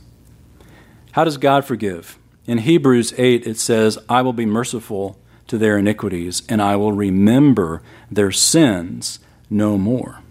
How 1.11 1.23
does 1.23 1.37
God 1.37 1.65
forgive? 1.65 2.17
In 2.47 2.57
Hebrews 2.57 3.13
8, 3.15 3.45
it 3.45 3.59
says, 3.59 3.99
I 4.09 4.23
will 4.23 4.33
be 4.33 4.47
merciful 4.47 5.19
to 5.45 5.59
their 5.59 5.77
iniquities, 5.77 6.41
and 6.49 6.63
I 6.63 6.77
will 6.77 6.93
remember 6.93 7.83
their 8.09 8.31
sins 8.31 9.19
no 9.51 9.77
more. 9.77 10.21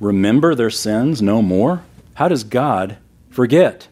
Remember 0.00 0.54
their 0.54 0.70
sins 0.70 1.20
no 1.20 1.42
more? 1.42 1.82
How 2.14 2.28
does 2.28 2.42
God 2.42 2.96
forget? 3.28 3.88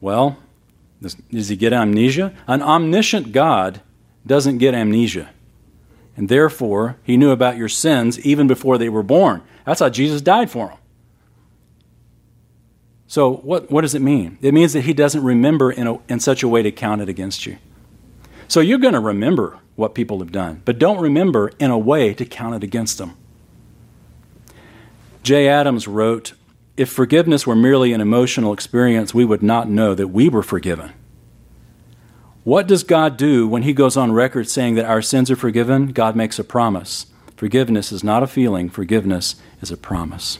Well, 0.00 0.38
does 1.02 1.48
he 1.48 1.56
get 1.56 1.72
amnesia? 1.72 2.32
An 2.46 2.62
omniscient 2.62 3.32
God 3.32 3.80
doesn't 4.24 4.58
get 4.58 4.72
amnesia. 4.72 5.30
And 6.16 6.28
therefore, 6.28 6.96
he 7.02 7.16
knew 7.16 7.30
about 7.30 7.56
your 7.56 7.68
sins 7.68 8.20
even 8.20 8.46
before 8.46 8.78
they 8.78 8.88
were 8.88 9.02
born. 9.02 9.42
That's 9.64 9.80
how 9.80 9.88
Jesus 9.88 10.20
died 10.20 10.50
for 10.50 10.68
them. 10.68 10.78
So, 13.06 13.36
what, 13.36 13.70
what 13.70 13.82
does 13.82 13.94
it 13.94 14.02
mean? 14.02 14.38
It 14.40 14.54
means 14.54 14.72
that 14.72 14.82
he 14.82 14.92
doesn't 14.92 15.22
remember 15.22 15.70
in, 15.70 15.86
a, 15.86 15.98
in 16.08 16.20
such 16.20 16.42
a 16.42 16.48
way 16.48 16.62
to 16.62 16.72
count 16.72 17.02
it 17.02 17.08
against 17.08 17.46
you. 17.46 17.58
So, 18.48 18.60
you're 18.60 18.78
going 18.78 18.94
to 18.94 19.00
remember 19.00 19.58
what 19.76 19.94
people 19.94 20.20
have 20.20 20.32
done, 20.32 20.62
but 20.64 20.78
don't 20.78 21.00
remember 21.00 21.52
in 21.58 21.70
a 21.70 21.78
way 21.78 22.14
to 22.14 22.24
count 22.24 22.54
it 22.54 22.64
against 22.64 22.98
them. 22.98 23.16
Jay 25.22 25.48
Adams 25.48 25.86
wrote 25.86 26.32
If 26.76 26.90
forgiveness 26.90 27.46
were 27.46 27.56
merely 27.56 27.92
an 27.92 28.00
emotional 28.00 28.52
experience, 28.52 29.14
we 29.14 29.24
would 29.24 29.42
not 29.42 29.68
know 29.68 29.94
that 29.94 30.08
we 30.08 30.28
were 30.28 30.42
forgiven. 30.42 30.92
What 32.44 32.66
does 32.66 32.84
God 32.84 33.16
do 33.16 33.48
when 33.48 33.62
He 33.62 33.72
goes 33.72 33.96
on 33.96 34.12
record 34.12 34.48
saying 34.48 34.74
that 34.74 34.84
our 34.84 35.00
sins 35.00 35.30
are 35.30 35.36
forgiven? 35.36 35.88
God 35.88 36.14
makes 36.14 36.38
a 36.38 36.44
promise. 36.44 37.06
Forgiveness 37.36 37.90
is 37.90 38.04
not 38.04 38.22
a 38.22 38.26
feeling, 38.26 38.68
forgiveness 38.68 39.36
is 39.62 39.70
a 39.70 39.76
promise. 39.78 40.38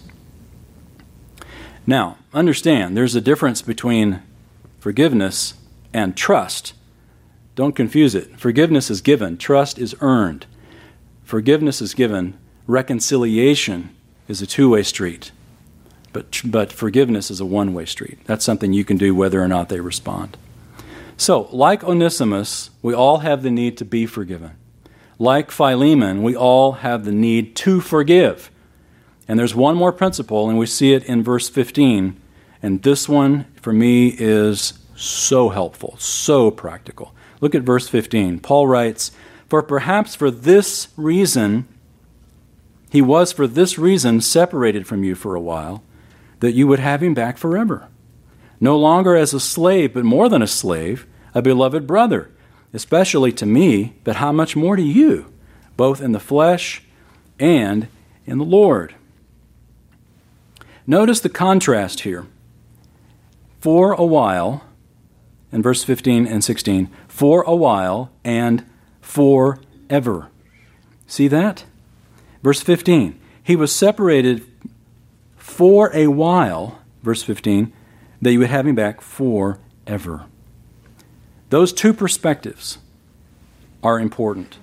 Now, 1.87 2.19
understand 2.33 2.97
there's 2.97 3.15
a 3.15 3.21
difference 3.21 3.63
between 3.63 4.23
forgiveness 4.79 5.55
and 5.93 6.17
trust. 6.17 6.75
Don't 7.55 7.75
confuse 7.75 8.15
it. 8.15 8.39
Forgiveness 8.39 8.91
is 8.91 9.01
given, 9.01 9.39
trust 9.39 9.79
is 9.79 9.97
earned. 10.01 10.47
Forgiveness 11.25 11.81
is 11.81 11.95
given, 11.95 12.39
reconciliation 12.67 13.95
is 14.29 14.43
a 14.43 14.47
two 14.47 14.71
way 14.71 14.83
street. 14.83 15.33
But, 16.13 16.43
but 16.45 16.71
forgiveness 16.71 17.31
is 17.31 17.41
a 17.41 17.47
one 17.47 17.73
way 17.73 17.87
street. 17.87 18.19
That's 18.27 18.45
something 18.45 18.73
you 18.73 18.85
can 18.85 18.99
do 18.99 19.15
whether 19.15 19.43
or 19.43 19.49
not 19.49 19.69
they 19.69 19.81
respond. 19.81 20.37
So, 21.17 21.49
like 21.53 21.85
Onesimus, 21.85 22.71
we 22.83 22.93
all 22.93 23.19
have 23.19 23.43
the 23.43 23.51
need 23.51 23.77
to 23.79 23.85
be 23.85 24.07
forgiven. 24.07 24.57
Like 25.19 25.51
Philemon, 25.51 26.23
we 26.23 26.35
all 26.35 26.73
have 26.73 27.05
the 27.05 27.13
need 27.13 27.55
to 27.57 27.81
forgive. 27.81 28.51
And 29.29 29.39
there's 29.39 29.55
one 29.55 29.77
more 29.77 29.93
principle, 29.93 30.49
and 30.49 30.59
we 30.59 30.67
see 30.67 30.93
it 30.93 31.05
in 31.05 31.23
verse 31.23 31.49
15. 31.49 32.21
And 32.63 32.83
this 32.83 33.09
one, 33.09 33.47
for 33.61 33.73
me, 33.73 34.09
is 34.09 34.75
so 34.97 35.51
helpful, 35.51 35.97
so 35.99 36.51
practical. 36.51 37.15
Look 37.41 37.55
at 37.55 37.63
verse 37.63 37.89
15. 37.89 38.41
Paul 38.41 38.67
writes, 38.67 39.13
For 39.49 39.63
perhaps 39.63 40.15
for 40.15 40.31
this 40.31 40.89
reason, 40.97 41.69
he 42.91 43.01
was 43.01 43.33
for 43.33 43.47
this 43.47 43.79
reason 43.79 44.21
separated 44.21 44.87
from 44.87 45.05
you 45.05 45.15
for 45.15 45.35
a 45.35 45.41
while, 45.41 45.83
that 46.41 46.53
you 46.53 46.67
would 46.67 46.81
have 46.81 47.03
him 47.03 47.15
back 47.15 47.39
forever 47.39 47.89
no 48.61 48.77
longer 48.79 49.17
as 49.17 49.35
a 49.35 49.41
slave, 49.41 49.95
but 49.95 50.05
more 50.05 50.29
than 50.29 50.43
a 50.43 50.47
slave, 50.47 51.07
a 51.35 51.43
beloved 51.43 51.87
brother, 51.87 52.31
especially 52.73 53.33
to 53.33 53.47
me, 53.47 53.97
but 54.05 54.17
how 54.17 54.33
much 54.33 54.57
more 54.57 54.77
to 54.77 54.83
you, 54.83 55.33
both 55.77 56.01
in 56.01 56.13
the 56.13 56.21
flesh 56.21 56.83
and 57.39 57.89
in 58.27 58.39
the 58.39 58.45
Lord. 58.45 58.95
Notice 60.87 61.21
the 61.21 61.29
contrast 61.29 62.01
here. 62.01 62.27
For 63.61 63.93
a 63.93 64.05
while, 64.05 64.65
in 65.51 65.63
verse 65.63 65.85
15 65.85 66.27
and 66.27 66.45
16, 66.45 66.91
for 67.09 67.43
a 67.43 67.55
while 67.55 68.11
and 68.23 68.65
forever. 69.01 70.29
See 71.07 71.29
that? 71.29 71.65
Verse 72.43 72.61
15, 72.61 73.19
he 73.43 73.57
was 73.57 73.75
separated 73.75 74.45
for 75.37 75.91
a 75.95 76.09
while, 76.09 76.79
verse 77.03 77.23
15, 77.23 77.73
that 78.25 78.33
you 78.33 78.39
would 78.39 78.51
have 78.51 78.65
me 78.65 78.73
back 78.73 79.01
forever. 79.01 80.27
Those 81.51 81.73
two 81.73 81.93
perspectives 81.93 82.79
are 83.83 84.01
important. 84.01 84.59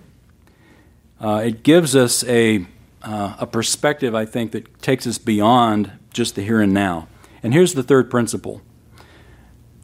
Uh, 1.19 1.43
it 1.45 1.63
gives 1.63 1.95
us 1.95 2.23
a, 2.23 2.65
uh, 3.03 3.35
a 3.39 3.47
perspective, 3.47 4.15
I 4.15 4.25
think, 4.25 4.51
that 4.51 4.81
takes 4.81 5.05
us 5.05 5.19
beyond 5.19 5.91
just 6.11 6.35
the 6.35 6.41
here 6.41 6.59
and 6.59 6.73
now. 6.73 7.07
And 7.43 7.53
here's 7.53 7.75
the 7.75 7.83
third 7.83 8.09
principle. 8.09 8.61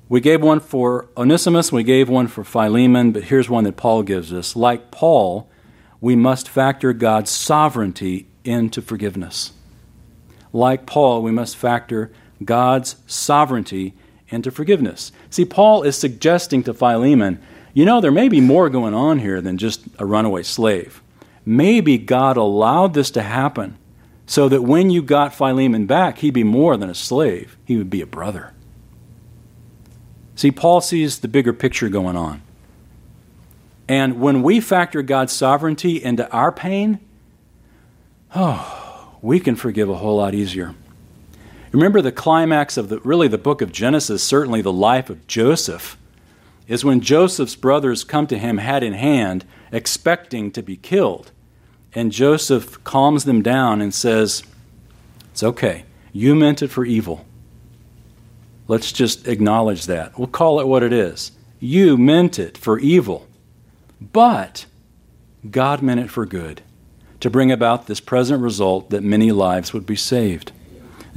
We 0.09 0.21
gave 0.21 0.41
one 0.41 0.59
for 0.59 1.09
Onesimus, 1.15 1.71
we 1.71 1.83
gave 1.83 2.09
one 2.09 2.27
for 2.27 2.43
Philemon, 2.43 3.11
but 3.11 3.25
here's 3.25 3.49
one 3.49 3.65
that 3.65 3.77
Paul 3.77 4.03
gives 4.03 4.33
us. 4.33 4.55
Like 4.55 4.89
Paul, 4.89 5.49
we 6.01 6.15
must 6.15 6.49
factor 6.49 6.93
God's 6.93 7.29
sovereignty 7.29 8.27
into 8.43 8.81
forgiveness. 8.81 9.51
Like 10.53 10.85
Paul, 10.85 11.21
we 11.21 11.31
must 11.31 11.57
factor 11.57 12.11
God's 12.43 12.95
sovereignty 13.07 13.93
into 14.29 14.51
forgiveness. 14.51 15.11
See, 15.29 15.45
Paul 15.45 15.83
is 15.83 15.97
suggesting 15.97 16.63
to 16.63 16.73
Philemon, 16.73 17.41
you 17.73 17.85
know, 17.85 18.01
there 18.01 18.11
may 18.11 18.29
be 18.29 18.41
more 18.41 18.69
going 18.69 18.93
on 18.93 19.19
here 19.19 19.41
than 19.41 19.57
just 19.57 19.85
a 19.99 20.05
runaway 20.05 20.43
slave. 20.43 21.01
Maybe 21.45 21.97
God 21.97 22.35
allowed 22.37 22.93
this 22.93 23.11
to 23.11 23.21
happen 23.21 23.77
so 24.25 24.49
that 24.49 24.63
when 24.63 24.89
you 24.89 25.01
got 25.01 25.33
Philemon 25.33 25.85
back, 25.85 26.17
he'd 26.19 26.33
be 26.33 26.43
more 26.43 26.75
than 26.75 26.89
a 26.89 26.95
slave, 26.95 27.57
he 27.63 27.77
would 27.77 27.89
be 27.89 28.01
a 28.01 28.05
brother. 28.05 28.53
See, 30.35 30.51
Paul 30.51 30.81
sees 30.81 31.19
the 31.19 31.27
bigger 31.27 31.53
picture 31.53 31.89
going 31.89 32.15
on. 32.15 32.41
And 33.87 34.19
when 34.19 34.43
we 34.43 34.59
factor 34.59 35.01
God's 35.01 35.31
sovereignty 35.31 36.03
into 36.03 36.29
our 36.31 36.51
pain, 36.51 36.99
oh, 38.35 39.15
we 39.21 39.39
can 39.39 39.55
forgive 39.55 39.89
a 39.89 39.95
whole 39.95 40.17
lot 40.17 40.35
easier. 40.35 40.75
Remember 41.77 42.01
the 42.01 42.11
climax 42.11 42.75
of 42.75 42.89
the 42.89 42.99
really 43.01 43.27
the 43.27 43.37
book 43.37 43.61
of 43.61 43.71
Genesis, 43.71 44.23
certainly 44.23 44.63
the 44.63 44.73
life 44.73 45.11
of 45.11 45.27
Joseph, 45.27 45.95
is 46.67 46.83
when 46.83 47.01
Joseph's 47.01 47.55
brothers 47.55 48.03
come 48.03 48.25
to 48.25 48.37
him 48.39 48.57
hat 48.57 48.81
in 48.81 48.93
hand, 48.93 49.45
expecting 49.71 50.49
to 50.53 50.63
be 50.63 50.75
killed. 50.75 51.31
And 51.93 52.11
Joseph 52.11 52.83
calms 52.83 53.25
them 53.25 53.43
down 53.43 53.79
and 53.79 53.93
says, 53.93 54.41
It's 55.31 55.43
okay. 55.43 55.85
You 56.11 56.33
meant 56.33 56.63
it 56.63 56.69
for 56.69 56.83
evil. 56.83 57.27
Let's 58.67 58.91
just 58.91 59.27
acknowledge 59.27 59.85
that. 59.85 60.17
We'll 60.17 60.29
call 60.29 60.59
it 60.59 60.67
what 60.67 60.81
it 60.81 60.91
is. 60.91 61.31
You 61.59 61.95
meant 61.95 62.39
it 62.39 62.57
for 62.57 62.79
evil. 62.79 63.27
But 64.01 64.65
God 65.51 65.83
meant 65.83 65.99
it 65.99 66.09
for 66.09 66.25
good, 66.25 66.63
to 67.19 67.29
bring 67.29 67.51
about 67.51 67.85
this 67.85 67.99
present 67.99 68.41
result 68.41 68.89
that 68.89 69.03
many 69.03 69.31
lives 69.31 69.73
would 69.73 69.85
be 69.85 69.95
saved. 69.95 70.51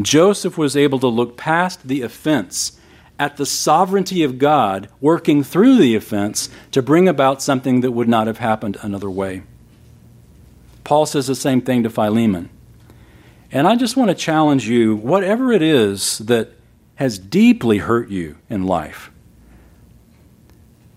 Joseph 0.01 0.57
was 0.57 0.77
able 0.77 0.99
to 1.01 1.09
look 1.09 1.37
past 1.37 1.87
the 1.87 2.03
offense 2.03 2.79
at 3.19 3.37
the 3.37 3.45
sovereignty 3.45 4.23
of 4.23 4.39
God 4.39 4.89
working 5.01 5.45
through 5.45 5.77
the 5.77 5.95
offense 5.95 6.49
to 6.71 6.81
bring 6.81 7.07
about 7.07 7.43
something 7.43 7.81
that 7.83 7.91
would 7.91 8.09
not 8.09 8.27
have 8.27 8.39
happened 8.39 8.79
another 8.81 9.11
way. 9.11 9.43
Paul 10.85 11.05
says 11.05 11.27
the 11.27 11.35
same 11.35 11.61
thing 11.61 11.83
to 11.83 11.91
Philemon. 11.91 12.49
And 13.53 13.67
I 13.67 13.77
just 13.77 13.97
want 13.97 14.09
to 14.09 14.15
challenge 14.15 14.69
you 14.69 14.97
whatever 14.97 15.53
it 15.53 15.61
is 15.61 16.19
that 16.19 16.53
has 16.95 17.19
deeply 17.19 17.79
hurt 17.79 18.09
you 18.09 18.37
in 18.49 18.65
life, 18.65 19.11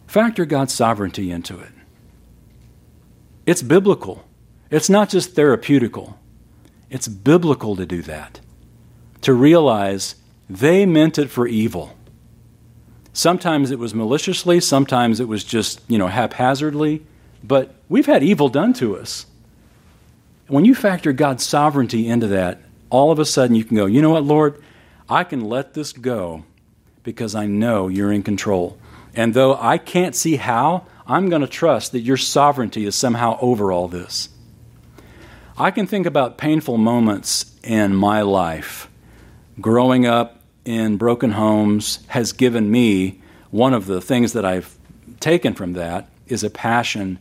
factor 0.07 0.45
God's 0.45 0.73
sovereignty 0.73 1.31
into 1.31 1.59
it. 1.59 1.71
It's 3.45 3.61
biblical, 3.61 4.23
it's 4.69 4.89
not 4.89 5.09
just 5.09 5.35
therapeutical, 5.35 6.15
it's 6.89 7.07
biblical 7.07 7.75
to 7.75 7.85
do 7.85 8.01
that 8.03 8.39
to 9.23 9.33
realize 9.33 10.15
they 10.49 10.85
meant 10.85 11.17
it 11.17 11.29
for 11.29 11.47
evil. 11.47 11.95
Sometimes 13.13 13.71
it 13.71 13.79
was 13.79 13.93
maliciously, 13.93 14.59
sometimes 14.59 15.19
it 15.19 15.27
was 15.27 15.43
just, 15.43 15.81
you 15.87 15.97
know, 15.97 16.07
haphazardly, 16.07 17.05
but 17.43 17.75
we've 17.89 18.05
had 18.05 18.23
evil 18.23 18.49
done 18.49 18.73
to 18.73 18.97
us. 18.97 19.25
When 20.47 20.65
you 20.65 20.75
factor 20.75 21.13
God's 21.13 21.45
sovereignty 21.45 22.07
into 22.07 22.27
that, 22.27 22.61
all 22.89 23.11
of 23.11 23.19
a 23.19 23.25
sudden 23.25 23.55
you 23.55 23.63
can 23.63 23.77
go, 23.77 23.85
you 23.85 24.01
know 24.01 24.09
what, 24.09 24.23
Lord, 24.23 24.61
I 25.09 25.23
can 25.23 25.41
let 25.41 25.73
this 25.73 25.93
go 25.93 26.43
because 27.03 27.35
I 27.35 27.45
know 27.45 27.87
you're 27.87 28.11
in 28.11 28.23
control. 28.23 28.77
And 29.15 29.33
though 29.33 29.55
I 29.55 29.77
can't 29.77 30.15
see 30.15 30.37
how, 30.37 30.85
I'm 31.05 31.29
going 31.29 31.41
to 31.41 31.47
trust 31.47 31.91
that 31.91 32.01
your 32.01 32.17
sovereignty 32.17 32.85
is 32.85 32.95
somehow 32.95 33.37
over 33.41 33.71
all 33.71 33.87
this. 33.87 34.29
I 35.57 35.69
can 35.69 35.85
think 35.85 36.07
about 36.07 36.37
painful 36.37 36.77
moments 36.77 37.55
in 37.63 37.95
my 37.95 38.21
life 38.21 38.89
growing 39.59 40.05
up 40.05 40.41
in 40.65 40.97
broken 40.97 41.31
homes 41.31 41.99
has 42.07 42.31
given 42.31 42.71
me 42.71 43.21
one 43.51 43.73
of 43.73 43.85
the 43.85 44.01
things 44.01 44.33
that 44.33 44.45
I've 44.45 44.75
taken 45.19 45.53
from 45.53 45.73
that 45.73 46.09
is 46.27 46.43
a 46.43 46.49
passion 46.49 47.19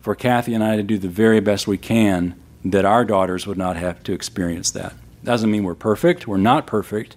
for 0.00 0.14
Kathy 0.14 0.54
and 0.54 0.62
I 0.62 0.76
to 0.76 0.82
do 0.82 0.98
the 0.98 1.08
very 1.08 1.40
best 1.40 1.66
we 1.66 1.78
can 1.78 2.40
that 2.64 2.84
our 2.84 3.04
daughters 3.04 3.46
would 3.46 3.58
not 3.58 3.76
have 3.76 4.02
to 4.04 4.12
experience 4.12 4.70
that. 4.72 4.94
Doesn't 5.24 5.50
mean 5.50 5.64
we're 5.64 5.74
perfect, 5.74 6.26
we're 6.26 6.36
not 6.36 6.66
perfect, 6.66 7.16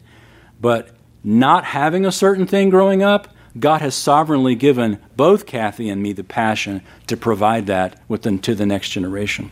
but 0.59 0.89
not 1.23 1.65
having 1.65 2.05
a 2.05 2.11
certain 2.11 2.45
thing 2.47 2.69
growing 2.69 3.03
up, 3.03 3.33
God 3.57 3.81
has 3.81 3.95
sovereignly 3.95 4.55
given 4.55 4.99
both 5.15 5.45
Kathy 5.45 5.89
and 5.89 6.01
me 6.01 6.13
the 6.13 6.23
passion 6.23 6.81
to 7.07 7.17
provide 7.17 7.67
that 7.67 7.99
within, 8.07 8.39
to 8.39 8.55
the 8.55 8.65
next 8.65 8.89
generation. 8.89 9.51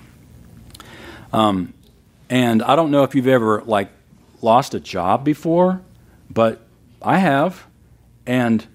Um, 1.33 1.73
and 2.29 2.61
I 2.61 2.75
don't 2.75 2.91
know 2.91 3.03
if 3.03 3.15
you've 3.15 3.27
ever 3.27 3.61
like 3.63 3.89
lost 4.47 4.73
a 4.73 4.79
job 4.79 5.23
before, 5.23 5.81
but 6.29 6.61
I 7.01 7.17
have. 7.19 7.67
And 8.25 8.65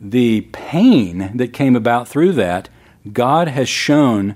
the 0.00 0.42
pain 0.52 1.36
that 1.36 1.52
came 1.52 1.76
about 1.76 2.08
through 2.08 2.32
that, 2.32 2.68
God 3.12 3.48
has 3.48 3.68
shown 3.68 4.34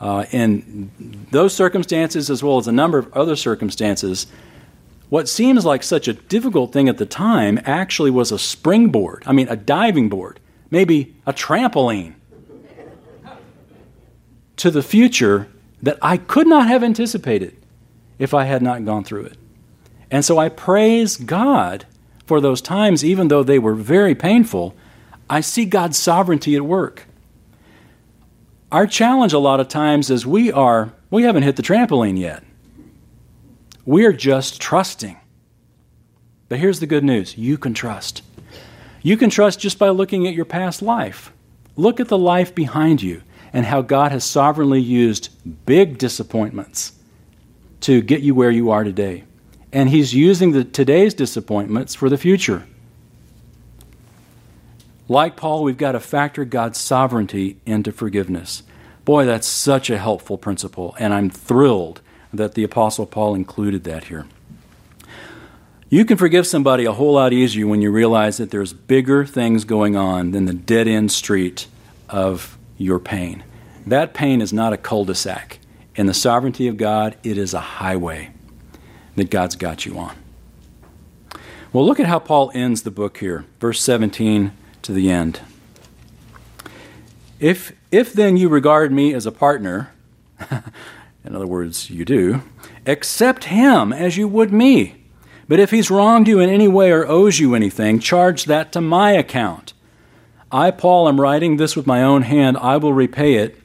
uh, 0.00 0.24
in 0.30 0.90
those 1.30 1.54
circumstances 1.54 2.30
as 2.30 2.42
well 2.42 2.58
as 2.58 2.66
a 2.66 2.72
number 2.72 2.98
of 2.98 3.12
other 3.12 3.36
circumstances 3.36 4.26
what 5.10 5.28
seems 5.28 5.64
like 5.64 5.82
such 5.82 6.06
a 6.06 6.12
difficult 6.12 6.72
thing 6.72 6.88
at 6.88 6.96
the 6.96 7.04
time 7.04 7.60
actually 7.64 8.12
was 8.12 8.30
a 8.30 8.38
springboard. 8.38 9.24
I 9.26 9.32
mean, 9.32 9.48
a 9.48 9.56
diving 9.56 10.08
board, 10.08 10.38
maybe 10.70 11.16
a 11.26 11.32
trampoline 11.32 12.14
to 14.56 14.70
the 14.70 14.84
future 14.84 15.48
that 15.82 15.98
I 16.00 16.16
could 16.16 16.46
not 16.46 16.68
have 16.68 16.84
anticipated 16.84 17.56
if 18.20 18.34
I 18.34 18.44
had 18.44 18.62
not 18.62 18.84
gone 18.84 19.02
through 19.02 19.24
it. 19.24 19.36
And 20.10 20.24
so 20.24 20.38
I 20.38 20.48
praise 20.48 21.16
God 21.16 21.86
for 22.26 22.40
those 22.40 22.60
times, 22.60 23.04
even 23.04 23.28
though 23.28 23.42
they 23.42 23.58
were 23.58 23.74
very 23.74 24.14
painful. 24.14 24.74
I 25.28 25.40
see 25.40 25.64
God's 25.64 25.96
sovereignty 25.96 26.56
at 26.56 26.62
work. 26.62 27.06
Our 28.72 28.86
challenge 28.86 29.32
a 29.32 29.38
lot 29.38 29.60
of 29.60 29.68
times 29.68 30.10
is 30.10 30.26
we 30.26 30.52
are, 30.52 30.92
we 31.10 31.24
haven't 31.24 31.42
hit 31.42 31.56
the 31.56 31.62
trampoline 31.62 32.18
yet. 32.18 32.42
We're 33.84 34.12
just 34.12 34.60
trusting. 34.60 35.16
But 36.48 36.58
here's 36.58 36.80
the 36.80 36.86
good 36.86 37.04
news 37.04 37.36
you 37.38 37.58
can 37.58 37.74
trust. 37.74 38.22
You 39.02 39.16
can 39.16 39.30
trust 39.30 39.60
just 39.60 39.78
by 39.78 39.88
looking 39.88 40.26
at 40.26 40.34
your 40.34 40.44
past 40.44 40.82
life. 40.82 41.32
Look 41.76 42.00
at 42.00 42.08
the 42.08 42.18
life 42.18 42.54
behind 42.54 43.02
you 43.02 43.22
and 43.52 43.66
how 43.66 43.82
God 43.82 44.12
has 44.12 44.24
sovereignly 44.24 44.80
used 44.80 45.30
big 45.66 45.98
disappointments 45.98 46.92
to 47.80 48.02
get 48.02 48.20
you 48.20 48.34
where 48.34 48.50
you 48.50 48.70
are 48.70 48.84
today. 48.84 49.24
And 49.72 49.88
He's 49.88 50.14
using 50.14 50.52
the, 50.52 50.64
today's 50.64 51.14
disappointments 51.14 51.94
for 51.94 52.08
the 52.08 52.18
future. 52.18 52.66
Like 55.08 55.36
Paul, 55.36 55.64
we've 55.64 55.76
got 55.76 55.92
to 55.92 56.00
factor 56.00 56.44
God's 56.44 56.78
sovereignty 56.78 57.58
into 57.66 57.90
forgiveness. 57.90 58.62
Boy, 59.04 59.24
that's 59.24 59.46
such 59.46 59.90
a 59.90 59.98
helpful 59.98 60.38
principle, 60.38 60.94
and 60.98 61.12
I'm 61.12 61.30
thrilled 61.30 62.00
that 62.32 62.54
the 62.54 62.62
Apostle 62.62 63.06
Paul 63.06 63.34
included 63.34 63.82
that 63.84 64.04
here. 64.04 64.26
You 65.88 66.04
can 66.04 66.16
forgive 66.16 66.46
somebody 66.46 66.84
a 66.84 66.92
whole 66.92 67.14
lot 67.14 67.32
easier 67.32 67.66
when 67.66 67.82
you 67.82 67.90
realize 67.90 68.36
that 68.36 68.52
there's 68.52 68.72
bigger 68.72 69.26
things 69.26 69.64
going 69.64 69.96
on 69.96 70.30
than 70.30 70.44
the 70.44 70.52
dead 70.52 70.86
end 70.86 71.10
street 71.10 71.66
of 72.08 72.56
your 72.78 73.00
pain. 73.00 73.42
That 73.84 74.14
pain 74.14 74.40
is 74.40 74.52
not 74.52 74.72
a 74.72 74.76
cul 74.76 75.04
de 75.04 75.16
sac. 75.16 75.58
In 75.96 76.06
the 76.06 76.14
sovereignty 76.14 76.68
of 76.68 76.76
God, 76.76 77.16
it 77.24 77.36
is 77.36 77.52
a 77.52 77.60
highway 77.60 78.30
that 79.16 79.30
God's 79.30 79.56
got 79.56 79.86
you 79.86 79.98
on. 79.98 80.16
Well, 81.72 81.86
look 81.86 82.00
at 82.00 82.06
how 82.06 82.18
Paul 82.18 82.50
ends 82.54 82.82
the 82.82 82.90
book 82.90 83.18
here, 83.18 83.44
verse 83.60 83.80
17 83.80 84.52
to 84.82 84.92
the 84.92 85.10
end. 85.10 85.40
If, 87.38 87.72
if 87.90 88.12
then 88.12 88.36
you 88.36 88.48
regard 88.48 88.92
me 88.92 89.14
as 89.14 89.24
a 89.24 89.32
partner, 89.32 89.92
in 91.24 91.34
other 91.34 91.46
words, 91.46 91.88
you 91.88 92.04
do, 92.04 92.42
accept 92.86 93.44
him 93.44 93.92
as 93.92 94.16
you 94.16 94.26
would 94.26 94.52
me. 94.52 95.04
But 95.48 95.60
if 95.60 95.70
he's 95.70 95.90
wronged 95.90 96.28
you 96.28 96.40
in 96.40 96.50
any 96.50 96.68
way 96.68 96.90
or 96.92 97.06
owes 97.06 97.38
you 97.38 97.54
anything, 97.54 97.98
charge 97.98 98.44
that 98.44 98.72
to 98.72 98.80
my 98.80 99.12
account. 99.12 99.72
I, 100.52 100.70
Paul, 100.70 101.08
am 101.08 101.20
writing 101.20 101.56
this 101.56 101.76
with 101.76 101.86
my 101.86 102.02
own 102.02 102.22
hand. 102.22 102.56
I 102.56 102.76
will 102.76 102.92
repay 102.92 103.34
it. 103.34 103.59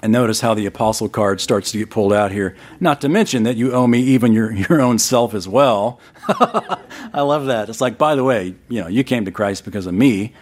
And 0.00 0.12
notice 0.12 0.40
how 0.40 0.54
the 0.54 0.66
apostle 0.66 1.08
card 1.08 1.40
starts 1.40 1.72
to 1.72 1.78
get 1.78 1.90
pulled 1.90 2.12
out 2.12 2.30
here. 2.30 2.56
Not 2.78 3.00
to 3.00 3.08
mention 3.08 3.42
that 3.42 3.56
you 3.56 3.72
owe 3.72 3.86
me 3.86 4.00
even 4.00 4.32
your, 4.32 4.52
your 4.68 4.80
own 4.80 4.98
self 4.98 5.34
as 5.34 5.48
well. 5.48 6.00
I 6.28 7.22
love 7.22 7.46
that. 7.46 7.68
It's 7.68 7.80
like, 7.80 7.98
by 7.98 8.14
the 8.14 8.24
way, 8.24 8.54
you 8.68 8.80
know, 8.80 8.88
you 8.88 9.02
came 9.04 9.24
to 9.24 9.32
Christ 9.32 9.64
because 9.64 9.86
of 9.86 9.94
me. 9.94 10.34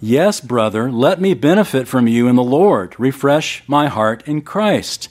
Yes, 0.00 0.40
brother, 0.40 0.92
let 0.92 1.20
me 1.20 1.34
benefit 1.34 1.88
from 1.88 2.06
you 2.06 2.28
in 2.28 2.36
the 2.36 2.42
Lord. 2.42 2.94
Refresh 2.98 3.62
my 3.66 3.88
heart 3.88 4.26
in 4.28 4.42
Christ 4.42 5.08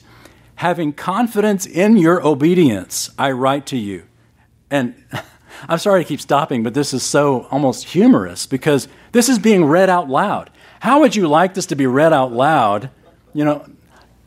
having 0.55 0.93
confidence 0.93 1.65
in 1.65 1.97
your 1.97 2.25
obedience, 2.25 3.09
I 3.17 3.31
write 3.31 3.65
to 3.67 3.77
you. 3.77 4.03
And 4.69 4.95
I'm 5.67 5.77
sorry 5.77 6.03
to 6.03 6.07
keep 6.07 6.21
stopping, 6.21 6.63
but 6.63 6.73
this 6.73 6.93
is 6.93 7.03
so 7.03 7.47
almost 7.51 7.85
humorous 7.85 8.45
because 8.45 8.87
this 9.11 9.29
is 9.29 9.39
being 9.39 9.65
read 9.65 9.89
out 9.89 10.09
loud. 10.09 10.49
How 10.79 11.01
would 11.01 11.15
you 11.15 11.27
like 11.27 11.53
this 11.53 11.65
to 11.67 11.75
be 11.75 11.85
read 11.85 12.13
out 12.13 12.31
loud? 12.31 12.89
You 13.33 13.45
know, 13.45 13.65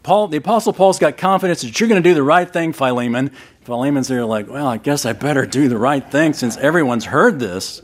Paul, 0.02 0.28
the 0.28 0.36
Apostle 0.36 0.72
Paul's 0.72 0.98
got 0.98 1.16
confidence 1.16 1.62
that 1.62 1.78
you're 1.78 1.88
going 1.88 2.02
to 2.02 2.08
do 2.08 2.14
the 2.14 2.22
right 2.22 2.50
thing, 2.50 2.72
Philemon. 2.72 3.30
Philemon's 3.62 4.08
there 4.08 4.24
like, 4.24 4.48
well, 4.48 4.66
I 4.66 4.76
guess 4.76 5.04
I 5.04 5.12
better 5.12 5.46
do 5.46 5.68
the 5.68 5.78
right 5.78 6.08
thing 6.10 6.32
since 6.32 6.56
everyone's 6.56 7.06
heard 7.06 7.38
this. 7.40 7.82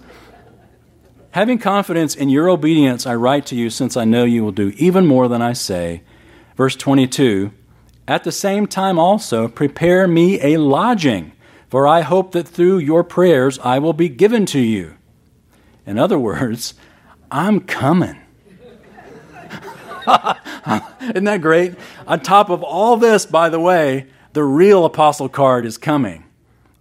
Having 1.32 1.58
confidence 1.58 2.14
in 2.14 2.28
your 2.28 2.48
obedience, 2.48 3.06
I 3.06 3.14
write 3.14 3.46
to 3.46 3.56
you 3.56 3.70
since 3.70 3.96
I 3.96 4.04
know 4.04 4.24
you 4.24 4.44
will 4.44 4.52
do 4.52 4.72
even 4.76 5.06
more 5.06 5.28
than 5.28 5.42
I 5.42 5.54
say. 5.54 6.02
Verse 6.56 6.76
22 6.76 7.52
at 8.08 8.24
the 8.24 8.32
same 8.32 8.66
time, 8.66 8.98
also, 8.98 9.48
prepare 9.48 10.08
me 10.08 10.40
a 10.42 10.58
lodging, 10.58 11.32
for 11.68 11.86
I 11.86 12.00
hope 12.00 12.32
that 12.32 12.48
through 12.48 12.78
your 12.78 13.04
prayers 13.04 13.58
I 13.60 13.78
will 13.78 13.92
be 13.92 14.08
given 14.08 14.44
to 14.46 14.58
you. 14.58 14.96
In 15.86 15.98
other 15.98 16.18
words, 16.18 16.74
I'm 17.30 17.60
coming. 17.60 18.21
Isn't 21.00 21.24
that 21.24 21.40
great? 21.40 21.74
On 22.06 22.20
top 22.20 22.50
of 22.50 22.62
all 22.62 22.96
this, 22.96 23.26
by 23.26 23.48
the 23.48 23.60
way, 23.60 24.06
the 24.32 24.44
real 24.44 24.84
apostle 24.84 25.28
card 25.28 25.66
is 25.66 25.78
coming. 25.78 26.24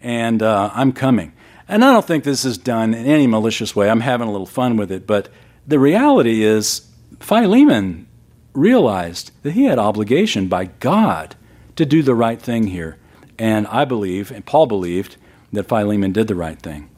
And 0.02 0.42
uh, 0.42 0.72
I'm 0.74 0.94
coming. 0.94 1.34
And 1.68 1.86
I 1.86 1.94
don't 1.94 2.06
think 2.06 2.24
this 2.24 2.44
is 2.44 2.58
done 2.58 2.94
in 2.94 3.06
any 3.06 3.28
malicious 3.28 3.76
way. 3.76 3.90
I'm 3.90 4.02
having 4.02 4.28
a 4.28 4.32
little 4.32 4.48
fun 4.48 4.78
with 4.78 4.92
it. 4.92 5.06
But 5.08 5.30
the 5.68 5.80
reality 5.80 6.44
is, 6.44 6.88
Philemon 7.20 8.08
realized 8.54 9.32
that 9.44 9.52
he 9.52 9.66
had 9.66 9.80
obligation 9.80 10.48
by 10.48 10.66
God 10.66 11.36
to 11.76 11.86
do 11.86 12.04
the 12.04 12.16
right 12.16 12.42
thing 12.42 12.68
here. 12.68 12.98
And 13.38 13.68
I 13.68 13.86
believe, 13.86 14.32
and 14.32 14.46
Paul 14.46 14.66
believed, 14.66 15.16
that 15.54 15.68
Philemon 15.68 16.12
did 16.12 16.28
the 16.28 16.36
right 16.36 16.60
thing. 16.60 16.90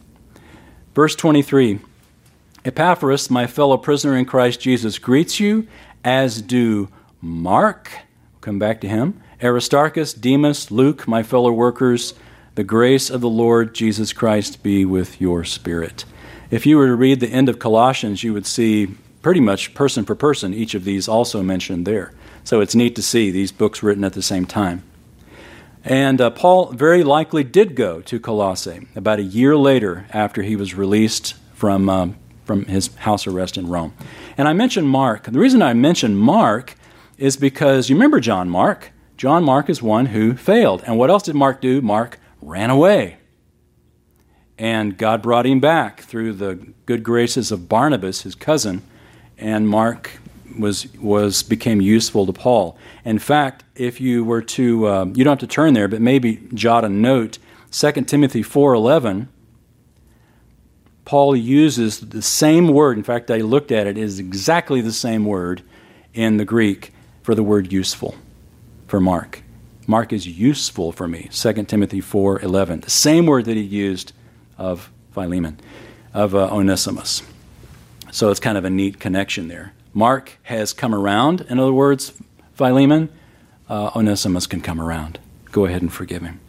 Verse 0.96 1.16
23 1.16 1.80
Epaphras, 2.66 3.30
my 3.30 3.46
fellow 3.46 3.78
prisoner 3.78 4.18
in 4.18 4.26
Christ 4.26 4.62
Jesus, 4.62 4.98
greets 4.98 5.40
you, 5.40 5.68
as 6.04 6.42
do 6.42 6.90
Mark, 7.22 7.92
come 8.42 8.60
back 8.60 8.82
to 8.82 8.88
him, 8.88 9.22
Aristarchus, 9.42 10.14
Demas, 10.14 10.72
Luke, 10.72 11.08
my 11.08 11.24
fellow 11.24 11.52
workers. 11.52 12.14
The 12.56 12.64
grace 12.64 13.10
of 13.10 13.22
the 13.22 13.30
Lord 13.30 13.74
Jesus 13.74 14.14
Christ 14.14 14.62
be 14.62 14.86
with 14.86 15.20
your 15.20 15.44
spirit. 15.44 16.06
If 16.52 16.66
you 16.66 16.78
were 16.78 16.88
to 16.88 16.96
read 16.96 17.20
the 17.20 17.30
end 17.30 17.50
of 17.50 17.58
Colossians, 17.58 18.24
you 18.24 18.32
would 18.34 18.46
see 18.46 18.96
pretty 19.24 19.40
much 19.40 19.74
person 19.74 20.06
for 20.06 20.14
person, 20.14 20.54
each 20.54 20.76
of 20.76 20.84
these 20.84 21.08
also 21.08 21.42
mentioned 21.42 21.88
there. 21.88 22.14
So 22.44 22.62
it's 22.62 22.76
neat 22.76 22.96
to 22.96 23.02
see 23.02 23.32
these 23.32 23.52
books 23.52 23.82
written 23.82 24.04
at 24.04 24.14
the 24.14 24.22
same 24.22 24.46
time. 24.46 24.84
And 25.84 26.22
uh, 26.22 26.30
Paul 26.30 26.72
very 26.74 27.04
likely 27.04 27.44
did 27.44 27.76
go 27.76 28.02
to 28.02 28.20
Colossae 28.20 28.88
about 28.96 29.20
a 29.20 29.24
year 29.24 29.58
later 29.58 30.06
after 30.12 30.42
he 30.44 30.56
was 30.56 30.76
released 30.76 31.34
from, 31.54 31.90
um, 31.90 32.18
from 32.46 32.66
his 32.66 32.94
house 32.98 33.28
arrest 33.28 33.58
in 33.58 33.68
Rome. 33.68 33.94
And 34.38 34.48
I 34.48 34.54
mentioned 34.54 34.90
Mark. 34.90 35.26
The 35.26 35.40
reason 35.40 35.62
I 35.62 35.74
mentioned 35.74 36.18
Mark 36.18 36.76
is 37.18 37.38
because 37.38 37.90
you 37.90 37.96
remember 37.96 38.20
John 38.20 38.50
Mark. 38.50 38.92
John 39.18 39.44
Mark 39.44 39.70
is 39.70 39.82
one 39.82 40.08
who 40.08 40.36
failed. 40.36 40.84
And 40.86 40.98
what 40.98 41.10
else 41.10 41.24
did 41.24 41.36
Mark 41.36 41.62
do? 41.62 41.82
Mark 41.82 42.20
ran 42.42 42.70
away. 42.70 43.18
And 44.58 44.98
God 44.98 45.22
brought 45.22 45.46
him 45.46 45.60
back 45.60 46.02
through 46.02 46.34
the 46.34 46.56
good 46.86 47.04
graces 47.04 47.52
of 47.52 47.68
Barnabas, 47.68 48.22
his 48.22 48.36
cousin, 48.36 48.82
and 49.38 49.68
Mark 49.68 50.20
was 50.58 50.88
was 50.96 51.42
became 51.42 51.82
useful 51.82 52.26
to 52.28 52.34
Paul. 52.34 52.78
In 53.04 53.18
fact, 53.18 53.64
if 53.76 54.00
you 54.00 54.24
were 54.24 54.42
to 54.42 54.88
um, 54.88 55.14
you 55.16 55.24
don't 55.24 55.32
have 55.40 55.50
to 55.50 55.54
turn 55.54 55.74
there, 55.74 55.88
but 55.88 56.02
maybe 56.02 56.48
jot 56.54 56.86
a 56.86 56.90
note. 56.90 57.40
2 57.72 57.92
Timothy 58.04 58.44
four 58.44 58.74
eleven. 58.74 59.30
Paul 61.06 61.36
uses 61.36 62.00
the 62.00 62.22
same 62.22 62.70
word. 62.70 62.98
In 62.98 63.04
fact, 63.04 63.30
I 63.30 63.38
looked 63.38 63.72
at 63.72 63.88
it; 63.88 63.98
it 63.98 64.02
is 64.02 64.20
exactly 64.20 64.82
the 64.82 64.94
same 64.94 65.26
word 65.26 65.62
in 66.14 66.38
the 66.38 66.46
Greek 66.46 66.94
for 67.22 67.36
the 67.36 67.44
word 67.44 67.72
useful 67.72 68.16
for 68.88 69.00
Mark. 69.00 69.44
Mark 69.88 70.14
is 70.14 70.28
useful 70.28 70.92
for 70.92 71.08
me. 71.08 71.30
2 71.32 71.64
Timothy 71.64 72.00
four 72.00 72.40
eleven. 72.42 72.80
The 72.80 72.90
same 72.90 73.26
word 73.26 73.46
that 73.46 73.58
he 73.58 73.64
used 73.64 74.14
of 74.58 74.92
Philemon, 75.12 75.60
of 76.14 76.34
uh, 76.36 76.50
Onesimus. 76.54 77.22
So 78.12 78.30
it's 78.30 78.40
kind 78.40 78.58
of 78.58 78.66
a 78.66 78.70
neat 78.70 79.00
connection 79.00 79.48
there. 79.48 79.74
Mark 79.94 80.38
has 80.44 80.74
come 80.74 80.94
around, 80.94 81.42
in 81.42 81.60
other 81.60 81.74
words, 81.74 82.14
Philemon, 82.54 83.10
uh, 83.70 83.92
Onesimus 83.96 84.48
can 84.48 84.62
come 84.62 84.80
around. 84.80 85.20
Go 85.52 85.66
ahead 85.66 85.82
and 85.82 85.92
forgive 85.92 86.22
him. 86.22 86.40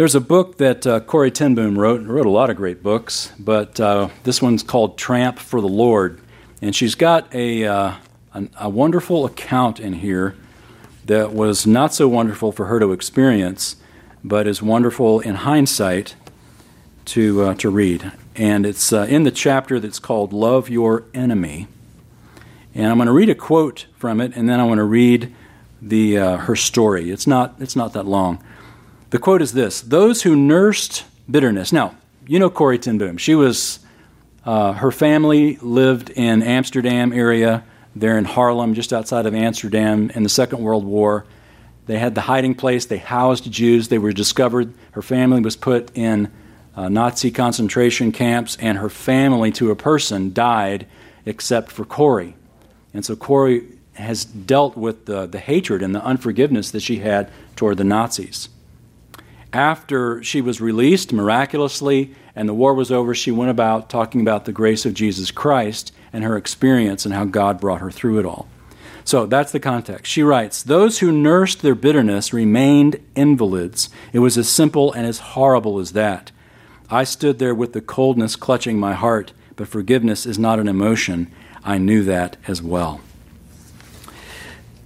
There's 0.00 0.14
a 0.14 0.20
book 0.22 0.56
that 0.56 0.86
uh, 0.86 1.00
Corrie 1.00 1.30
ten 1.30 1.54
Boom 1.54 1.78
wrote, 1.78 2.00
wrote 2.06 2.24
a 2.24 2.30
lot 2.30 2.48
of 2.48 2.56
great 2.56 2.82
books, 2.82 3.34
but 3.38 3.78
uh, 3.78 4.08
this 4.22 4.40
one's 4.40 4.62
called 4.62 4.96
Tramp 4.96 5.38
for 5.38 5.60
the 5.60 5.68
Lord. 5.68 6.22
And 6.62 6.74
she's 6.74 6.94
got 6.94 7.34
a, 7.34 7.66
uh, 7.66 7.92
a, 8.32 8.48
a 8.60 8.68
wonderful 8.70 9.26
account 9.26 9.78
in 9.78 9.92
here 9.92 10.36
that 11.04 11.34
was 11.34 11.66
not 11.66 11.92
so 11.92 12.08
wonderful 12.08 12.50
for 12.50 12.64
her 12.64 12.80
to 12.80 12.92
experience, 12.92 13.76
but 14.24 14.46
is 14.46 14.62
wonderful 14.62 15.20
in 15.20 15.34
hindsight 15.34 16.14
to, 17.04 17.42
uh, 17.42 17.54
to 17.56 17.68
read. 17.68 18.10
And 18.34 18.64
it's 18.64 18.94
uh, 18.94 19.06
in 19.06 19.24
the 19.24 19.30
chapter 19.30 19.78
that's 19.78 19.98
called 19.98 20.32
Love 20.32 20.70
Your 20.70 21.04
Enemy. 21.12 21.68
And 22.74 22.86
I'm 22.86 22.96
going 22.96 23.06
to 23.06 23.12
read 23.12 23.28
a 23.28 23.34
quote 23.34 23.84
from 23.98 24.22
it, 24.22 24.34
and 24.34 24.48
then 24.48 24.60
I 24.60 24.64
want 24.64 24.78
to 24.78 24.84
read 24.84 25.34
the, 25.82 26.16
uh, 26.16 26.36
her 26.38 26.56
story. 26.56 27.10
It's 27.10 27.26
not, 27.26 27.56
it's 27.58 27.76
not 27.76 27.92
that 27.92 28.06
long. 28.06 28.42
The 29.10 29.18
quote 29.18 29.42
is 29.42 29.52
this 29.52 29.80
Those 29.80 30.22
who 30.22 30.36
nursed 30.36 31.04
bitterness. 31.28 31.72
Now, 31.72 31.96
you 32.26 32.38
know 32.38 32.48
Corrie 32.48 32.78
ten 32.78 32.96
Boom. 32.96 33.16
She 33.16 33.34
was, 33.34 33.80
uh, 34.44 34.72
her 34.74 34.92
family 34.92 35.56
lived 35.56 36.10
in 36.10 36.42
Amsterdam 36.42 37.12
area, 37.12 37.64
there 37.96 38.16
in 38.16 38.24
Haarlem, 38.24 38.74
just 38.74 38.92
outside 38.92 39.26
of 39.26 39.34
Amsterdam 39.34 40.10
in 40.10 40.22
the 40.22 40.28
Second 40.28 40.60
World 40.60 40.84
War. 40.84 41.26
They 41.86 41.98
had 41.98 42.14
the 42.14 42.20
hiding 42.20 42.54
place, 42.54 42.86
they 42.86 42.98
housed 42.98 43.50
Jews, 43.50 43.88
they 43.88 43.98
were 43.98 44.12
discovered. 44.12 44.72
Her 44.92 45.02
family 45.02 45.40
was 45.40 45.56
put 45.56 45.90
in 45.96 46.30
uh, 46.76 46.88
Nazi 46.88 47.32
concentration 47.32 48.12
camps, 48.12 48.56
and 48.60 48.78
her 48.78 48.88
family, 48.88 49.50
to 49.52 49.72
a 49.72 49.76
person, 49.76 50.32
died 50.32 50.86
except 51.26 51.72
for 51.72 51.84
Corrie. 51.84 52.36
And 52.94 53.04
so 53.04 53.16
Corrie 53.16 53.66
has 53.94 54.24
dealt 54.24 54.76
with 54.76 55.06
the, 55.06 55.26
the 55.26 55.40
hatred 55.40 55.82
and 55.82 55.94
the 55.96 56.04
unforgiveness 56.04 56.70
that 56.70 56.80
she 56.80 56.98
had 56.98 57.28
toward 57.56 57.76
the 57.76 57.84
Nazis. 57.84 58.48
After 59.52 60.22
she 60.22 60.40
was 60.40 60.60
released 60.60 61.12
miraculously 61.12 62.14
and 62.36 62.48
the 62.48 62.54
war 62.54 62.72
was 62.74 62.92
over, 62.92 63.14
she 63.14 63.32
went 63.32 63.50
about 63.50 63.90
talking 63.90 64.20
about 64.20 64.44
the 64.44 64.52
grace 64.52 64.86
of 64.86 64.94
Jesus 64.94 65.30
Christ 65.30 65.92
and 66.12 66.22
her 66.22 66.36
experience 66.36 67.04
and 67.04 67.14
how 67.14 67.24
God 67.24 67.60
brought 67.60 67.80
her 67.80 67.90
through 67.90 68.20
it 68.20 68.26
all. 68.26 68.48
So 69.04 69.26
that's 69.26 69.50
the 69.50 69.60
context. 69.60 70.12
She 70.12 70.22
writes 70.22 70.62
Those 70.62 71.00
who 71.00 71.10
nursed 71.10 71.62
their 71.62 71.74
bitterness 71.74 72.32
remained 72.32 73.00
invalids. 73.16 73.88
It 74.12 74.20
was 74.20 74.38
as 74.38 74.48
simple 74.48 74.92
and 74.92 75.06
as 75.06 75.18
horrible 75.18 75.80
as 75.80 75.92
that. 75.92 76.30
I 76.88 77.04
stood 77.04 77.38
there 77.38 77.54
with 77.54 77.72
the 77.72 77.80
coldness 77.80 78.36
clutching 78.36 78.78
my 78.78 78.94
heart, 78.94 79.32
but 79.56 79.68
forgiveness 79.68 80.26
is 80.26 80.38
not 80.38 80.60
an 80.60 80.68
emotion. 80.68 81.30
I 81.64 81.78
knew 81.78 82.04
that 82.04 82.36
as 82.46 82.62
well. 82.62 83.00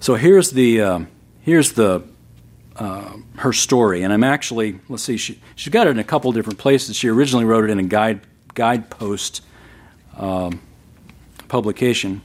So 0.01 0.15
here's 0.15 0.51
the, 0.51 0.81
uh, 0.81 1.01
here's 1.41 1.73
the 1.73 2.03
uh, 2.77 3.17
her 3.37 3.53
story, 3.53 4.03
and 4.03 4.13
I'm 4.13 4.25
actually 4.25 4.81
let's 4.89 5.03
see, 5.03 5.17
she 5.17 5.41
she's 5.55 5.73
got 5.73 5.87
it 5.87 5.91
in 5.91 5.99
a 5.99 6.05
couple 6.05 6.33
different 6.33 6.59
places. 6.59 6.97
She 6.97 7.09
originally 7.09 7.45
wrote 7.45 7.65
it 7.65 7.71
in 7.71 7.79
a 7.79 7.85
guide 7.85 8.21
guidepost 8.55 9.43
um, 10.17 10.61
publication, 11.49 12.23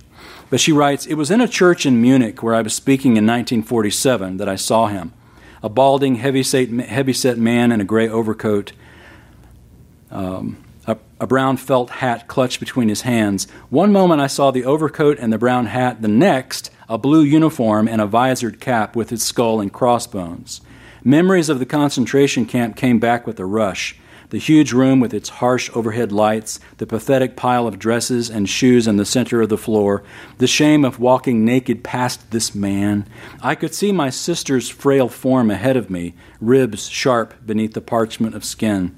but 0.50 0.60
she 0.60 0.72
writes, 0.72 1.06
"It 1.06 1.16
was 1.16 1.30
in 1.30 1.42
a 1.42 1.48
church 1.48 1.86
in 1.86 2.02
Munich 2.02 2.42
where 2.42 2.56
I 2.56 2.62
was 2.62 2.74
speaking 2.74 3.12
in 3.12 3.26
1947 3.26 4.38
that 4.38 4.50
I 4.50 4.56
saw 4.56 4.88
him, 4.88 5.14
a 5.62 5.70
balding, 5.70 6.16
heavy-set, 6.16 6.70
heavy-set 6.70 7.38
man 7.38 7.72
in 7.72 7.82
a 7.82 7.86
gray 7.86 8.10
overcoat." 8.10 8.72
Um, 10.12 10.58
a 11.20 11.28
brown 11.28 11.58
felt 11.58 11.90
hat 11.90 12.28
clutched 12.28 12.60
between 12.60 12.90
his 12.90 13.02
hands. 13.02 13.48
One 13.70 13.92
moment 13.92 14.22
I 14.22 14.28
saw 14.28 14.52
the 14.52 14.66
overcoat 14.66 15.18
and 15.20 15.34
the 15.34 15.38
brown 15.38 15.66
hat, 15.66 16.02
the 16.02 16.08
next, 16.08 16.72
a 16.88 16.98
blue 16.98 17.22
uniform 17.22 17.88
and 17.88 18.02
a 18.02 18.08
visored 18.08 18.60
cap 18.60 18.96
with 18.96 19.12
its 19.12 19.24
skull 19.24 19.60
and 19.60 19.72
crossbones. 19.72 20.62
Memories 21.04 21.50
of 21.50 21.60
the 21.60 21.66
concentration 21.66 22.46
camp 22.46 22.76
came 22.76 23.00
back 23.00 23.28
with 23.28 23.40
a 23.40 23.46
rush. 23.46 23.96
The 24.30 24.38
huge 24.38 24.74
room 24.74 25.00
with 25.00 25.14
its 25.14 25.30
harsh 25.30 25.72
overhead 25.74 26.12
lights, 26.12 26.60
the 26.78 26.86
pathetic 26.86 27.36
pile 27.36 27.66
of 27.66 27.80
dresses 27.80 28.30
and 28.30 28.48
shoes 28.48 28.86
in 28.88 28.98
the 28.98 29.06
center 29.06 29.42
of 29.42 29.50
the 29.50 29.58
floor, 29.58 30.04
the 30.38 30.46
shame 30.46 30.86
of 30.86 31.00
walking 31.00 31.44
naked 31.44 31.84
past 31.84 32.30
this 32.30 32.54
man. 32.54 33.08
I 33.42 33.56
could 33.56 33.74
see 33.74 33.92
my 33.92 34.12
sister's 34.12 34.70
frail 34.70 35.10
form 35.10 35.50
ahead 35.50 35.76
of 35.76 35.90
me, 35.90 36.14
ribs 36.40 36.88
sharp 36.88 37.34
beneath 37.44 37.74
the 37.74 37.82
parchment 37.82 38.36
of 38.36 38.46
skin. 38.46 38.96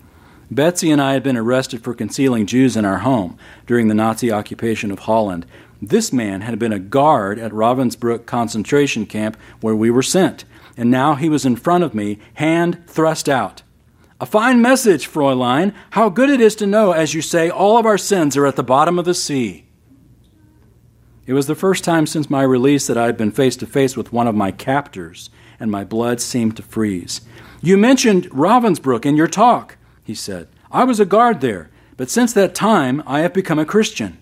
Betsy 0.51 0.91
and 0.91 1.01
I 1.01 1.13
had 1.13 1.23
been 1.23 1.37
arrested 1.37 1.81
for 1.81 1.93
concealing 1.93 2.45
Jews 2.45 2.75
in 2.75 2.83
our 2.83 2.99
home 2.99 3.37
during 3.65 3.87
the 3.87 3.95
Nazi 3.95 4.33
occupation 4.33 4.91
of 4.91 4.99
Holland. 4.99 5.45
This 5.81 6.11
man 6.11 6.41
had 6.41 6.59
been 6.59 6.73
a 6.73 6.79
guard 6.79 7.39
at 7.39 7.53
Ravensbrück 7.53 8.25
concentration 8.25 9.05
camp 9.05 9.37
where 9.61 9.75
we 9.75 9.89
were 9.89 10.03
sent, 10.03 10.43
and 10.75 10.91
now 10.91 11.15
he 11.15 11.29
was 11.29 11.45
in 11.45 11.55
front 11.55 11.85
of 11.85 11.95
me, 11.95 12.19
hand 12.33 12.83
thrust 12.85 13.29
out. 13.29 13.63
A 14.19 14.25
fine 14.25 14.61
message, 14.61 15.09
Fräulein. 15.09 15.73
How 15.91 16.09
good 16.09 16.29
it 16.29 16.41
is 16.41 16.55
to 16.57 16.67
know, 16.67 16.91
as 16.91 17.13
you 17.13 17.21
say, 17.21 17.49
all 17.49 17.77
of 17.77 17.85
our 17.85 17.97
sins 17.97 18.35
are 18.35 18.45
at 18.45 18.57
the 18.57 18.61
bottom 18.61 18.99
of 18.99 19.05
the 19.05 19.13
sea. 19.13 19.65
It 21.25 21.33
was 21.33 21.47
the 21.47 21.55
first 21.55 21.85
time 21.85 22.05
since 22.05 22.29
my 22.29 22.43
release 22.43 22.87
that 22.87 22.97
I 22.97 23.05
had 23.05 23.15
been 23.15 23.31
face 23.31 23.55
to 23.55 23.65
face 23.65 23.95
with 23.95 24.11
one 24.11 24.27
of 24.27 24.35
my 24.35 24.51
captors, 24.51 25.29
and 25.61 25.71
my 25.71 25.85
blood 25.85 26.19
seemed 26.19 26.57
to 26.57 26.63
freeze. 26.63 27.21
You 27.61 27.77
mentioned 27.77 28.29
Ravensbrück 28.31 29.05
in 29.05 29.15
your 29.15 29.27
talk, 29.27 29.77
he 30.11 30.15
said. 30.15 30.49
I 30.71 30.83
was 30.83 30.99
a 30.99 31.05
guard 31.05 31.39
there, 31.39 31.69
but 31.95 32.09
since 32.09 32.33
that 32.33 32.53
time 32.53 33.01
I 33.07 33.21
have 33.21 33.31
become 33.31 33.59
a 33.59 33.65
Christian. 33.65 34.17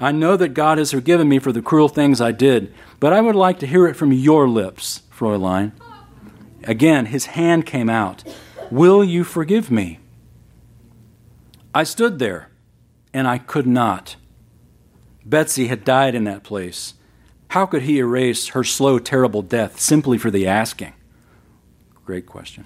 I 0.00 0.10
know 0.10 0.38
that 0.38 0.54
God 0.54 0.78
has 0.78 0.92
forgiven 0.92 1.28
me 1.28 1.38
for 1.38 1.52
the 1.52 1.60
cruel 1.60 1.90
things 1.90 2.18
I 2.18 2.32
did, 2.32 2.72
but 2.98 3.12
I 3.12 3.20
would 3.20 3.34
like 3.36 3.58
to 3.58 3.66
hear 3.66 3.86
it 3.86 3.94
from 3.94 4.10
your 4.10 4.48
lips, 4.48 5.02
Fräulein. 5.14 5.72
Again, 6.64 7.06
his 7.06 7.26
hand 7.26 7.66
came 7.66 7.90
out. 7.90 8.24
Will 8.70 9.04
you 9.04 9.22
forgive 9.22 9.70
me? 9.70 9.98
I 11.74 11.84
stood 11.84 12.18
there, 12.18 12.48
and 13.12 13.28
I 13.28 13.36
could 13.36 13.66
not. 13.66 14.16
Betsy 15.26 15.66
had 15.66 15.84
died 15.84 16.14
in 16.14 16.24
that 16.24 16.42
place. 16.42 16.94
How 17.48 17.66
could 17.66 17.82
he 17.82 17.98
erase 17.98 18.48
her 18.48 18.64
slow, 18.64 18.98
terrible 18.98 19.42
death 19.42 19.78
simply 19.78 20.16
for 20.16 20.30
the 20.30 20.46
asking? 20.46 20.94
Great 22.06 22.24
question. 22.24 22.64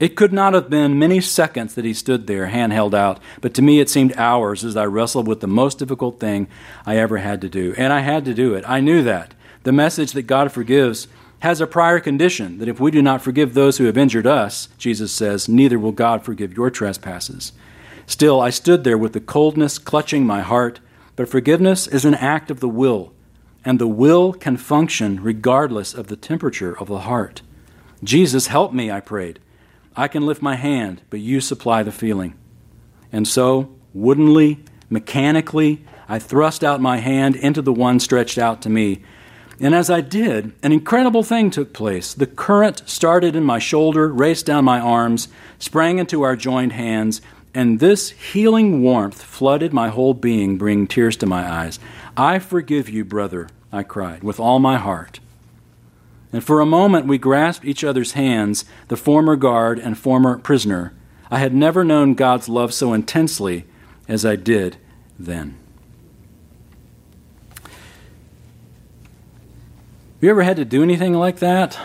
It 0.00 0.16
could 0.16 0.32
not 0.32 0.54
have 0.54 0.68
been 0.68 0.98
many 0.98 1.20
seconds 1.20 1.74
that 1.74 1.84
he 1.84 1.94
stood 1.94 2.26
there, 2.26 2.46
hand 2.46 2.72
held 2.72 2.94
out, 2.94 3.20
but 3.40 3.54
to 3.54 3.62
me 3.62 3.78
it 3.80 3.88
seemed 3.88 4.16
hours 4.16 4.64
as 4.64 4.76
I 4.76 4.86
wrestled 4.86 5.28
with 5.28 5.40
the 5.40 5.46
most 5.46 5.78
difficult 5.78 6.18
thing 6.18 6.48
I 6.84 6.96
ever 6.96 7.18
had 7.18 7.40
to 7.42 7.48
do. 7.48 7.74
And 7.78 7.92
I 7.92 8.00
had 8.00 8.24
to 8.24 8.34
do 8.34 8.54
it. 8.54 8.64
I 8.66 8.80
knew 8.80 9.02
that. 9.04 9.34
The 9.62 9.72
message 9.72 10.12
that 10.12 10.22
God 10.22 10.50
forgives 10.50 11.06
has 11.40 11.60
a 11.60 11.66
prior 11.66 12.00
condition 12.00 12.58
that 12.58 12.68
if 12.68 12.80
we 12.80 12.90
do 12.90 13.02
not 13.02 13.22
forgive 13.22 13.54
those 13.54 13.78
who 13.78 13.84
have 13.84 13.96
injured 13.96 14.26
us, 14.26 14.68
Jesus 14.78 15.12
says, 15.12 15.48
neither 15.48 15.78
will 15.78 15.92
God 15.92 16.24
forgive 16.24 16.56
your 16.56 16.70
trespasses. 16.70 17.52
Still, 18.06 18.40
I 18.40 18.50
stood 18.50 18.82
there 18.82 18.98
with 18.98 19.12
the 19.12 19.20
coldness 19.20 19.78
clutching 19.78 20.26
my 20.26 20.40
heart, 20.40 20.80
but 21.16 21.28
forgiveness 21.28 21.86
is 21.86 22.04
an 22.04 22.14
act 22.14 22.50
of 22.50 22.60
the 22.60 22.68
will, 22.68 23.12
and 23.64 23.78
the 23.78 23.86
will 23.86 24.32
can 24.32 24.56
function 24.56 25.22
regardless 25.22 25.94
of 25.94 26.08
the 26.08 26.16
temperature 26.16 26.78
of 26.78 26.88
the 26.88 27.00
heart. 27.00 27.42
Jesus, 28.02 28.48
help 28.48 28.72
me, 28.72 28.90
I 28.90 29.00
prayed. 29.00 29.38
I 29.96 30.08
can 30.08 30.26
lift 30.26 30.42
my 30.42 30.56
hand, 30.56 31.02
but 31.10 31.20
you 31.20 31.40
supply 31.40 31.82
the 31.82 31.92
feeling. 31.92 32.34
And 33.12 33.28
so, 33.28 33.74
woodenly, 33.92 34.64
mechanically, 34.90 35.84
I 36.08 36.18
thrust 36.18 36.64
out 36.64 36.80
my 36.80 36.98
hand 36.98 37.36
into 37.36 37.62
the 37.62 37.72
one 37.72 38.00
stretched 38.00 38.38
out 38.38 38.60
to 38.62 38.70
me. 38.70 39.02
And 39.60 39.74
as 39.74 39.88
I 39.88 40.00
did, 40.00 40.52
an 40.62 40.72
incredible 40.72 41.22
thing 41.22 41.50
took 41.50 41.72
place. 41.72 42.12
The 42.12 42.26
current 42.26 42.82
started 42.86 43.36
in 43.36 43.44
my 43.44 43.60
shoulder, 43.60 44.12
raced 44.12 44.46
down 44.46 44.64
my 44.64 44.80
arms, 44.80 45.28
sprang 45.58 45.98
into 45.98 46.22
our 46.22 46.34
joined 46.34 46.72
hands, 46.72 47.22
and 47.54 47.78
this 47.78 48.10
healing 48.10 48.82
warmth 48.82 49.22
flooded 49.22 49.72
my 49.72 49.88
whole 49.88 50.12
being, 50.12 50.58
bringing 50.58 50.88
tears 50.88 51.16
to 51.18 51.26
my 51.26 51.48
eyes. 51.48 51.78
I 52.16 52.40
forgive 52.40 52.88
you, 52.88 53.04
brother, 53.04 53.48
I 53.70 53.84
cried, 53.84 54.24
with 54.24 54.40
all 54.40 54.58
my 54.58 54.76
heart. 54.76 55.20
And 56.34 56.42
for 56.42 56.60
a 56.60 56.66
moment 56.66 57.06
we 57.06 57.16
grasped 57.16 57.64
each 57.64 57.84
other's 57.84 58.14
hands, 58.14 58.64
the 58.88 58.96
former 58.96 59.36
guard 59.36 59.78
and 59.78 59.96
former 59.96 60.36
prisoner. 60.36 60.92
I 61.30 61.38
had 61.38 61.54
never 61.54 61.84
known 61.84 62.14
God's 62.14 62.48
love 62.48 62.74
so 62.74 62.92
intensely 62.92 63.66
as 64.08 64.26
I 64.26 64.34
did 64.34 64.76
then. 65.16 65.56
You 70.20 70.28
ever 70.28 70.42
had 70.42 70.56
to 70.56 70.64
do 70.64 70.82
anything 70.82 71.14
like 71.14 71.36
that? 71.36 71.78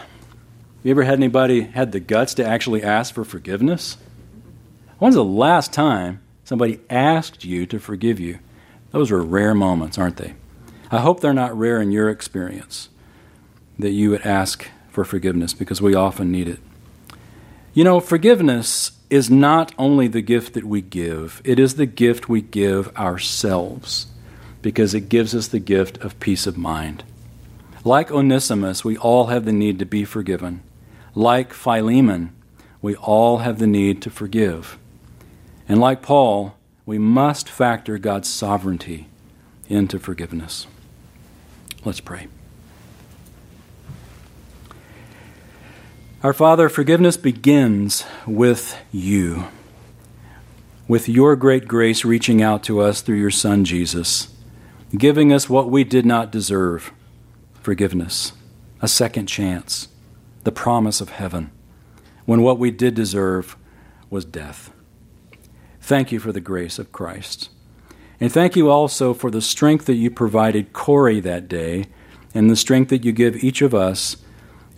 You 0.82 0.90
ever 0.90 1.04
had 1.04 1.20
anybody 1.20 1.62
had 1.62 1.92
the 1.92 2.00
guts 2.00 2.34
to 2.34 2.44
actually 2.44 2.82
ask 2.82 3.14
for 3.14 3.24
forgiveness? 3.24 3.98
When's 4.98 5.14
the 5.14 5.24
last 5.24 5.72
time 5.74 6.22
somebody 6.44 6.80
asked 6.90 7.46
you 7.46 7.68
to 7.68 7.78
forgive 7.78 8.20
you? 8.20 8.40
Those 8.90 9.12
are 9.12 9.22
rare 9.22 9.54
moments, 9.54 10.00
aren't 10.00 10.18
they? 10.18 10.34
I 10.90 11.02
hope 11.02 11.20
they're 11.20 11.34
not 11.36 11.56
rare 11.56 11.80
in 11.80 11.92
your 11.92 12.10
experience 12.10 12.90
that 13.80 13.92
you 13.92 14.10
would 14.12 14.22
ask 14.22 14.68
for 14.92 15.06
forgiveness 15.06 15.54
because 15.54 15.82
we 15.82 15.96
often 15.96 16.32
need 16.32 16.48
it. 16.48 16.60
You 17.74 17.84
know, 17.84 18.00
forgiveness 18.00 18.92
is 19.10 19.30
not 19.30 19.74
only 19.78 20.08
the 20.08 20.22
gift 20.22 20.54
that 20.54 20.66
we 20.66 20.82
give, 20.82 21.42
it 21.46 21.58
is 21.58 21.76
the 21.76 21.86
gift 21.86 22.28
we 22.28 22.42
give 22.42 22.96
ourselves 22.98 24.08
because 24.62 24.94
it 24.94 25.10
gives 25.10 25.34
us 25.34 25.48
the 25.48 25.60
gift 25.60 25.98
of 26.00 26.20
peace 26.20 26.46
of 26.46 26.58
mind. 26.58 27.04
Like 27.86 28.12
Onesimus, 28.12 28.84
we 28.84 28.98
all 28.98 29.28
have 29.28 29.46
the 29.46 29.54
need 29.54 29.80
to 29.80 29.86
be 29.86 30.04
forgiven. 30.04 30.62
Like 31.16 31.54
Philemon, 31.54 32.36
we 32.82 32.96
all 32.96 33.38
have 33.38 33.60
the 33.60 33.68
need 33.68 34.02
to 34.02 34.10
forgive. 34.10 34.78
And 35.68 35.80
like 35.80 36.02
Paul, 36.02 36.56
we 36.86 36.98
must 36.98 37.48
factor 37.48 37.98
God's 37.98 38.28
sovereignty 38.28 39.08
into 39.70 40.00
forgiveness. 40.00 40.68
Let's 41.86 42.02
pray. 42.02 42.28
Our 46.22 46.34
Father, 46.34 46.68
forgiveness 46.68 47.16
begins 47.16 48.04
with 48.28 48.78
you, 48.92 49.46
with 50.86 51.08
your 51.08 51.38
great 51.38 51.66
grace 51.66 52.04
reaching 52.04 52.42
out 52.42 52.62
to 52.64 52.82
us 52.82 53.00
through 53.00 53.16
your 53.16 53.32
Son 53.32 53.64
Jesus, 53.64 54.28
giving 54.92 55.32
us 55.32 55.50
what 55.50 55.70
we 55.70 55.86
did 55.86 56.06
not 56.06 56.30
deserve 56.30 56.92
forgiveness, 57.62 58.34
a 58.82 58.88
second 58.90 59.28
chance, 59.28 59.88
the 60.44 60.52
promise 60.52 61.00
of 61.00 61.08
heaven, 61.08 61.52
when 62.26 62.42
what 62.42 62.60
we 62.60 62.70
did 62.70 62.96
deserve 62.96 63.56
was 64.10 64.26
death. 64.26 64.74
Thank 65.80 66.12
you 66.12 66.20
for 66.20 66.34
the 66.34 66.42
grace 66.42 66.78
of 66.78 66.92
Christ. 66.92 67.50
And 68.20 68.30
thank 68.30 68.58
you 68.58 68.70
also 68.70 69.14
for 69.14 69.32
the 69.32 69.42
strength 69.42 69.86
that 69.86 69.96
you 69.96 70.12
provided 70.12 70.74
Corrie 70.74 71.22
that 71.22 71.48
day 71.48 71.86
and 72.34 72.50
the 72.50 72.58
strength 72.58 72.90
that 72.90 73.06
you 73.06 73.14
give 73.14 73.42
each 73.42 73.62
of 73.62 73.74
us 73.74 74.18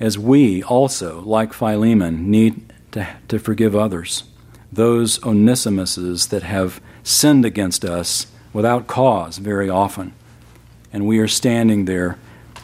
as 0.02 0.18
we 0.18 0.64
also, 0.64 1.22
like 1.22 1.54
Philemon, 1.54 2.30
need 2.30 2.74
to, 2.92 3.08
to 3.28 3.40
forgive 3.40 3.76
others, 3.76 4.24
those 4.72 5.20
Onesimuses 5.20 6.30
that 6.30 6.44
have 6.44 6.82
sinned 7.04 7.46
against 7.46 7.86
us 7.86 8.28
without 8.52 8.88
cause 8.88 9.38
very 9.38 9.70
often. 9.70 10.14
And 10.92 11.08
we 11.08 11.20
are 11.20 11.28
standing 11.28 11.86
there 11.86 12.18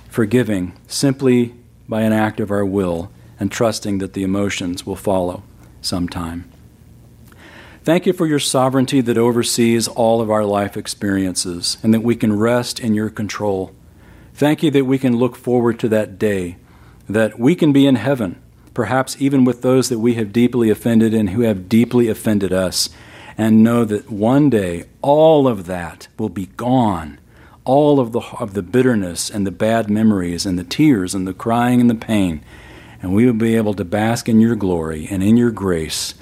forgiving 0.10 0.74
simply 0.88 1.54
by 1.88 2.02
an 2.02 2.12
act 2.12 2.40
of 2.40 2.52
our 2.52 2.66
will 2.66 3.12
and 3.40 3.52
trusting 3.52 4.00
that 4.00 4.14
the 4.14 4.24
emotions 4.24 4.86
will 4.86 4.96
follow 4.96 5.44
sometime. 5.82 6.50
Thank 7.84 8.06
you 8.06 8.14
for 8.14 8.26
your 8.26 8.40
sovereignty 8.40 9.00
that 9.00 9.18
oversees 9.18 9.88
all 9.88 10.20
of 10.20 10.30
our 10.30 10.44
life 10.44 10.76
experiences 10.76 11.78
and 11.84 11.94
that 11.94 12.02
we 12.02 12.16
can 12.16 12.38
rest 12.38 12.80
in 12.80 12.94
your 12.94 13.10
control. 13.10 13.74
Thank 14.34 14.62
you 14.62 14.72
that 14.72 14.86
we 14.86 14.98
can 14.98 15.16
look 15.16 15.36
forward 15.38 15.80
to 15.80 15.90
that 15.90 16.20
day, 16.20 16.58
that 17.08 17.40
we 17.40 17.56
can 17.56 17.72
be 17.72 17.86
in 17.86 17.96
heaven, 17.96 18.42
perhaps 18.74 19.16
even 19.20 19.46
with 19.46 19.62
those 19.62 19.90
that 19.90 20.00
we 20.00 20.16
have 20.16 20.34
deeply 20.34 20.70
offended 20.70 21.14
and 21.14 21.32
who 21.32 21.42
have 21.42 21.70
deeply 21.70 22.10
offended 22.10 22.52
us, 22.52 22.90
and 23.38 23.64
know 23.64 23.86
that 23.86 24.10
one 24.10 24.50
day 24.50 24.86
all 25.02 25.48
of 25.48 25.66
that 25.68 26.08
will 26.18 26.30
be 26.30 26.48
gone. 26.58 27.20
All 27.66 28.00
of 28.00 28.14
the, 28.14 28.22
of 28.40 28.54
the 28.54 28.62
bitterness 28.62 29.30
and 29.30 29.46
the 29.46 29.52
bad 29.52 29.90
memories 29.90 30.46
and 30.46 30.58
the 30.58 30.64
tears 30.64 31.14
and 31.14 31.28
the 31.28 31.34
crying 31.34 31.82
and 31.82 31.90
the 31.90 31.96
pain. 31.96 32.42
And 33.02 33.14
we 33.14 33.26
will 33.26 33.34
be 33.34 33.58
able 33.58 33.74
to 33.74 33.84
bask 33.84 34.30
in 34.30 34.40
your 34.40 34.56
glory 34.56 35.06
and 35.12 35.22
in 35.22 35.36
your 35.36 35.52
grace 35.52 36.14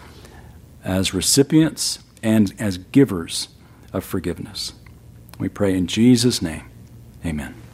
as 0.84 1.14
recipients 1.14 2.00
and 2.24 2.52
as 2.58 2.80
givers 2.80 3.50
of 3.94 4.04
forgiveness. 4.04 4.74
We 5.38 5.48
pray 5.50 5.76
in 5.76 5.86
Jesus' 5.86 6.42
name. 6.42 6.64
Amen. 7.24 7.65